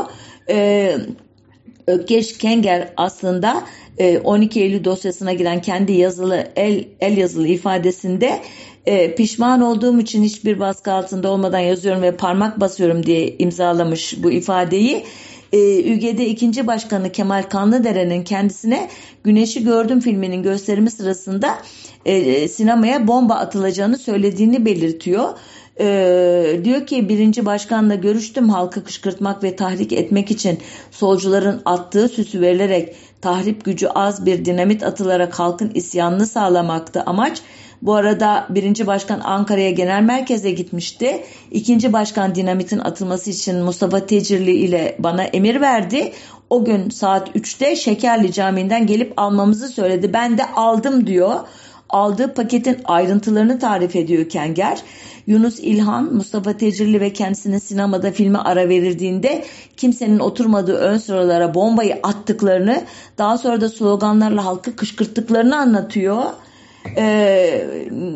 E, 0.50 0.96
Ökkeş 1.88 2.38
Kenger 2.38 2.94
aslında 2.98 3.64
12 4.24 4.60
e, 4.60 4.64
Eylül 4.64 4.84
dosyasına 4.84 5.34
giren 5.34 5.62
kendi 5.62 5.94
yazılı 5.94 6.48
el, 6.56 6.86
el 7.00 7.18
yazılı 7.18 7.48
ifadesinde 7.48 8.40
e, 8.88 9.16
pişman 9.16 9.62
olduğum 9.62 10.00
için 10.00 10.24
hiçbir 10.24 10.60
baskı 10.60 10.92
altında 10.92 11.30
olmadan 11.32 11.60
yazıyorum 11.60 12.02
ve 12.02 12.12
parmak 12.12 12.60
basıyorum 12.60 13.06
diye 13.06 13.36
imzalamış 13.40 14.24
bu 14.24 14.32
ifadeyi. 14.32 15.04
E, 15.54 15.58
ÜGD 15.94 16.20
ikinci 16.20 16.68
başkanı 16.68 17.12
Kemal 17.12 17.44
Kanlıdere'nin 17.44 18.24
kendisine 18.24 18.90
Güneşi 19.24 19.64
Gördüm 19.64 20.00
filminin 20.00 20.44
gösterimi 20.44 20.92
sırasında 20.92 21.58
e, 22.06 22.48
sinemaya 22.48 23.08
bomba 23.08 23.36
atılacağını 23.36 23.98
söylediğini 23.98 24.66
belirtiyor. 24.66 25.30
Ee, 25.80 26.60
diyor 26.64 26.88
ki 26.88 27.10
birinci 27.10 27.46
başkanla 27.46 27.96
görüştüm 27.96 28.50
halkı 28.50 28.84
kışkırtmak 28.84 29.44
ve 29.44 29.56
tahrik 29.56 29.94
etmek 29.94 30.32
için 30.32 30.60
solcuların 30.92 31.62
attığı 31.66 32.10
süsü 32.10 32.42
verilerek 32.42 32.96
tahrip 33.22 33.66
gücü 33.66 33.88
az 33.88 34.26
bir 34.26 34.46
dinamit 34.46 34.84
atılarak 34.84 35.40
halkın 35.40 35.72
isyanını 35.74 36.28
sağlamaktı 36.28 37.04
amaç. 37.06 37.42
Bu 37.82 37.96
arada 37.96 38.46
birinci 38.50 38.88
başkan 38.88 39.20
Ankara'ya 39.20 39.72
genel 39.72 40.02
merkeze 40.02 40.52
gitmişti. 40.52 41.24
İkinci 41.52 41.94
başkan 41.94 42.36
dinamitin 42.36 42.80
atılması 42.80 43.30
için 43.30 43.58
Mustafa 43.60 44.06
Tecirli 44.06 44.52
ile 44.52 44.96
bana 45.00 45.24
emir 45.24 45.62
verdi. 45.62 46.14
O 46.50 46.66
gün 46.66 46.90
saat 46.90 47.36
3'te 47.36 47.76
Şekerli 47.76 48.34
Camii'nden 48.34 48.88
gelip 48.88 49.14
almamızı 49.18 49.68
söyledi. 49.68 50.14
Ben 50.14 50.38
de 50.38 50.46
aldım 50.56 51.08
diyor. 51.08 51.40
Aldığı 51.90 52.34
paketin 52.34 52.78
ayrıntılarını 52.86 53.60
tarif 53.60 53.96
ediyor 53.96 54.30
Kenger. 54.30 54.82
Yunus 55.28 55.60
İlhan, 55.60 56.14
Mustafa 56.14 56.58
Tecirli 56.58 57.02
ve 57.02 57.14
kendisinin 57.14 57.58
sinemada 57.58 58.12
filme 58.12 58.40
ara 58.40 58.70
verildiğinde 58.70 59.46
kimsenin 59.78 60.20
oturmadığı 60.20 60.78
ön 60.78 60.98
sıralara 60.98 61.54
bombayı 61.54 62.00
attıklarını, 62.04 62.82
daha 63.18 63.38
sonra 63.38 63.62
da 63.62 63.70
sloganlarla 63.70 64.46
halkı 64.46 64.76
kışkırttıklarını 64.76 65.58
anlatıyor. 65.58 66.24
E, 66.98 67.68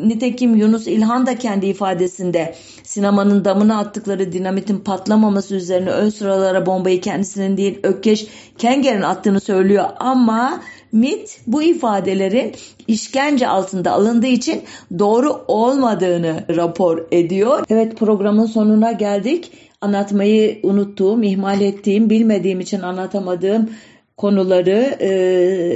nitekim 0.03 0.55
Yunus 0.55 0.87
İlhan 0.87 1.25
da 1.25 1.37
kendi 1.37 1.65
ifadesinde 1.65 2.55
sinemanın 2.83 3.45
damına 3.45 3.79
attıkları 3.79 4.31
dinamitin 4.31 4.77
patlamaması 4.77 5.55
üzerine 5.55 5.89
ön 5.89 6.09
sıralara 6.09 6.65
bombayı 6.65 7.01
kendisinin 7.01 7.57
değil 7.57 7.79
Ökkeş 7.83 8.27
Kenger'in 8.57 9.01
attığını 9.01 9.39
söylüyor 9.39 9.85
ama 9.99 10.61
MIT 10.91 11.39
bu 11.47 11.63
ifadelerin 11.63 12.51
işkence 12.87 13.47
altında 13.47 13.91
alındığı 13.91 14.27
için 14.27 14.61
doğru 14.99 15.41
olmadığını 15.47 16.43
rapor 16.55 17.05
ediyor. 17.11 17.65
Evet 17.69 17.97
programın 17.97 18.45
sonuna 18.45 18.91
geldik. 18.91 19.51
Anlatmayı 19.81 20.59
unuttuğum, 20.63 21.23
ihmal 21.23 21.61
ettiğim, 21.61 22.09
bilmediğim 22.09 22.59
için 22.59 22.81
anlatamadığım 22.81 23.69
konuları 24.17 24.97
e, 24.99 25.09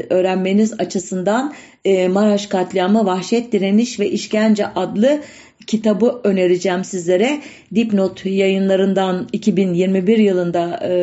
öğrenmeniz 0.09 0.74
açısından 0.80 1.53
e, 1.86 2.07
Maraş 2.07 2.47
Katliamı 2.47 3.05
Vahşet 3.05 3.51
Direniş 3.51 3.99
ve 3.99 4.09
İşkence 4.09 4.68
adlı 4.68 5.20
kitabı 5.68 6.22
önereceğim 6.24 6.84
sizlere. 6.84 7.41
Dipnot 7.76 8.26
yayınlarından 8.26 9.28
2021 9.32 10.18
yılında 10.18 10.80
e, 10.84 10.93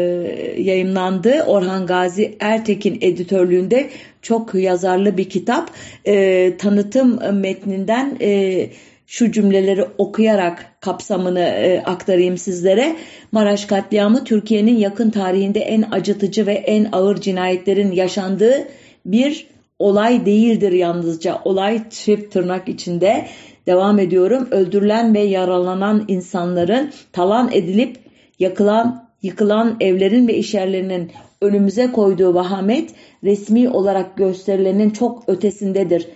yayınlandı. 0.63 1.43
Orhan 1.43 1.87
Gazi 1.87 2.37
Ertekin 2.41 2.99
editörlüğünde 3.01 3.91
çok 4.23 4.55
yazarlı 4.55 5.17
bir 5.17 5.29
kitap. 5.29 5.71
E, 6.07 6.57
tanıtım 6.57 7.21
metninden 7.41 8.17
e, 8.21 8.67
şu 9.07 9.33
cümleleri 9.33 9.85
okuyarak 9.99 10.77
kapsamını 10.81 11.41
e, 11.41 11.83
aktarayım 11.85 12.39
sizlere. 12.39 12.97
Maraş 13.33 13.65
katliamı 13.65 14.25
Türkiye'nin 14.25 14.77
yakın 14.77 15.11
tarihinde 15.11 15.61
en 15.61 15.85
acıtıcı 15.91 16.47
ve 16.47 16.53
en 16.53 16.89
ağır 16.93 17.21
cinayetlerin 17.21 17.93
yaşandığı 17.93 18.69
bir 19.07 19.47
olay 19.79 20.27
değildir 20.27 20.73
yalnızca. 20.73 21.41
Olay 21.45 21.91
çift 21.91 22.33
tırnak 22.33 22.69
içinde 22.69 23.27
devam 23.67 23.99
ediyorum. 23.99 24.49
Öldürülen 24.51 25.15
ve 25.15 25.21
yaralanan 25.21 26.05
insanların 26.09 26.91
talan 27.13 27.51
edilip 27.53 27.97
yakılan, 28.39 29.09
yıkılan 29.23 29.77
evlerin 29.81 30.29
ve 30.29 30.35
işyerlerinin 30.35 31.13
önümüze 31.41 31.93
koyduğu 31.93 32.35
vahamet 32.35 32.91
resmi 33.25 33.69
olarak 33.69 34.17
gösterilenin 34.17 34.91
çok 34.91 35.29
ötesindedir. 35.29 36.09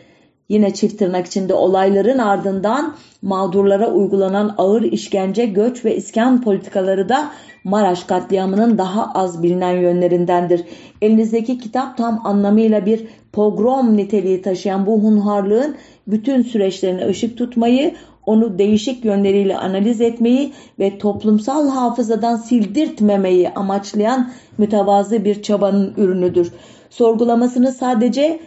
Yine 0.49 0.75
çift 0.75 0.99
tırnak 0.99 1.27
içinde 1.27 1.55
olayların 1.55 2.19
ardından 2.19 2.95
mağdurlara 3.23 3.91
uygulanan 3.91 4.55
ağır 4.59 4.83
işkence, 4.83 5.47
göç 5.47 5.85
ve 5.85 5.97
iskan 5.97 6.43
politikaları 6.43 7.09
da 7.09 7.31
Maraş 7.65 8.05
katliamının 8.05 8.79
daha 8.79 9.13
az 9.15 9.43
bilinen 9.43 9.73
yönlerindendir. 9.73 10.65
Elinizdeki 11.03 11.59
kitap 11.59 11.97
tam 11.97 12.21
anlamıyla 12.25 12.87
bir 12.87 13.07
pogrom 13.33 13.97
niteliği 13.97 14.43
taşıyan 14.43 14.87
bu 14.87 15.03
hunharlığın 15.03 15.77
bütün 16.07 16.43
süreçlerine 16.43 17.07
ışık 17.07 17.39
tutmayı, 17.39 17.95
onu 18.27 18.59
değişik 18.59 19.05
yönleriyle 19.05 19.57
analiz 19.57 20.01
etmeyi 20.01 20.53
ve 20.79 20.99
toplumsal 20.99 21.69
hafızadan 21.69 22.37
sildirtmemeyi 22.37 23.51
amaçlayan 23.51 24.31
mütevazı 24.59 25.25
bir 25.25 25.43
çabanın 25.43 25.95
ürünüdür. 25.97 26.53
Sorgulamasını 26.91 27.73
sadece 27.73 28.41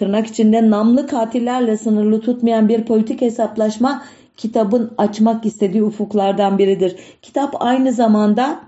tırnak 0.00 0.26
içinde 0.26 0.70
namlı 0.70 1.06
katillerle 1.06 1.76
sınırlı 1.76 2.20
tutmayan 2.20 2.68
bir 2.68 2.84
politik 2.84 3.20
hesaplaşma 3.20 4.02
kitabın 4.36 4.90
açmak 4.98 5.46
istediği 5.46 5.82
ufuklardan 5.82 6.58
biridir. 6.58 6.96
Kitap 7.22 7.56
aynı 7.62 7.92
zamanda 7.92 8.60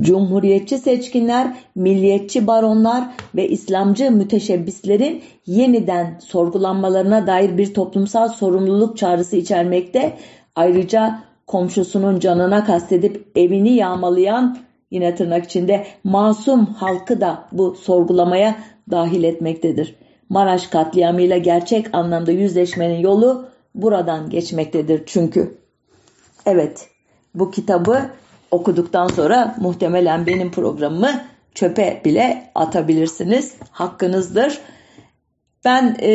Cumhuriyetçi 0.00 0.78
seçkinler, 0.78 1.56
milliyetçi 1.74 2.46
baronlar 2.46 3.04
ve 3.34 3.48
İslamcı 3.48 4.10
müteşebbislerin 4.10 5.22
yeniden 5.46 6.18
sorgulanmalarına 6.24 7.26
dair 7.26 7.58
bir 7.58 7.74
toplumsal 7.74 8.28
sorumluluk 8.28 8.96
çağrısı 8.96 9.36
içermekte. 9.36 10.16
Ayrıca 10.56 11.18
komşusunun 11.46 12.20
canına 12.20 12.64
kastedip 12.64 13.26
evini 13.36 13.72
yağmalayan 13.74 14.58
yine 14.90 15.14
tırnak 15.14 15.44
içinde 15.44 15.86
masum 16.04 16.66
halkı 16.66 17.20
da 17.20 17.44
bu 17.52 17.74
sorgulamaya 17.74 18.56
dahil 18.90 19.22
etmektedir. 19.22 20.01
Maraş 20.32 20.66
katliamıyla 20.66 21.36
gerçek 21.36 21.94
anlamda 21.94 22.32
yüzleşmenin 22.32 22.98
yolu 22.98 23.48
buradan 23.74 24.30
geçmektedir 24.30 25.02
çünkü. 25.06 25.58
Evet 26.46 26.88
bu 27.34 27.50
kitabı 27.50 28.00
okuduktan 28.50 29.06
sonra 29.06 29.54
muhtemelen 29.60 30.26
benim 30.26 30.50
programımı 30.50 31.24
çöpe 31.54 32.02
bile 32.04 32.50
atabilirsiniz. 32.54 33.54
Hakkınızdır. 33.70 34.58
Ben 35.64 35.96
e, 36.02 36.12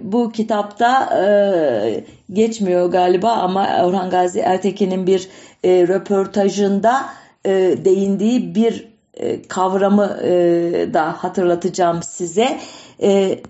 bu 0.00 0.32
kitapta 0.32 1.20
e, 1.24 2.04
geçmiyor 2.32 2.90
galiba 2.90 3.32
ama 3.32 3.84
Orhan 3.84 4.10
Gazi 4.10 4.40
Ertekin'in 4.40 5.06
bir 5.06 5.28
e, 5.64 5.88
röportajında 5.88 7.04
e, 7.46 7.50
değindiği 7.84 8.54
bir 8.54 8.88
e, 9.14 9.42
kavramı 9.42 10.18
e, 10.22 10.32
da 10.94 11.12
hatırlatacağım 11.12 12.02
size. 12.02 12.58
E, 13.02 13.40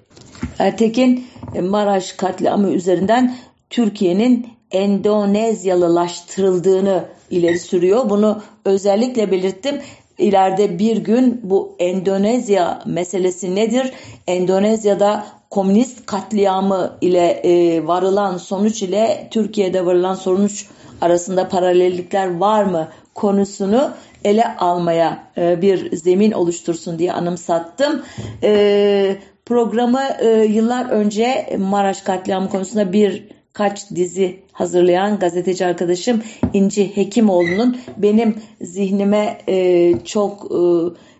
Ertekin 0.58 1.26
Maraş 1.60 2.12
katliamı 2.12 2.70
üzerinden 2.70 3.36
Türkiye'nin 3.70 4.46
Endonezyalılaştırıldığını 4.70 7.04
ileri 7.30 7.58
sürüyor. 7.58 8.10
Bunu 8.10 8.42
özellikle 8.64 9.30
belirttim. 9.30 9.80
ileride 10.18 10.78
bir 10.78 10.96
gün 10.96 11.40
bu 11.42 11.76
Endonezya 11.78 12.82
meselesi 12.86 13.54
nedir? 13.54 13.92
Endonezya'da 14.26 15.26
komünist 15.50 16.06
katliamı 16.06 16.96
ile 17.00 17.28
e, 17.28 17.86
varılan 17.86 18.36
sonuç 18.36 18.82
ile 18.82 19.28
Türkiye'de 19.30 19.86
varılan 19.86 20.14
sonuç 20.14 20.66
arasında 21.00 21.48
paralellikler 21.48 22.38
var 22.38 22.64
mı 22.64 22.88
konusunu 23.14 23.90
ele 24.24 24.56
almaya 24.56 25.24
e, 25.38 25.62
bir 25.62 25.96
zemin 25.96 26.32
oluştursun 26.32 26.98
diye 26.98 27.12
anımsattım. 27.12 28.02
E, 28.42 29.16
programı 29.46 30.02
e, 30.20 30.44
yıllar 30.44 30.90
önce 30.90 31.56
Maraş 31.58 32.00
katliamı 32.00 32.50
konusunda 32.50 32.92
bir 32.92 33.28
kaç 33.52 33.90
dizi 33.90 34.40
hazırlayan 34.52 35.18
gazeteci 35.18 35.66
arkadaşım 35.66 36.22
İnci 36.52 36.96
Hekimoğlu'nun 36.96 37.76
benim 37.96 38.36
zihnime 38.60 39.38
e, 39.48 39.92
çok 40.04 40.44
e, 40.44 40.58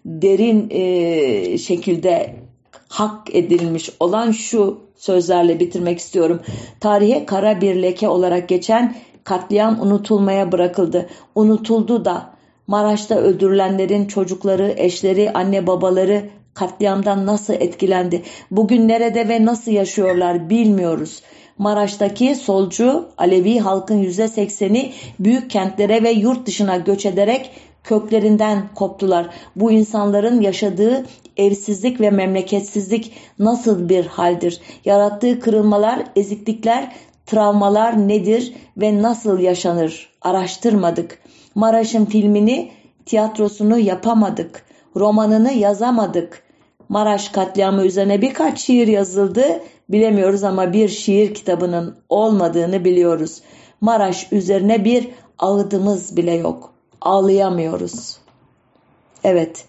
derin 0.04 0.66
e, 0.70 1.58
şekilde 1.58 2.34
hak 2.88 3.34
edilmiş 3.34 3.90
olan 4.00 4.30
şu 4.30 4.78
sözlerle 4.96 5.60
bitirmek 5.60 5.98
istiyorum. 5.98 6.40
Tarihe 6.80 7.26
kara 7.26 7.60
bir 7.60 7.82
leke 7.82 8.08
olarak 8.08 8.48
geçen 8.48 8.96
katliam 9.24 9.80
unutulmaya 9.80 10.52
bırakıldı. 10.52 11.08
Unutuldu 11.34 12.04
da 12.04 12.34
Maraş'ta 12.66 13.14
öldürülenlerin 13.14 14.06
çocukları, 14.06 14.74
eşleri, 14.76 15.32
anne 15.32 15.66
babaları 15.66 16.30
katliamdan 16.54 17.26
nasıl 17.26 17.54
etkilendi? 17.54 18.22
Bugün 18.50 18.88
nerede 18.88 19.28
ve 19.28 19.44
nasıl 19.44 19.72
yaşıyorlar 19.72 20.50
bilmiyoruz. 20.50 21.22
Maraş'taki 21.58 22.34
solcu 22.34 23.08
Alevi 23.18 23.58
halkın 23.58 24.04
%80'i 24.04 24.92
büyük 25.20 25.50
kentlere 25.50 26.02
ve 26.02 26.10
yurt 26.10 26.46
dışına 26.46 26.76
göç 26.76 27.06
ederek 27.06 27.50
köklerinden 27.84 28.68
koptular. 28.74 29.26
Bu 29.56 29.72
insanların 29.72 30.40
yaşadığı 30.40 31.06
evsizlik 31.36 32.00
ve 32.00 32.10
memleketsizlik 32.10 33.12
nasıl 33.38 33.88
bir 33.88 34.06
haldir? 34.06 34.60
Yarattığı 34.84 35.40
kırılmalar, 35.40 36.04
eziklikler, 36.16 36.92
travmalar 37.26 38.08
nedir 38.08 38.54
ve 38.76 39.02
nasıl 39.02 39.38
yaşanır? 39.38 40.08
Araştırmadık. 40.22 41.18
Maraş'ın 41.54 42.04
filmini, 42.04 42.70
tiyatrosunu 43.06 43.78
yapamadık. 43.78 44.64
Romanını 44.96 45.52
yazamadık. 45.52 46.42
Maraş 46.88 47.28
katliamı 47.28 47.86
üzerine 47.86 48.22
birkaç 48.22 48.60
şiir 48.60 48.88
yazıldı. 48.88 49.60
Bilemiyoruz 49.88 50.44
ama 50.44 50.72
bir 50.72 50.88
şiir 50.88 51.34
kitabının 51.34 51.96
olmadığını 52.08 52.84
biliyoruz. 52.84 53.42
Maraş 53.80 54.32
üzerine 54.32 54.84
bir 54.84 55.08
ağıdımız 55.38 56.16
bile 56.16 56.34
yok. 56.34 56.72
Ağlayamıyoruz. 57.00 58.16
Evet. 59.24 59.64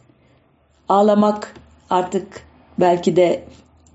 Ağlamak 0.90 1.56
artık 1.90 2.42
belki 2.80 3.16
de 3.16 3.44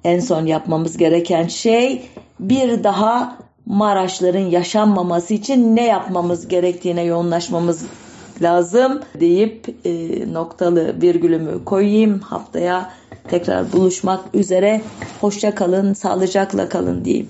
en 0.04 0.20
son 0.20 0.46
yapmamız 0.46 0.96
gereken 0.96 1.46
şey 1.46 2.10
bir 2.40 2.84
daha 2.84 3.38
Maraşların 3.70 4.46
yaşanmaması 4.50 5.34
için 5.34 5.76
ne 5.76 5.86
yapmamız 5.86 6.48
gerektiğine 6.48 7.02
yoğunlaşmamız 7.02 7.84
lazım 8.42 9.00
deyip 9.20 9.68
e, 9.84 9.92
noktalı 10.32 11.02
virgülümü 11.02 11.64
koyayım. 11.64 12.18
Haftaya 12.18 12.92
tekrar 13.28 13.72
buluşmak 13.72 14.20
üzere. 14.34 14.80
Hoşça 15.20 15.54
kalın, 15.54 15.92
sağlıcakla 15.92 16.68
kalın 16.68 17.04
diyeyim. 17.04 17.28